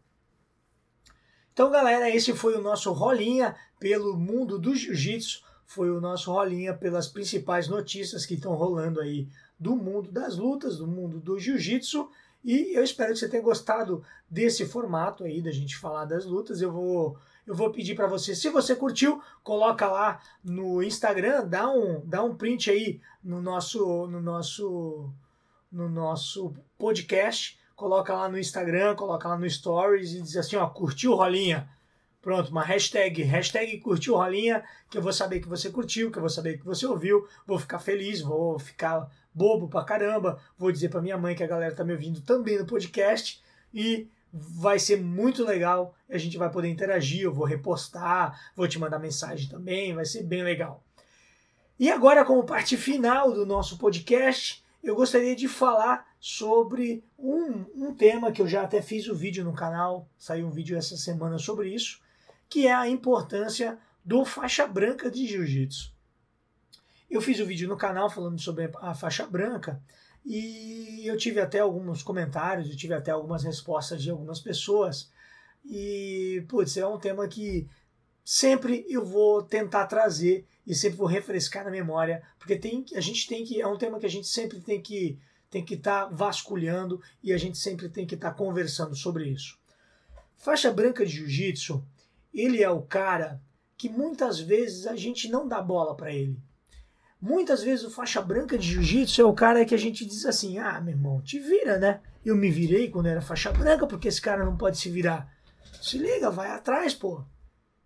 Então, 1.59 1.69
galera, 1.69 2.09
esse 2.09 2.31
foi 2.33 2.55
o 2.55 2.61
nosso 2.61 2.89
rolinha 2.93 3.53
pelo 3.77 4.15
mundo 4.15 4.57
do 4.57 4.73
jiu-jitsu. 4.73 5.43
Foi 5.65 5.91
o 5.91 5.99
nosso 5.99 6.31
rolinha 6.31 6.73
pelas 6.73 7.09
principais 7.09 7.67
notícias 7.67 8.25
que 8.25 8.35
estão 8.35 8.55
rolando 8.55 9.01
aí 9.01 9.27
do 9.59 9.75
mundo 9.75 10.09
das 10.09 10.37
lutas, 10.37 10.77
do 10.77 10.87
mundo 10.87 11.19
do 11.19 11.37
jiu-jitsu. 11.37 12.09
E 12.45 12.73
eu 12.73 12.81
espero 12.81 13.11
que 13.11 13.19
você 13.19 13.27
tenha 13.27 13.43
gostado 13.43 14.01
desse 14.29 14.65
formato 14.65 15.25
aí 15.25 15.41
da 15.41 15.51
gente 15.51 15.75
falar 15.75 16.05
das 16.05 16.23
lutas. 16.23 16.61
Eu 16.61 16.71
vou 16.71 17.17
eu 17.45 17.53
vou 17.53 17.69
pedir 17.73 17.93
para 17.93 18.07
você, 18.07 18.33
se 18.33 18.49
você 18.49 18.73
curtiu, 18.73 19.21
coloca 19.43 19.85
lá 19.85 20.21
no 20.41 20.81
Instagram, 20.81 21.45
dá 21.45 21.69
um 21.69 21.99
dá 22.05 22.23
um 22.23 22.37
print 22.37 22.71
aí 22.71 23.01
no 23.21 23.41
nosso 23.41 24.07
no 24.07 24.21
nosso 24.21 25.09
no 25.69 25.89
nosso 25.89 26.53
podcast 26.77 27.58
coloca 27.79 28.13
lá 28.13 28.27
no 28.27 28.37
Instagram, 28.37 28.93
coloca 28.93 29.25
lá 29.25 29.37
no 29.37 29.49
Stories 29.49 30.11
e 30.11 30.21
diz 30.21 30.35
assim, 30.35 30.57
ó, 30.57 30.67
curtiu 30.67 31.15
Rolinha? 31.15 31.69
Pronto, 32.21 32.51
uma 32.51 32.61
hashtag, 32.61 33.23
hashtag 33.23 33.77
curtiu 33.77 34.17
Rolinha, 34.17 34.61
que 34.89 34.97
eu 34.97 35.01
vou 35.01 35.13
saber 35.13 35.39
que 35.39 35.47
você 35.47 35.69
curtiu, 35.69 36.11
que 36.11 36.17
eu 36.17 36.21
vou 36.21 36.29
saber 36.29 36.57
que 36.57 36.65
você 36.65 36.85
ouviu, 36.85 37.25
vou 37.47 37.57
ficar 37.57 37.79
feliz, 37.79 38.19
vou 38.19 38.59
ficar 38.59 39.09
bobo 39.33 39.69
pra 39.69 39.85
caramba, 39.85 40.41
vou 40.57 40.73
dizer 40.73 40.89
pra 40.89 41.01
minha 41.01 41.17
mãe 41.17 41.33
que 41.33 41.43
a 41.43 41.47
galera 41.47 41.73
tá 41.73 41.85
me 41.85 41.93
ouvindo 41.93 42.19
também 42.19 42.59
no 42.59 42.65
podcast 42.65 43.41
e 43.73 44.09
vai 44.33 44.77
ser 44.77 45.01
muito 45.01 45.45
legal, 45.45 45.95
a 46.09 46.17
gente 46.17 46.37
vai 46.37 46.51
poder 46.51 46.67
interagir, 46.67 47.21
eu 47.21 47.33
vou 47.33 47.45
repostar, 47.45 48.51
vou 48.57 48.67
te 48.67 48.77
mandar 48.77 48.99
mensagem 48.99 49.47
também, 49.47 49.93
vai 49.93 50.03
ser 50.03 50.23
bem 50.23 50.43
legal. 50.43 50.83
E 51.79 51.89
agora, 51.89 52.25
como 52.25 52.43
parte 52.43 52.75
final 52.75 53.31
do 53.31 53.45
nosso 53.45 53.77
podcast, 53.77 54.61
eu 54.83 54.97
gostaria 54.97 55.33
de 55.33 55.47
falar 55.47 56.08
sobre 56.19 57.03
um, 57.17 57.65
um 57.75 57.95
tema 57.95 58.31
que 58.31 58.41
eu 58.41 58.47
já 58.47 58.63
até 58.63 58.81
fiz 58.81 59.07
o 59.07 59.13
um 59.13 59.15
vídeo 59.15 59.43
no 59.43 59.53
canal, 59.53 60.07
saiu 60.17 60.47
um 60.47 60.51
vídeo 60.51 60.77
essa 60.77 60.97
semana 60.97 61.37
sobre 61.37 61.73
isso, 61.73 62.01
que 62.49 62.67
é 62.67 62.73
a 62.73 62.89
importância 62.89 63.77
do 64.03 64.25
faixa 64.25 64.67
branca 64.67 65.09
de 65.09 65.25
jiu-jitsu. 65.25 65.93
Eu 67.09 67.21
fiz 67.21 67.39
o 67.39 67.43
um 67.43 67.45
vídeo 67.45 67.69
no 67.69 67.77
canal 67.77 68.09
falando 68.09 68.39
sobre 68.39 68.69
a 68.81 68.93
faixa 68.93 69.25
branca 69.25 69.81
e 70.25 71.03
eu 71.05 71.17
tive 71.17 71.39
até 71.39 71.59
alguns 71.59 72.03
comentários, 72.03 72.69
eu 72.69 72.75
tive 72.75 72.93
até 72.93 73.11
algumas 73.11 73.43
respostas 73.43 74.01
de 74.01 74.09
algumas 74.09 74.39
pessoas. 74.39 75.09
E, 75.65 76.43
putz, 76.47 76.75
é 76.77 76.85
um 76.85 76.99
tema 76.99 77.27
que 77.27 77.67
sempre 78.23 78.85
eu 78.89 79.05
vou 79.05 79.41
tentar 79.41 79.87
trazer 79.87 80.45
e 80.67 80.75
sempre 80.75 80.97
vou 80.97 81.07
refrescar 81.07 81.63
na 81.63 81.71
memória, 81.71 82.21
porque 82.37 82.55
tem, 82.55 82.85
a 82.93 83.01
gente 83.01 83.27
tem 83.27 83.43
que 83.43 83.59
é 83.59 83.65
um 83.65 83.77
tema 83.77 83.99
que 83.99 84.05
a 84.05 84.09
gente 84.09 84.27
sempre 84.27 84.59
tem 84.59 84.81
que 84.81 85.17
tem 85.49 85.63
que 85.63 85.75
estar 85.75 86.05
tá 86.05 86.09
vasculhando 86.11 87.01
e 87.23 87.33
a 87.33 87.37
gente 87.37 87.57
sempre 87.57 87.89
tem 87.89 88.05
que 88.05 88.15
estar 88.15 88.31
tá 88.31 88.35
conversando 88.35 88.95
sobre 88.95 89.27
isso. 89.27 89.57
Faixa 90.37 90.71
branca 90.71 91.05
de 91.05 91.11
jiu-jitsu, 91.11 91.83
ele 92.33 92.63
é 92.63 92.69
o 92.69 92.81
cara 92.81 93.41
que 93.77 93.89
muitas 93.89 94.39
vezes 94.39 94.85
a 94.85 94.95
gente 94.95 95.29
não 95.29 95.47
dá 95.47 95.61
bola 95.61 95.95
para 95.95 96.11
ele. 96.11 96.37
Muitas 97.21 97.61
vezes 97.61 97.85
o 97.85 97.91
faixa 97.91 98.21
branca 98.21 98.57
de 98.57 98.65
jiu-jitsu 98.65 99.21
é 99.21 99.25
o 99.25 99.33
cara 99.33 99.65
que 99.65 99.75
a 99.75 99.77
gente 99.77 100.05
diz 100.05 100.25
assim: 100.25 100.57
ah, 100.57 100.79
meu 100.79 100.93
irmão, 100.93 101.21
te 101.21 101.39
vira, 101.39 101.77
né? 101.77 102.01
Eu 102.23 102.35
me 102.35 102.49
virei 102.49 102.89
quando 102.89 103.07
era 103.07 103.21
faixa 103.21 103.51
branca, 103.51 103.85
porque 103.85 104.07
esse 104.07 104.21
cara 104.21 104.45
não 104.45 104.55
pode 104.55 104.77
se 104.77 104.89
virar. 104.89 105.29
Se 105.81 105.97
liga, 105.97 106.29
vai 106.29 106.49
atrás, 106.51 106.93
pô. 106.93 107.23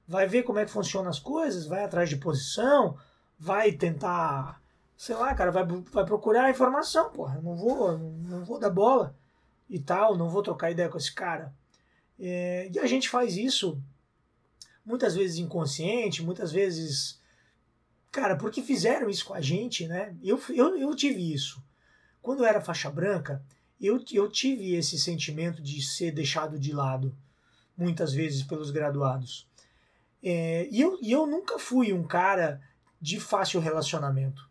Vai 0.08 0.28
ver 0.28 0.44
como 0.44 0.60
é 0.60 0.66
que 0.66 0.72
funcionam 0.72 1.10
as 1.10 1.20
coisas, 1.20 1.66
vai 1.66 1.84
atrás 1.84 2.10
de 2.10 2.18
posição, 2.18 2.98
vai 3.40 3.72
tentar, 3.72 4.62
sei 5.06 5.16
lá, 5.16 5.34
cara, 5.36 5.52
vai, 5.52 5.66
vai 5.66 6.06
procurar 6.06 6.50
informação. 6.50 7.12
Eu 7.36 7.42
não 7.42 7.56
vou, 7.56 7.98
não 7.98 8.46
vou 8.46 8.60
dar 8.60 8.70
bola 8.70 9.16
e 9.70 9.80
tal, 9.80 10.18
não 10.18 10.30
vou 10.30 10.42
trocar 10.42 10.72
ideia 10.72 10.90
com 10.90 10.98
esse 10.98 11.14
cara. 11.14 11.54
É, 12.20 12.70
e 12.74 12.80
a 12.80 12.88
gente 12.88 13.10
faz 13.10 13.36
isso 13.36 13.82
muitas 14.86 15.16
vezes 15.16 15.38
inconsciente, 15.38 16.24
muitas 16.24 16.52
vezes 16.52 17.22
Cara, 18.14 18.36
porque 18.36 18.62
fizeram 18.62 19.10
isso 19.10 19.26
com 19.26 19.34
a 19.34 19.42
gente, 19.42 19.88
né? 19.88 20.16
Eu, 20.24 20.40
eu, 20.50 20.78
eu 20.78 20.96
tive 20.96 21.34
isso. 21.34 21.60
Quando 22.22 22.44
eu 22.44 22.46
era 22.46 22.62
faixa 22.62 22.88
branca, 22.88 23.44
eu, 23.82 24.00
eu 24.12 24.30
tive 24.30 24.76
esse 24.76 25.00
sentimento 25.00 25.64
de 25.64 25.82
ser 25.82 26.12
deixado 26.12 26.60
de 26.60 26.72
lado, 26.72 27.18
muitas 27.76 28.14
vezes 28.14 28.44
pelos 28.44 28.70
graduados. 28.70 29.50
É, 30.22 30.68
e, 30.70 30.80
eu, 30.80 31.00
e 31.02 31.12
eu 31.12 31.26
nunca 31.26 31.58
fui 31.58 31.92
um 31.92 32.04
cara 32.04 32.62
de 33.02 33.20
fácil 33.20 33.60
relacionamento. 33.60 34.48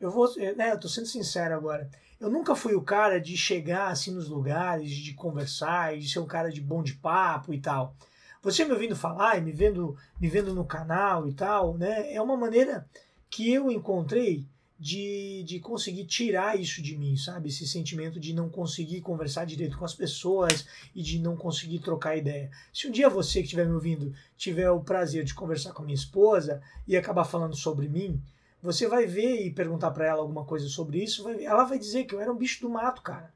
Eu 0.00 0.10
vou, 0.10 0.32
né, 0.56 0.72
eu 0.72 0.80
tô 0.80 0.88
sendo 0.88 1.06
sincero 1.06 1.54
agora. 1.54 1.90
Eu 2.18 2.30
nunca 2.30 2.56
fui 2.56 2.74
o 2.74 2.82
cara 2.82 3.20
de 3.20 3.36
chegar 3.36 3.88
assim 3.88 4.12
nos 4.12 4.28
lugares, 4.28 4.90
de 4.90 5.12
conversar, 5.12 5.96
de 5.98 6.08
ser 6.08 6.18
um 6.18 6.26
cara 6.26 6.50
de 6.50 6.60
bom 6.60 6.82
de 6.82 6.94
papo 6.94 7.52
e 7.52 7.60
tal. 7.60 7.94
Você 8.42 8.64
me 8.64 8.72
ouvindo 8.72 8.96
falar 8.96 9.36
e 9.36 9.42
me 9.42 9.52
vendo, 9.52 9.96
me 10.18 10.28
vendo 10.28 10.54
no 10.54 10.64
canal 10.64 11.28
e 11.28 11.32
tal, 11.34 11.76
né? 11.76 12.12
É 12.12 12.22
uma 12.22 12.36
maneira 12.36 12.88
que 13.28 13.52
eu 13.52 13.70
encontrei 13.70 14.46
de, 14.78 15.44
de 15.46 15.60
conseguir 15.60 16.06
tirar 16.06 16.58
isso 16.58 16.80
de 16.80 16.96
mim, 16.96 17.14
sabe? 17.14 17.50
Esse 17.50 17.68
sentimento 17.68 18.18
de 18.18 18.32
não 18.32 18.48
conseguir 18.48 19.02
conversar 19.02 19.44
direito 19.44 19.76
com 19.76 19.84
as 19.84 19.94
pessoas 19.94 20.66
e 20.94 21.02
de 21.02 21.18
não 21.18 21.36
conseguir 21.36 21.80
trocar 21.80 22.16
ideia. 22.16 22.50
Se 22.72 22.88
um 22.88 22.90
dia 22.90 23.10
você 23.10 23.40
que 23.40 23.44
estiver 23.44 23.66
me 23.66 23.74
ouvindo 23.74 24.14
tiver 24.38 24.70
o 24.70 24.80
prazer 24.80 25.24
de 25.24 25.34
conversar 25.34 25.74
com 25.74 25.82
a 25.82 25.84
minha 25.84 25.94
esposa 25.94 26.62
e 26.88 26.96
acabar 26.96 27.24
falando 27.24 27.54
sobre 27.54 27.90
mim, 27.90 28.18
você 28.62 28.86
vai 28.86 29.06
ver 29.06 29.46
e 29.46 29.52
perguntar 29.52 29.90
para 29.90 30.06
ela 30.06 30.20
alguma 30.20 30.44
coisa 30.44 30.68
sobre 30.68 31.02
isso, 31.02 31.24
vai, 31.24 31.44
ela 31.44 31.64
vai 31.64 31.78
dizer 31.78 32.04
que 32.04 32.14
eu 32.14 32.20
era 32.20 32.32
um 32.32 32.36
bicho 32.36 32.60
do 32.60 32.70
mato, 32.70 33.02
cara. 33.02 33.32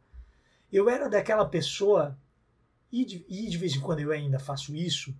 Eu 0.72 0.88
era 0.88 1.08
daquela 1.08 1.46
pessoa 1.46 2.18
e 2.92 3.04
de, 3.04 3.24
e 3.28 3.48
de 3.48 3.58
vez 3.58 3.74
em 3.74 3.80
quando 3.80 4.00
eu 4.00 4.12
ainda 4.12 4.38
faço 4.38 4.74
isso, 4.74 5.14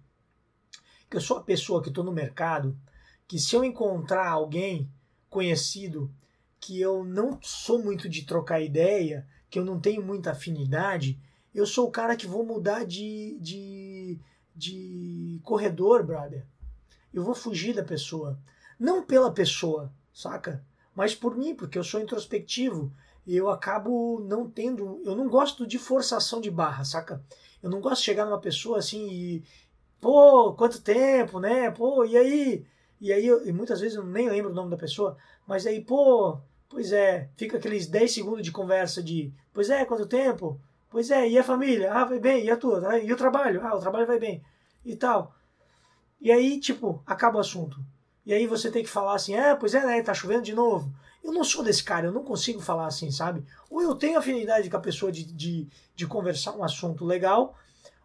que 1.09 1.17
eu 1.17 1.21
sou 1.21 1.39
a 1.39 1.43
pessoa 1.43 1.83
que 1.83 1.89
estou 1.89 2.05
no 2.05 2.13
mercado, 2.13 2.79
que 3.27 3.39
se 3.39 3.55
eu 3.55 3.65
encontrar 3.65 4.29
alguém 4.29 4.91
conhecido 5.31 6.13
que 6.61 6.81
eu 6.81 7.05
não 7.05 7.39
sou 7.43 7.83
muito 7.83 8.09
de 8.09 8.23
trocar 8.25 8.61
ideia, 8.61 9.27
que 9.51 9.59
eu 9.59 9.65
não 9.65 9.81
tenho 9.81 10.03
muita 10.05 10.31
afinidade, 10.31 11.19
eu 11.55 11.67
sou 11.67 11.87
o 11.87 11.91
cara 11.91 12.17
que 12.17 12.27
vou 12.27 12.45
mudar 12.45 12.85
de, 12.85 13.39
de, 13.41 14.19
de 14.55 15.41
corredor, 15.43 16.05
brother. 16.05 16.45
Eu 17.13 17.23
vou 17.23 17.35
fugir 17.35 17.75
da 17.75 17.85
pessoa. 17.85 18.39
Não 18.79 19.03
pela 19.03 19.33
pessoa, 19.33 19.93
saca? 20.13 20.65
Mas 20.95 21.15
por 21.15 21.37
mim, 21.37 21.55
porque 21.55 21.79
eu 21.79 21.85
sou 21.85 22.01
introspectivo. 22.01 22.93
E 23.27 23.37
eu 23.37 23.49
acabo 23.49 24.21
não 24.21 24.49
tendo. 24.49 25.01
Eu 25.05 25.17
não 25.17 25.29
gosto 25.29 25.67
de 25.67 25.79
forçação 25.79 26.41
de 26.41 26.51
barra, 26.51 26.85
saca? 26.85 27.23
Eu 27.63 27.71
não 27.71 27.81
gosto 27.81 28.01
de 28.01 28.05
chegar 28.05 28.27
numa 28.27 28.41
pessoa 28.41 28.79
assim 28.79 29.09
e. 29.11 29.45
Pô, 30.01 30.53
quanto 30.53 30.83
tempo, 30.83 31.41
né? 31.41 31.71
Pô, 31.71 32.05
e 32.05 32.17
aí? 32.17 32.67
E 33.01 33.13
aí, 33.13 33.27
eu, 33.27 33.47
e 33.47 33.53
muitas 33.53 33.81
vezes 33.81 33.97
eu 33.97 34.05
nem 34.05 34.29
lembro 34.29 34.51
o 34.51 34.55
nome 34.55 34.71
da 34.71 34.77
pessoa, 34.77 35.17
mas 35.47 35.67
aí, 35.67 35.81
pô, 35.81 36.39
pois 36.69 36.93
é, 36.93 37.29
fica 37.37 37.57
aqueles 37.59 37.87
10 37.87 38.13
segundos 38.13 38.43
de 38.43 38.53
conversa 38.53 39.03
de, 39.03 39.33
pois 39.53 39.69
é, 39.71 39.85
quanto 39.85 40.07
tempo? 40.07 40.61
Pois 40.91 41.11
é, 41.11 41.29
e 41.29 41.39
a 41.39 41.45
família? 41.45 41.93
Ah, 41.93 42.05
vai 42.05 42.19
bem, 42.19 42.45
e 42.45 42.51
a 42.51 42.57
tua? 42.57 42.99
E 42.99 43.13
o 43.13 43.17
trabalho? 43.17 43.61
Ah, 43.67 43.75
o 43.77 43.81
trabalho 43.81 44.07
vai 44.07 44.19
bem, 44.19 44.43
e 44.85 44.97
tal. 44.97 45.35
E 46.21 46.31
aí, 46.33 46.59
tipo, 46.59 47.03
acaba 47.07 47.39
o 47.39 47.41
assunto. 47.41 47.79
E 48.27 48.33
aí 48.33 48.47
você 48.47 48.71
tem 48.71 48.83
que 48.83 48.89
falar 48.89 49.15
assim, 49.15 49.35
é, 49.35 49.55
pois 49.55 49.75
é, 49.75 49.85
né, 49.85 50.03
tá 50.03 50.15
chovendo 50.15 50.43
de 50.43 50.55
novo. 50.55 50.91
Eu 51.23 51.33
não 51.33 51.45
sou 51.45 51.63
desse 51.63 51.83
cara, 51.83 52.07
eu 52.07 52.13
não 52.13 52.25
consigo 52.25 52.61
falar 52.61 52.87
assim, 52.87 53.11
sabe? 53.11 53.45
Ou 53.69 53.83
eu 53.83 53.95
tenho 53.95 54.19
afinidade 54.19 54.71
com 54.71 54.77
a 54.77 54.81
pessoa 54.81 55.13
de, 55.13 55.25
de, 55.25 55.69
de 55.95 56.07
conversar 56.07 56.57
um 56.57 56.65
assunto 56.65 57.05
legal, 57.05 57.57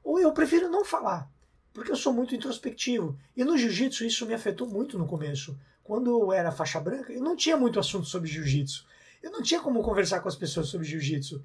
ou 0.03 0.19
eu 0.19 0.31
prefiro 0.33 0.69
não 0.69 0.83
falar, 0.83 1.29
porque 1.73 1.91
eu 1.91 1.95
sou 1.95 2.13
muito 2.13 2.35
introspectivo. 2.35 3.17
E 3.35 3.43
no 3.45 3.57
jiu-jitsu 3.57 4.05
isso 4.05 4.25
me 4.25 4.33
afetou 4.33 4.67
muito 4.67 4.97
no 4.97 5.07
começo. 5.07 5.57
Quando 5.83 6.09
eu 6.09 6.33
era 6.33 6.51
faixa 6.51 6.79
branca, 6.79 7.11
eu 7.13 7.21
não 7.21 7.35
tinha 7.35 7.55
muito 7.55 7.79
assunto 7.79 8.05
sobre 8.05 8.29
jiu-jitsu. 8.29 8.85
Eu 9.23 9.31
não 9.31 9.41
tinha 9.41 9.59
como 9.61 9.81
conversar 9.81 10.19
com 10.19 10.27
as 10.27 10.35
pessoas 10.35 10.67
sobre 10.67 10.87
jiu-jitsu. 10.87 11.43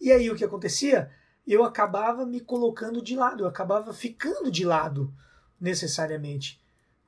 E 0.00 0.10
aí 0.12 0.28
o 0.30 0.36
que 0.36 0.44
acontecia? 0.44 1.10
Eu 1.46 1.64
acabava 1.64 2.26
me 2.26 2.40
colocando 2.40 3.02
de 3.02 3.16
lado, 3.16 3.44
eu 3.44 3.48
acabava 3.48 3.92
ficando 3.92 4.50
de 4.50 4.64
lado 4.64 5.12
necessariamente 5.60 6.63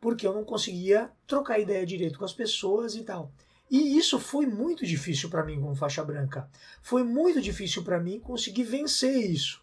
porque 0.07 0.25
eu 0.25 0.33
não 0.33 0.45
conseguia 0.45 1.11
trocar 1.27 1.59
ideia 1.59 1.85
direito 1.85 2.17
com 2.17 2.25
as 2.25 2.33
pessoas 2.33 2.95
e 2.95 3.03
tal. 3.03 3.33
E 3.69 3.99
isso 3.99 4.21
foi 4.21 4.47
muito 4.47 4.87
difícil 4.87 5.29
para 5.29 5.45
mim 5.45 5.61
como 5.61 5.75
faixa 5.75 6.05
branca. 6.05 6.49
Foi 6.81 7.03
muito 7.03 7.41
difícil 7.41 7.83
para 7.83 7.99
mim 7.99 8.21
conseguir 8.21 8.63
vencer 8.63 9.29
isso, 9.29 9.61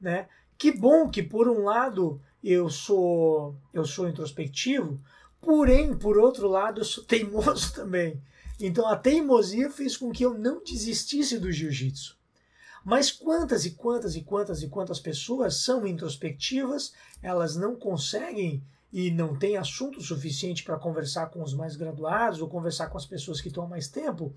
né? 0.00 0.26
Que 0.58 0.72
bom 0.72 1.08
que 1.08 1.22
por 1.22 1.48
um 1.48 1.62
lado 1.62 2.20
eu 2.42 2.68
sou 2.68 3.54
eu 3.72 3.84
sou 3.84 4.08
introspectivo, 4.08 5.00
porém 5.40 5.96
por 5.96 6.18
outro 6.18 6.48
lado 6.48 6.80
eu 6.80 6.84
sou 6.84 7.04
teimoso 7.04 7.70
também. 7.80 8.20
Então 8.58 8.88
a 8.88 8.96
teimosia 8.96 9.70
fez 9.70 9.96
com 9.96 10.10
que 10.10 10.24
eu 10.24 10.34
não 10.34 10.64
desistisse 10.64 11.38
do 11.38 11.52
jiu-jitsu. 11.52 12.18
Mas 12.84 13.12
quantas 13.12 13.64
e 13.64 13.70
quantas 13.70 14.16
e 14.16 14.22
quantas 14.22 14.64
e 14.64 14.68
quantas 14.68 14.98
pessoas 14.98 15.62
são 15.62 15.86
introspectivas, 15.86 16.92
elas 17.22 17.54
não 17.54 17.76
conseguem 17.76 18.64
e 18.92 19.10
não 19.10 19.36
tem 19.36 19.56
assunto 19.56 20.00
suficiente 20.00 20.62
para 20.62 20.78
conversar 20.78 21.26
com 21.26 21.42
os 21.42 21.54
mais 21.54 21.76
graduados 21.76 22.40
ou 22.40 22.48
conversar 22.48 22.88
com 22.88 22.96
as 22.96 23.06
pessoas 23.06 23.40
que 23.40 23.48
estão 23.48 23.64
há 23.64 23.68
mais 23.68 23.88
tempo, 23.88 24.32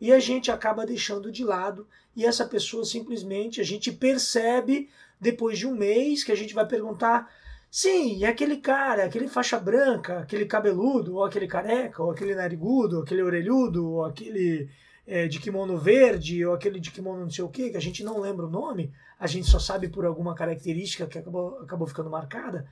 e 0.00 0.12
a 0.12 0.18
gente 0.18 0.50
acaba 0.50 0.84
deixando 0.84 1.32
de 1.32 1.42
lado 1.42 1.86
e 2.14 2.24
essa 2.24 2.44
pessoa 2.44 2.84
simplesmente 2.84 3.60
a 3.60 3.64
gente 3.64 3.90
percebe 3.90 4.90
depois 5.20 5.58
de 5.58 5.66
um 5.66 5.74
mês 5.74 6.22
que 6.22 6.32
a 6.32 6.36
gente 6.36 6.52
vai 6.52 6.66
perguntar 6.66 7.30
sim, 7.70 8.18
e 8.18 8.24
aquele 8.24 8.58
cara, 8.58 9.04
aquele 9.04 9.28
faixa 9.28 9.58
branca, 9.58 10.20
aquele 10.20 10.46
cabeludo, 10.46 11.16
ou 11.16 11.24
aquele 11.24 11.46
careca, 11.46 12.02
ou 12.02 12.10
aquele 12.10 12.34
narigudo, 12.34 12.96
ou 12.96 13.02
aquele 13.02 13.22
orelhudo, 13.22 13.90
ou 13.90 14.04
aquele 14.04 14.68
é, 15.06 15.28
de 15.28 15.38
kimono 15.38 15.78
verde, 15.78 16.44
ou 16.44 16.54
aquele 16.54 16.80
de 16.80 16.90
kimono 16.90 17.20
não 17.20 17.30
sei 17.30 17.44
o 17.44 17.48
que, 17.48 17.70
que 17.70 17.76
a 17.76 17.80
gente 17.80 18.02
não 18.02 18.20
lembra 18.20 18.46
o 18.46 18.50
nome, 18.50 18.92
a 19.18 19.26
gente 19.26 19.48
só 19.48 19.58
sabe 19.58 19.88
por 19.88 20.04
alguma 20.04 20.34
característica 20.34 21.06
que 21.06 21.18
acabou, 21.18 21.58
acabou 21.60 21.86
ficando 21.86 22.10
marcada. 22.10 22.66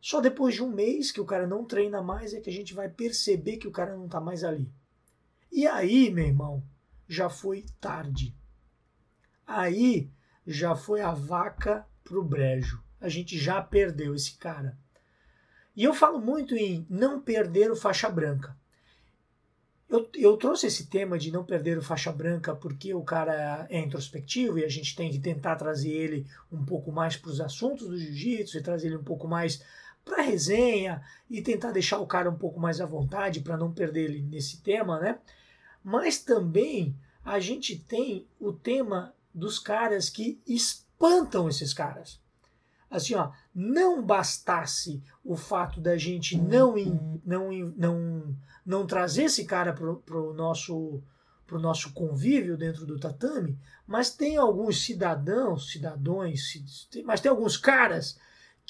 Só 0.00 0.20
depois 0.20 0.54
de 0.54 0.62
um 0.62 0.70
mês 0.70 1.12
que 1.12 1.20
o 1.20 1.26
cara 1.26 1.46
não 1.46 1.64
treina 1.64 2.02
mais 2.02 2.32
é 2.32 2.40
que 2.40 2.48
a 2.48 2.52
gente 2.52 2.72
vai 2.72 2.88
perceber 2.88 3.58
que 3.58 3.68
o 3.68 3.72
cara 3.72 3.94
não 3.96 4.06
está 4.06 4.20
mais 4.20 4.42
ali. 4.42 4.72
E 5.52 5.66
aí, 5.66 6.10
meu 6.10 6.24
irmão, 6.24 6.62
já 7.06 7.28
foi 7.28 7.66
tarde. 7.80 8.34
Aí 9.46 10.10
já 10.46 10.74
foi 10.74 11.00
a 11.00 11.12
vaca 11.12 11.86
pro 12.04 12.24
brejo. 12.24 12.82
A 13.00 13.08
gente 13.08 13.38
já 13.38 13.60
perdeu 13.60 14.14
esse 14.14 14.36
cara. 14.36 14.78
E 15.76 15.84
eu 15.84 15.92
falo 15.92 16.20
muito 16.20 16.54
em 16.54 16.86
não 16.88 17.20
perder 17.20 17.70
o 17.70 17.76
faixa 17.76 18.08
branca. 18.08 18.56
Eu, 19.88 20.08
eu 20.14 20.36
trouxe 20.36 20.68
esse 20.68 20.86
tema 20.86 21.18
de 21.18 21.32
não 21.32 21.44
perder 21.44 21.76
o 21.76 21.82
faixa 21.82 22.12
branca 22.12 22.54
porque 22.54 22.94
o 22.94 23.02
cara 23.02 23.66
é 23.68 23.80
introspectivo 23.80 24.58
e 24.58 24.64
a 24.64 24.68
gente 24.68 24.94
tem 24.94 25.10
que 25.10 25.18
tentar 25.18 25.56
trazer 25.56 25.90
ele 25.90 26.26
um 26.50 26.64
pouco 26.64 26.92
mais 26.92 27.16
para 27.16 27.30
os 27.30 27.40
assuntos 27.40 27.88
do 27.88 27.98
jiu-jitsu 27.98 28.56
e 28.56 28.62
trazer 28.62 28.86
ele 28.86 28.98
um 28.98 29.04
pouco 29.04 29.26
mais 29.26 29.60
para 30.04 30.22
resenha 30.22 31.02
e 31.28 31.42
tentar 31.42 31.72
deixar 31.72 31.98
o 31.98 32.06
cara 32.06 32.30
um 32.30 32.36
pouco 32.36 32.58
mais 32.58 32.80
à 32.80 32.86
vontade 32.86 33.40
para 33.40 33.56
não 33.56 33.72
perder 33.72 34.04
ele 34.04 34.22
nesse 34.22 34.60
tema, 34.62 34.98
né? 34.98 35.18
Mas 35.82 36.18
também 36.18 36.96
a 37.24 37.38
gente 37.38 37.76
tem 37.76 38.26
o 38.38 38.52
tema 38.52 39.14
dos 39.34 39.58
caras 39.58 40.10
que 40.10 40.40
espantam 40.46 41.48
esses 41.48 41.72
caras. 41.72 42.20
Assim, 42.90 43.14
ó, 43.14 43.30
não 43.54 44.02
bastasse 44.02 45.02
o 45.24 45.36
fato 45.36 45.80
da 45.80 45.96
gente 45.96 46.36
não 46.36 46.74
não 47.24 47.52
não 47.76 48.36
não 48.66 48.86
trazer 48.86 49.24
esse 49.24 49.44
cara 49.44 49.72
pro, 49.72 49.98
pro 49.98 50.34
nosso 50.34 51.00
pro 51.46 51.60
nosso 51.60 51.92
convívio 51.92 52.56
dentro 52.56 52.86
do 52.86 52.98
tatame, 52.98 53.58
mas 53.86 54.10
tem 54.10 54.36
alguns 54.36 54.84
cidadãos, 54.84 55.70
cidadãos, 55.70 56.30
mas 57.04 57.20
tem 57.20 57.28
alguns 57.30 57.56
caras 57.56 58.18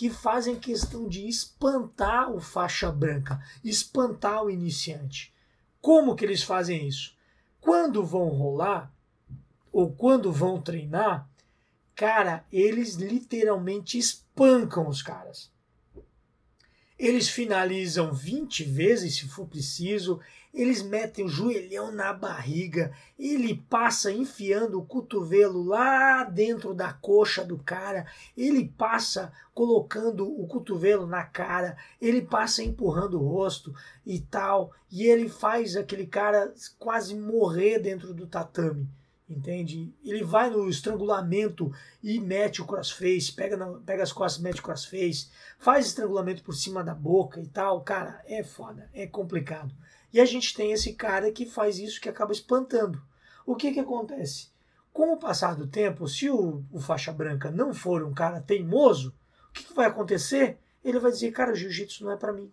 que 0.01 0.09
fazem 0.09 0.59
questão 0.59 1.07
de 1.07 1.29
espantar 1.29 2.33
o 2.33 2.41
faixa 2.41 2.91
branca, 2.91 3.39
espantar 3.63 4.43
o 4.43 4.49
iniciante. 4.49 5.31
Como 5.79 6.17
que 6.17 6.25
eles 6.25 6.43
fazem 6.43 6.89
isso? 6.89 7.15
Quando 7.61 8.03
vão 8.03 8.31
rolar 8.31 8.91
ou 9.71 9.93
quando 9.93 10.33
vão 10.33 10.59
treinar, 10.59 11.29
cara, 11.95 12.47
eles 12.51 12.95
literalmente 12.95 13.99
espancam 13.99 14.89
os 14.89 15.03
caras. 15.03 15.53
Eles 17.01 17.31
finalizam 17.31 18.13
20 18.13 18.63
vezes 18.63 19.17
se 19.17 19.27
for 19.27 19.47
preciso, 19.47 20.21
eles 20.53 20.83
metem 20.83 21.25
o 21.25 21.29
joelhão 21.29 21.91
na 21.91 22.13
barriga, 22.13 22.93
ele 23.19 23.65
passa 23.71 24.13
enfiando 24.13 24.79
o 24.79 24.85
cotovelo 24.85 25.65
lá 25.65 26.25
dentro 26.25 26.75
da 26.75 26.93
coxa 26.93 27.43
do 27.43 27.57
cara, 27.57 28.07
ele 28.37 28.71
passa 28.77 29.33
colocando 29.55 30.29
o 30.29 30.47
cotovelo 30.47 31.07
na 31.07 31.25
cara, 31.25 31.75
ele 31.99 32.21
passa 32.21 32.63
empurrando 32.63 33.19
o 33.19 33.27
rosto 33.27 33.75
e 34.05 34.21
tal, 34.21 34.71
e 34.93 35.05
ele 35.05 35.31
faz 35.31 35.77
aquele 35.77 36.07
cara 36.07 36.53
quase 36.79 37.15
morrer 37.15 37.79
dentro 37.79 38.13
do 38.13 38.27
tatame 38.27 38.87
entende? 39.33 39.95
Ele 40.05 40.25
vai 40.25 40.51
no 40.51 40.69
estrangulamento 40.69 41.73
e 42.03 42.19
mete 42.19 42.61
o 42.61 42.67
crossface, 42.67 43.33
pega, 43.33 43.57
na, 43.57 43.67
pega 43.81 44.03
as 44.03 44.13
costas, 44.13 44.43
mete 44.43 44.61
o 44.61 44.63
crossface, 44.63 45.29
faz 45.59 45.87
estrangulamento 45.87 46.43
por 46.43 46.55
cima 46.55 46.83
da 46.83 46.95
boca 46.95 47.41
e 47.41 47.47
tal. 47.47 47.81
Cara, 47.83 48.23
é 48.27 48.43
foda, 48.43 48.91
é 48.93 49.07
complicado. 49.07 49.75
E 50.13 50.21
a 50.21 50.25
gente 50.25 50.55
tem 50.55 50.73
esse 50.73 50.95
cara 50.95 51.31
que 51.31 51.47
faz 51.47 51.79
isso 51.79 52.01
que 52.01 52.09
acaba 52.09 52.33
espantando. 52.33 53.01
O 53.47 53.55
que 53.55 53.73
que 53.73 53.81
acontece? 53.81 54.49
Com 54.93 55.13
o 55.13 55.17
passar 55.17 55.55
do 55.55 55.67
tempo, 55.67 56.09
se 56.09 56.29
o, 56.29 56.65
o 56.71 56.81
faixa 56.81 57.13
branca 57.13 57.51
não 57.51 57.73
for 57.73 58.03
um 58.03 58.13
cara 58.13 58.41
teimoso, 58.41 59.15
o 59.49 59.53
que, 59.53 59.65
que 59.65 59.75
vai 59.75 59.87
acontecer? 59.87 60.59
Ele 60.85 60.99
vai 60.99 61.13
dizer, 61.13 61.31
cara, 61.31 61.53
o 61.53 61.57
jiu-jitsu 61.57 62.05
não 62.05 62.13
é 62.13 62.17
para 62.17 62.33
mim. 62.33 62.51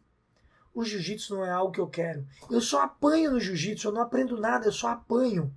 O 0.74 0.84
jiu-jitsu 0.84 1.36
não 1.36 1.46
é 1.46 1.50
algo 1.50 1.72
que 1.72 1.80
eu 1.80 1.88
quero. 1.88 2.28
Eu 2.52 2.62
só 2.62 2.84
apanho 2.84 3.32
no 3.32 3.40
jiu-jitsu, 3.40 3.88
eu 3.88 3.92
não 3.92 4.02
aprendo 4.02 4.40
nada, 4.40 4.68
eu 4.68 4.72
só 4.72 4.90
apanho. 4.90 5.52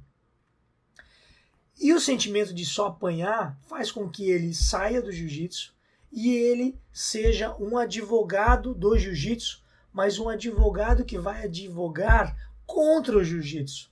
E 1.81 1.95
o 1.95 2.01
sentimento 2.01 2.53
de 2.53 2.67
só 2.67 2.89
apanhar 2.89 3.59
faz 3.67 3.91
com 3.91 4.07
que 4.07 4.31
ele 4.31 4.53
saia 4.53 5.01
do 5.01 5.11
jiu-jitsu 5.11 5.75
e 6.13 6.29
ele 6.29 6.79
seja 6.93 7.57
um 7.59 7.79
advogado 7.79 8.75
do 8.75 8.99
jiu-jitsu, 8.99 9.65
mas 9.91 10.19
um 10.19 10.29
advogado 10.29 11.07
que 11.07 11.19
vai 11.19 11.45
advogar 11.45 12.37
contra 12.67 13.17
o 13.17 13.25
jiu-jitsu. 13.25 13.91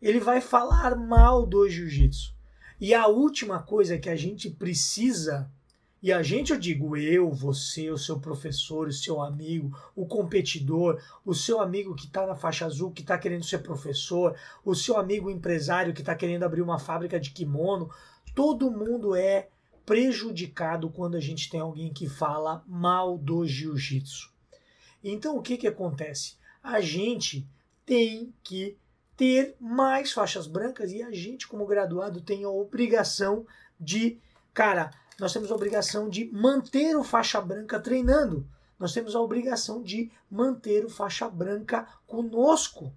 Ele 0.00 0.20
vai 0.20 0.42
falar 0.42 0.94
mal 0.94 1.46
do 1.46 1.66
jiu-jitsu. 1.66 2.34
E 2.78 2.92
a 2.92 3.06
última 3.06 3.62
coisa 3.62 3.96
que 3.96 4.10
a 4.10 4.16
gente 4.16 4.50
precisa 4.50 5.50
e 6.02 6.12
a 6.12 6.20
gente, 6.20 6.50
eu 6.50 6.58
digo 6.58 6.96
eu, 6.96 7.30
você, 7.30 7.88
o 7.88 7.96
seu 7.96 8.18
professor, 8.18 8.88
o 8.88 8.92
seu 8.92 9.22
amigo, 9.22 9.78
o 9.94 10.04
competidor, 10.04 11.00
o 11.24 11.32
seu 11.32 11.60
amigo 11.60 11.94
que 11.94 12.06
está 12.06 12.26
na 12.26 12.34
faixa 12.34 12.66
azul, 12.66 12.90
que 12.90 13.02
está 13.02 13.16
querendo 13.16 13.44
ser 13.44 13.58
professor, 13.58 14.36
o 14.64 14.74
seu 14.74 14.96
amigo 14.96 15.30
empresário 15.30 15.94
que 15.94 16.00
está 16.00 16.16
querendo 16.16 16.42
abrir 16.42 16.60
uma 16.60 16.80
fábrica 16.80 17.20
de 17.20 17.30
kimono, 17.30 17.88
todo 18.34 18.68
mundo 18.68 19.14
é 19.14 19.48
prejudicado 19.86 20.90
quando 20.90 21.16
a 21.16 21.20
gente 21.20 21.48
tem 21.48 21.60
alguém 21.60 21.92
que 21.92 22.08
fala 22.08 22.64
mal 22.66 23.16
do 23.16 23.46
jiu-jitsu. 23.46 24.32
Então 25.04 25.36
o 25.36 25.42
que, 25.42 25.56
que 25.56 25.68
acontece? 25.68 26.36
A 26.60 26.80
gente 26.80 27.46
tem 27.86 28.34
que 28.42 28.76
ter 29.16 29.54
mais 29.60 30.10
faixas 30.10 30.48
brancas 30.48 30.90
e 30.90 31.00
a 31.00 31.12
gente, 31.12 31.46
como 31.46 31.64
graduado, 31.64 32.20
tem 32.20 32.42
a 32.42 32.48
obrigação 32.48 33.46
de, 33.78 34.18
cara, 34.52 34.90
nós 35.18 35.32
temos 35.32 35.50
a 35.50 35.54
obrigação 35.54 36.08
de 36.08 36.30
manter 36.32 36.96
o 36.96 37.04
faixa 37.04 37.40
branca 37.40 37.78
treinando. 37.78 38.46
Nós 38.78 38.92
temos 38.92 39.14
a 39.14 39.20
obrigação 39.20 39.82
de 39.82 40.10
manter 40.30 40.84
o 40.84 40.90
faixa 40.90 41.28
branca 41.28 41.86
conosco. 42.06 42.92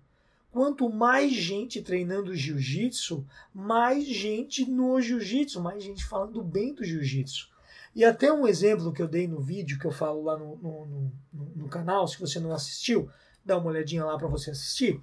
Quanto 0.51 0.89
mais 0.89 1.33
gente 1.33 1.81
treinando 1.81 2.33
jiu-jitsu, 2.33 3.27
mais 3.53 4.05
gente 4.05 4.65
no 4.65 4.99
jiu-jitsu, 5.01 5.61
mais 5.61 5.83
gente 5.83 6.05
falando 6.05 6.41
bem 6.41 6.73
do 6.73 6.83
jiu-jitsu. 6.83 7.49
E 7.93 8.03
até 8.03 8.31
um 8.31 8.47
exemplo 8.47 8.91
que 8.91 9.01
eu 9.01 9.07
dei 9.07 9.27
no 9.27 9.41
vídeo 9.41 9.77
que 9.77 9.85
eu 9.85 9.91
falo 9.91 10.23
lá 10.23 10.37
no, 10.37 10.55
no, 10.55 10.85
no, 10.85 11.11
no 11.55 11.69
canal, 11.69 12.07
se 12.07 12.19
você 12.19 12.39
não 12.39 12.53
assistiu, 12.53 13.09
dá 13.43 13.57
uma 13.57 13.67
olhadinha 13.67 14.03
lá 14.03 14.17
para 14.17 14.27
você 14.27 14.51
assistir. 14.51 15.01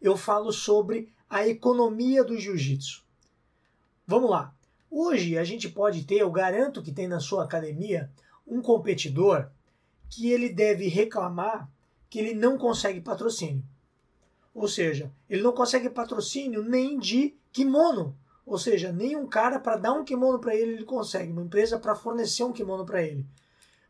Eu 0.00 0.16
falo 0.16 0.50
sobre 0.50 1.12
a 1.28 1.46
economia 1.46 2.24
do 2.24 2.38
jiu-jitsu. 2.38 3.04
Vamos 4.06 4.30
lá. 4.30 4.55
Hoje 4.98 5.36
a 5.36 5.44
gente 5.44 5.68
pode 5.68 6.06
ter, 6.06 6.22
eu 6.22 6.30
garanto 6.30 6.82
que 6.82 6.90
tem 6.90 7.06
na 7.06 7.20
sua 7.20 7.44
academia, 7.44 8.10
um 8.46 8.62
competidor 8.62 9.50
que 10.08 10.30
ele 10.32 10.48
deve 10.48 10.88
reclamar 10.88 11.70
que 12.08 12.18
ele 12.18 12.32
não 12.32 12.56
consegue 12.56 13.02
patrocínio. 13.02 13.62
Ou 14.54 14.66
seja, 14.66 15.12
ele 15.28 15.42
não 15.42 15.52
consegue 15.52 15.90
patrocínio 15.90 16.62
nem 16.62 16.98
de 16.98 17.36
kimono. 17.52 18.16
Ou 18.46 18.56
seja, 18.56 18.90
nem 18.90 19.14
um 19.14 19.26
cara 19.26 19.60
para 19.60 19.76
dar 19.76 19.92
um 19.92 20.02
kimono 20.02 20.38
para 20.38 20.56
ele 20.56 20.72
ele 20.72 20.84
consegue, 20.84 21.30
uma 21.30 21.42
empresa 21.42 21.78
para 21.78 21.94
fornecer 21.94 22.44
um 22.44 22.52
kimono 22.54 22.86
para 22.86 23.02
ele. 23.02 23.26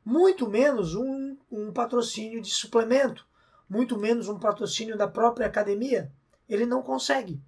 Muito 0.04 0.50
menos 0.50 0.96
um, 0.96 1.36
um 1.52 1.72
patrocínio 1.72 2.42
de 2.42 2.50
suplemento, 2.50 3.24
muito 3.70 3.96
menos 3.96 4.28
um 4.28 4.40
patrocínio 4.40 4.98
da 4.98 5.06
própria 5.06 5.46
academia. 5.46 6.10
Ele 6.48 6.66
não 6.66 6.82
consegue. 6.82 7.40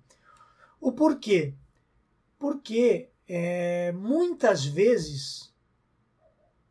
O 0.80 0.92
porquê? 0.92 1.54
Porque 2.38 3.08
é, 3.28 3.92
muitas 3.92 4.64
vezes 4.64 5.52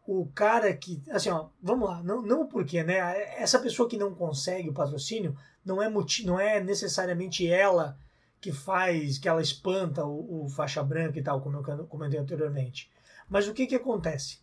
o 0.08 0.26
cara 0.34 0.76
que, 0.76 1.03
assim, 1.10 1.30
ó, 1.30 1.49
vamos 1.62 1.88
lá, 1.88 2.01
não, 2.01 2.22
não 2.22 2.47
porque, 2.47 2.82
né? 2.82 2.95
Essa 3.36 3.60
pessoa 3.60 3.89
que 3.89 3.97
não 3.97 4.16
consegue 4.16 4.70
o 4.70 4.74
patrocínio 4.74 5.38
não 5.64 5.84
é, 5.84 5.89
não 6.24 6.39
é 6.39 6.64
necessariamente 6.64 7.45
ela 7.47 7.97
que 8.39 8.51
faz, 8.51 9.18
que 9.18 9.28
ela 9.28 9.41
espanta 9.41 10.05
o, 10.05 10.45
o 10.45 10.49
faixa 10.49 10.82
branca 10.82 11.20
e 11.20 11.24
tal, 11.24 11.41
como 11.41 11.58
eu 11.58 11.88
comentei 11.88 12.20
anteriormente. 12.20 12.89
Mas 13.28 13.47
o 13.47 13.53
que 13.53 13.68
que 13.68 13.76
acontece? 13.76 14.39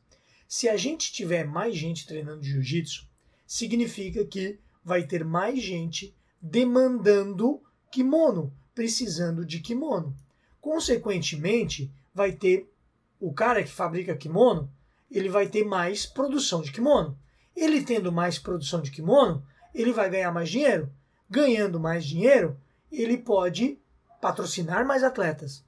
Se 0.46 0.68
a 0.68 0.76
gente 0.76 1.12
tiver 1.12 1.44
mais 1.44 1.74
gente 1.74 2.06
treinando 2.06 2.44
jiu-jitsu, 2.44 3.08
significa 3.46 4.24
que 4.24 4.60
vai 4.84 5.04
ter 5.04 5.24
mais 5.24 5.62
gente 5.62 6.14
demandando 6.40 7.62
kimono, 7.90 8.52
precisando 8.74 9.46
de 9.46 9.60
kimono. 9.60 10.14
Consequentemente, 10.60 11.90
vai 12.14 12.32
ter 12.32 12.72
o 13.20 13.32
cara 13.32 13.62
que 13.62 13.70
fabrica 13.70 14.16
kimono, 14.16 14.70
ele 15.10 15.28
vai 15.28 15.48
ter 15.48 15.64
mais 15.64 16.06
produção 16.06 16.62
de 16.62 16.72
kimono. 16.72 17.18
Ele 17.54 17.82
tendo 17.82 18.12
mais 18.12 18.38
produção 18.38 18.80
de 18.80 18.90
kimono, 18.90 19.44
ele 19.74 19.92
vai 19.92 20.08
ganhar 20.08 20.32
mais 20.32 20.48
dinheiro. 20.48 20.92
Ganhando 21.28 21.80
mais 21.80 22.04
dinheiro, 22.04 22.58
ele 22.90 23.18
pode 23.18 23.78
patrocinar 24.20 24.86
mais 24.86 25.02
atletas. 25.02 25.64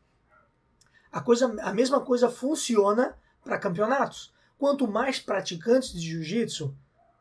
A, 1.10 1.20
coisa, 1.20 1.54
a 1.62 1.72
mesma 1.72 2.00
coisa 2.00 2.28
funciona 2.28 3.16
para 3.42 3.58
campeonatos. 3.58 4.32
Quanto 4.58 4.88
mais 4.88 5.18
praticantes 5.18 5.92
de 5.92 6.00
jiu-jitsu 6.00 6.74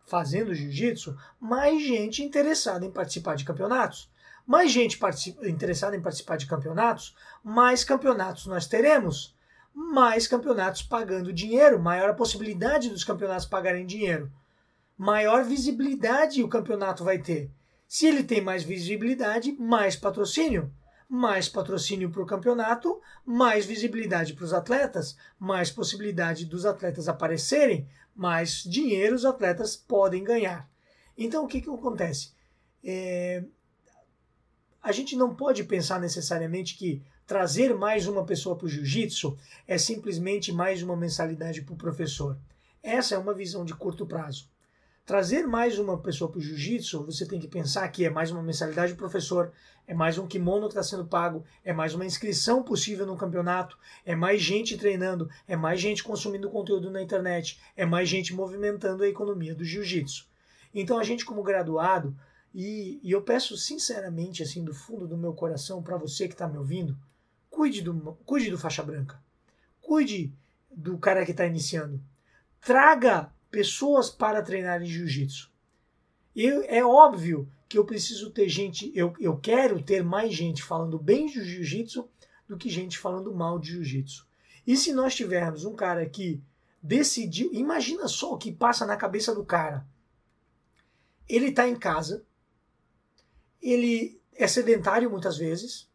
fazendo 0.06 0.54
jiu-jitsu, 0.54 1.18
mais 1.40 1.82
gente 1.82 2.24
interessada 2.24 2.86
em 2.86 2.92
participar 2.92 3.36
de 3.36 3.44
campeonatos 3.44 4.10
mais 4.46 4.72
gente 4.72 5.00
interessada 5.44 5.96
em 5.96 6.02
participar 6.02 6.38
de 6.38 6.46
campeonatos, 6.46 7.16
mais 7.44 7.84
campeonatos 7.84 8.46
nós 8.46 8.68
teremos. 8.68 9.36
Mais 9.74 10.28
campeonatos 10.28 10.84
pagando 10.84 11.34
dinheiro, 11.34 11.80
maior 11.80 12.10
a 12.10 12.14
possibilidade 12.14 12.90
dos 12.90 13.04
campeonatos 13.04 13.46
pagarem 13.46 13.86
dinheiro. 13.86 14.32
Maior 14.98 15.44
visibilidade 15.44 16.42
o 16.42 16.48
campeonato 16.48 17.04
vai 17.04 17.20
ter. 17.20 17.52
Se 17.88 18.06
ele 18.08 18.24
tem 18.24 18.40
mais 18.40 18.64
visibilidade, 18.64 19.52
mais 19.54 19.96
patrocínio. 19.96 20.72
Mais 21.08 21.50
patrocínio 21.50 22.10
para 22.10 22.22
o 22.22 22.26
campeonato, 22.26 23.00
mais 23.26 23.66
visibilidade 23.66 24.34
para 24.34 24.46
os 24.46 24.54
atletas, 24.54 25.16
mais 25.38 25.70
possibilidade 25.70 26.46
dos 26.46 26.66
atletas 26.66 27.08
aparecerem, 27.08 27.88
mais 28.16 28.64
dinheiro 28.64 29.16
os 29.16 29.26
atletas 29.26 29.76
podem 29.76 30.24
ganhar. 30.24 30.70
Então 31.18 31.44
o 31.44 31.48
que, 31.48 31.62
que 31.62 31.70
acontece? 31.70 32.34
É, 32.84 33.44
a 34.86 34.92
gente 34.92 35.16
não 35.16 35.34
pode 35.34 35.64
pensar 35.64 36.00
necessariamente 36.00 36.78
que 36.78 37.02
trazer 37.26 37.74
mais 37.74 38.06
uma 38.06 38.24
pessoa 38.24 38.56
para 38.56 38.68
o 38.68 38.70
jiu-jitsu 38.70 39.36
é 39.68 39.80
simplesmente 39.80 40.52
mais 40.52 40.84
uma 40.84 40.96
mensalidade 40.96 41.64
para 41.64 41.74
o 41.74 41.78
professor. 41.78 42.38
Essa 42.84 43.16
é 43.16 43.18
uma 43.18 43.34
visão 43.34 43.66
de 43.66 43.74
curto 43.74 44.06
prazo. 44.06 44.48
Trazer 45.04 45.48
mais 45.48 45.80
uma 45.80 45.98
pessoa 45.98 46.30
para 46.30 46.38
o 46.38 46.42
jiu-jitsu, 46.42 47.04
você 47.04 47.26
tem 47.26 47.40
que 47.40 47.48
pensar 47.48 47.88
que 47.88 48.06
é 48.06 48.12
mais 48.12 48.30
uma 48.30 48.44
mensalidade 48.44 48.94
do 48.94 48.98
professor, 48.98 49.52
é 49.88 49.94
mais 49.96 50.20
um 50.20 50.28
kimono 50.28 50.68
que 50.68 50.74
está 50.74 50.84
sendo 50.84 51.06
pago, 51.06 51.44
é 51.64 51.74
mais 51.74 51.96
uma 51.96 52.06
inscrição 52.06 52.62
possível 52.62 53.08
no 53.08 53.18
campeonato, 53.18 53.76
é 54.06 54.16
mais 54.16 54.40
gente 54.40 54.78
treinando, 54.78 55.28
é 55.48 55.56
mais 55.56 55.82
gente 55.82 56.04
consumindo 56.04 56.48
conteúdo 56.52 56.92
na 56.92 57.02
internet, 57.02 57.60
é 57.76 57.88
mais 57.88 58.08
gente 58.08 58.36
movimentando 58.36 59.02
a 59.02 59.10
economia 59.10 59.56
do 59.56 59.66
jiu-jitsu. 59.66 60.28
Então 60.76 61.00
a 61.00 61.04
gente, 61.04 61.26
como 61.26 61.42
graduado, 61.42 62.16
e, 62.56 63.00
e 63.04 63.12
eu 63.12 63.22
peço 63.22 63.58
sinceramente, 63.58 64.42
assim, 64.42 64.64
do 64.64 64.74
fundo 64.74 65.08
do 65.08 65.18
meu 65.18 65.34
coração, 65.34 65.84
para 65.84 65.98
você 65.98 66.28
que 66.28 66.34
está 66.34 66.48
me 66.48 66.58
ouvindo, 66.58 66.98
cuide 67.50 67.82
do, 67.82 68.18
cuide 68.26 68.50
do 68.50 68.58
faixa 68.58 68.82
branca. 68.82 69.22
Cuide 69.82 70.34
do 70.72 70.98
cara 70.98 71.26
que 71.26 71.32
está 71.32 71.46
iniciando. 71.46 72.02
Traga 72.62 73.32
pessoas 73.52 74.10
para 74.10 74.42
treinar 74.42 74.82
em 74.82 74.88
jiu-jitsu. 74.88 75.52
É 76.68 76.84
óbvio 76.84 77.48
que 77.70 77.78
eu 77.78 77.86
preciso 77.86 78.30
ter 78.30 78.50
gente, 78.50 78.92
eu, 78.96 79.14
eu 79.20 79.38
quero 79.38 79.82
ter 79.82 80.04
mais 80.04 80.34
gente 80.34 80.64
falando 80.64 80.98
bem 80.98 81.28
de 81.28 81.44
jiu-jitsu 81.44 82.08
do 82.48 82.58
que 82.58 82.70
gente 82.70 82.98
falando 82.98 83.34
mal 83.34 83.60
de 83.60 83.72
jiu-jitsu. 83.72 84.28
E 84.66 84.76
se 84.76 84.94
nós 84.94 85.14
tivermos 85.14 85.66
um 85.66 85.76
cara 85.76 86.06
que 86.08 86.42
decidiu. 86.86 87.52
Imagina 87.52 88.08
só 88.08 88.34
o 88.34 88.38
que 88.38 88.52
passa 88.52 88.86
na 88.86 88.96
cabeça 88.96 89.34
do 89.34 89.44
cara. 89.44 89.86
Ele 91.28 91.48
está 91.48 91.68
em 91.68 91.76
casa, 91.76 92.24
ele 93.72 94.22
é 94.34 94.48
sedentário 94.48 95.10
muitas 95.10 95.38
vezes, 95.38 95.90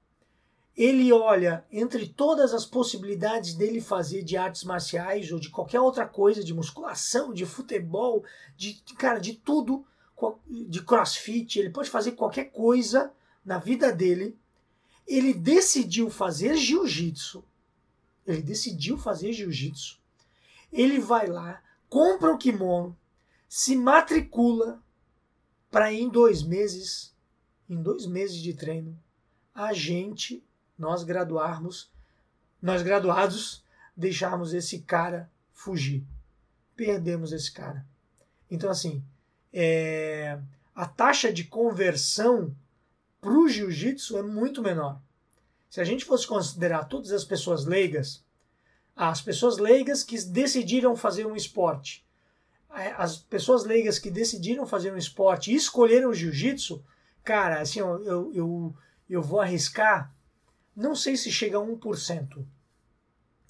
ele 0.77 1.13
olha 1.13 1.65
entre 1.71 2.09
todas 2.09 2.55
as 2.55 2.65
possibilidades 2.65 3.55
dele 3.55 3.81
fazer 3.81 4.23
de 4.23 4.37
artes 4.37 4.65
marciais 4.65 5.31
ou 5.31 5.39
de 5.39 5.51
qualquer 5.51 5.81
outra 5.81 6.07
coisa, 6.07 6.43
de 6.43 6.55
musculação, 6.55 7.33
de 7.33 7.45
futebol, 7.45 8.25
de 8.57 8.83
cara, 8.97 9.19
de 9.19 9.35
tudo, 9.35 9.85
de 10.49 10.83
crossfit, 10.83 11.59
ele 11.59 11.71
pode 11.71 11.91
fazer 11.91 12.13
qualquer 12.13 12.47
coisa 12.47 13.13
na 13.45 13.59
vida 13.59 13.93
dele. 13.93 14.39
Ele 15.07 15.35
decidiu 15.35 16.09
fazer 16.09 16.57
jiu-jitsu. 16.57 17.45
Ele 18.27 18.43
decidiu 18.43 18.97
fazer 18.97 19.33
jiu-jitsu 19.33 20.01
ele 20.73 21.01
vai 21.01 21.27
lá, 21.27 21.63
compra 21.89 22.33
o 22.33 22.39
kimono, 22.39 22.97
se 23.49 23.75
matricula 23.75 24.83
para 25.71 25.93
em 25.93 26.09
dois 26.09 26.43
meses, 26.43 27.15
em 27.71 27.81
dois 27.81 28.05
meses 28.05 28.37
de 28.37 28.53
treino, 28.53 28.99
a 29.55 29.73
gente, 29.73 30.45
nós 30.77 31.05
graduarmos, 31.05 31.89
nós 32.61 32.83
graduados, 32.83 33.65
deixarmos 33.97 34.53
esse 34.53 34.81
cara 34.81 35.31
fugir. 35.53 36.05
Perdemos 36.75 37.33
esse 37.33 37.53
cara. 37.53 37.87
Então, 38.51 38.69
assim, 38.69 39.03
é, 39.53 40.39
a 40.75 40.85
taxa 40.85 41.33
de 41.33 41.45
conversão 41.45 42.55
para 43.21 43.31
o 43.31 43.49
jiu-jitsu 43.49 44.19
é 44.19 44.23
muito 44.23 44.61
menor. 44.61 45.01
Se 45.69 45.81
a 45.81 45.85
gente 45.85 46.05
fosse 46.05 46.27
considerar 46.27 46.87
todas 46.87 47.13
as 47.13 47.25
pessoas 47.25 47.65
leigas, 47.65 48.25
as 48.97 49.21
pessoas 49.23 49.59
leigas 49.59 50.03
que 50.03 50.21
decidiram 50.23 50.97
fazer 50.97 51.25
um 51.25 51.37
esporte. 51.37 52.05
As 52.69 53.17
pessoas 53.17 53.65
leigas 53.65 53.99
que 53.99 54.11
decidiram 54.11 54.67
fazer 54.67 54.93
um 54.93 54.97
esporte 54.97 55.53
e 55.53 55.55
escolheram 55.55 56.11
o 56.11 56.15
jiu-jitsu, 56.15 56.83
cara, 57.25 57.61
assim, 57.61 57.81
eu, 57.81 58.33
eu, 58.33 58.75
eu 59.09 59.23
vou 59.23 59.41
arriscar, 59.41 60.15
não 60.75 60.95
sei 60.95 61.17
se 61.17 61.31
chega 61.31 61.59
a 61.59 61.61
1%. 61.61 62.45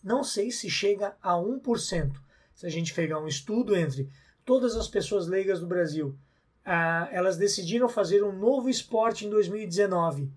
Não 0.02 0.24
sei 0.24 0.50
se 0.50 0.70
chega 0.70 1.16
a 1.22 1.32
1%. 1.34 2.16
Se 2.54 2.66
a 2.66 2.70
gente 2.70 2.94
pegar 2.94 3.20
um 3.20 3.26
estudo 3.26 3.76
entre 3.76 4.10
todas 4.44 4.76
as 4.76 4.88
pessoas 4.88 5.26
leigas 5.26 5.60
do 5.60 5.66
Brasil, 5.66 6.16
ah, 6.64 7.08
elas 7.10 7.36
decidiram 7.36 7.88
fazer 7.88 8.22
um 8.22 8.32
novo 8.32 8.68
esporte 8.68 9.26
em 9.26 9.30
2019. 9.30 10.30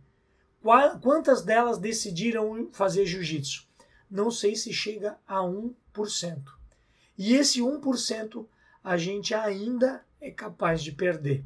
Quantas 1.01 1.41
delas 1.41 1.77
decidiram 1.77 2.69
fazer 2.71 3.05
jiu-jitsu? 3.05 3.67
não 4.13 4.29
sei 4.29 4.55
se 4.55 4.71
chega 4.71 5.17
a 5.27 5.39
1%. 5.39 5.73
E 7.17 7.33
esse 7.33 7.59
1% 7.59 8.45
a 8.83 8.95
gente 8.95 9.33
ainda 9.33 10.05
é 10.21 10.29
capaz 10.29 10.83
de 10.83 10.91
perder. 10.91 11.43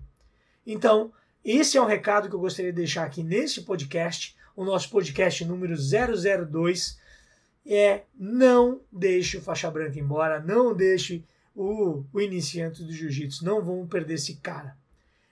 Então, 0.66 1.14
esse 1.50 1.78
é 1.78 1.82
o 1.82 1.86
recado 1.86 2.28
que 2.28 2.36
eu 2.36 2.40
gostaria 2.40 2.74
de 2.74 2.78
deixar 2.78 3.06
aqui 3.06 3.24
nesse 3.24 3.62
podcast, 3.62 4.36
o 4.54 4.66
nosso 4.66 4.90
podcast 4.90 5.46
número 5.46 5.76
002 5.78 7.00
é 7.66 8.04
não 8.20 8.82
deixe 8.92 9.38
o 9.38 9.42
faixa 9.42 9.72
branca 9.72 9.98
embora, 9.98 10.42
não 10.42 10.76
deixe 10.76 11.24
o, 11.56 12.04
o 12.12 12.20
iniciante 12.20 12.84
do 12.84 12.92
jiu-jitsu, 12.92 13.46
não 13.46 13.64
vamos 13.64 13.88
perder 13.88 14.16
esse 14.16 14.36
cara. 14.36 14.76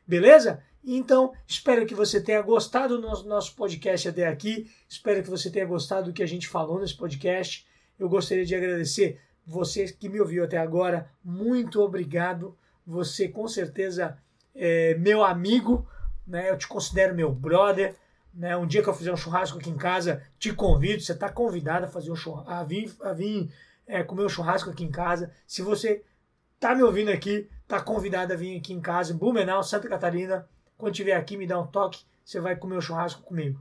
Beleza? 0.07 0.63
Então, 0.85 1.33
espero 1.45 1.85
que 1.85 1.93
você 1.93 2.21
tenha 2.21 2.41
gostado 2.41 2.95
do 2.95 3.01
nosso, 3.01 3.27
nosso 3.27 3.53
podcast 3.53 4.07
até 4.07 4.25
aqui. 4.25 4.71
Espero 4.87 5.21
que 5.21 5.29
você 5.29 5.49
tenha 5.49 5.65
gostado 5.65 6.11
do 6.11 6.13
que 6.13 6.23
a 6.23 6.27
gente 6.27 6.47
falou 6.47 6.79
nesse 6.79 6.95
podcast. 6.95 7.67
Eu 7.99 8.07
gostaria 8.07 8.45
de 8.45 8.55
agradecer 8.55 9.19
você 9.45 9.91
que 9.91 10.07
me 10.07 10.21
ouviu 10.21 10.45
até 10.45 10.59
agora. 10.59 11.09
Muito 11.21 11.81
obrigado. 11.81 12.55
Você 12.87 13.27
com 13.27 13.47
certeza 13.49 14.17
é 14.53 14.95
meu 14.95 15.23
amigo, 15.23 15.85
né? 16.27 16.49
Eu 16.49 16.57
te 16.57 16.67
considero 16.67 17.15
meu 17.15 17.31
brother. 17.31 17.95
Né? 18.33 18.55
Um 18.57 18.67
dia 18.67 18.83
que 18.83 18.89
eu 18.89 18.93
fizer 18.93 19.13
um 19.13 19.17
churrasco 19.17 19.57
aqui 19.57 19.69
em 19.69 19.77
casa, 19.77 20.21
te 20.37 20.53
convido. 20.53 21.01
Você 21.01 21.13
está 21.13 21.29
convidado 21.29 21.85
a 21.85 21.89
fazer 21.89 22.11
um 22.11 22.15
churrasco, 22.15 22.51
a 22.51 22.63
vir, 22.63 22.93
a 23.01 23.13
vir 23.13 23.51
é, 23.87 24.03
comer 24.03 24.25
um 24.25 24.29
churrasco 24.29 24.69
aqui 24.69 24.83
em 24.83 24.91
casa. 24.91 25.31
Se 25.47 25.61
você 25.61 26.03
está 26.55 26.75
me 26.75 26.83
ouvindo 26.83 27.09
aqui, 27.11 27.49
está 27.63 27.81
convidado 27.81 28.33
a 28.33 28.35
vir 28.35 28.57
aqui 28.57 28.73
em 28.73 28.81
casa, 28.81 29.13
em 29.13 29.17
Blumenau, 29.17 29.63
Santa 29.63 29.87
Catarina 29.87 30.47
quando 30.77 30.93
estiver 30.93 31.13
aqui, 31.13 31.37
me 31.37 31.47
dá 31.47 31.59
um 31.59 31.67
toque, 31.67 32.03
você 32.23 32.39
vai 32.39 32.55
comer 32.55 32.77
o 32.77 32.81
churrasco 32.81 33.21
comigo. 33.21 33.59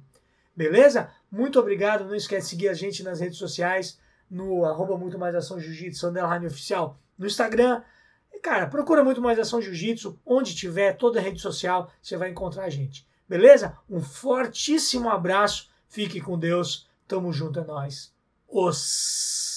Beleza? 0.56 1.10
Muito 1.30 1.58
obrigado. 1.58 2.04
Não 2.04 2.14
esquece 2.14 2.46
de 2.46 2.50
seguir 2.50 2.68
a 2.68 2.74
gente 2.74 3.02
nas 3.02 3.20
redes 3.20 3.38
sociais, 3.38 3.98
no 4.30 4.64
arroba 4.64 4.96
muito 4.96 5.18
mais 5.18 5.34
ação 5.34 5.60
jiu-jitsu, 5.60 6.12
oficial, 6.46 6.98
no 7.18 7.26
Instagram. 7.26 7.82
Cara, 8.44 8.66
procura 8.66 9.02
muito 9.02 9.22
mais 9.22 9.38
ação 9.38 9.58
jiu-jitsu, 9.58 10.20
onde 10.22 10.54
tiver, 10.54 10.92
toda 10.98 11.18
rede 11.18 11.40
social, 11.40 11.90
você 12.02 12.14
vai 12.14 12.28
encontrar 12.28 12.64
a 12.64 12.68
gente. 12.68 13.08
Beleza? 13.26 13.78
Um 13.88 14.02
fortíssimo 14.02 15.08
abraço. 15.08 15.70
Fique 15.88 16.20
com 16.20 16.38
Deus. 16.38 16.86
Tamo 17.08 17.32
junto, 17.32 17.58
é 17.58 17.64
nóis. 17.64 18.12
Os 18.46 19.53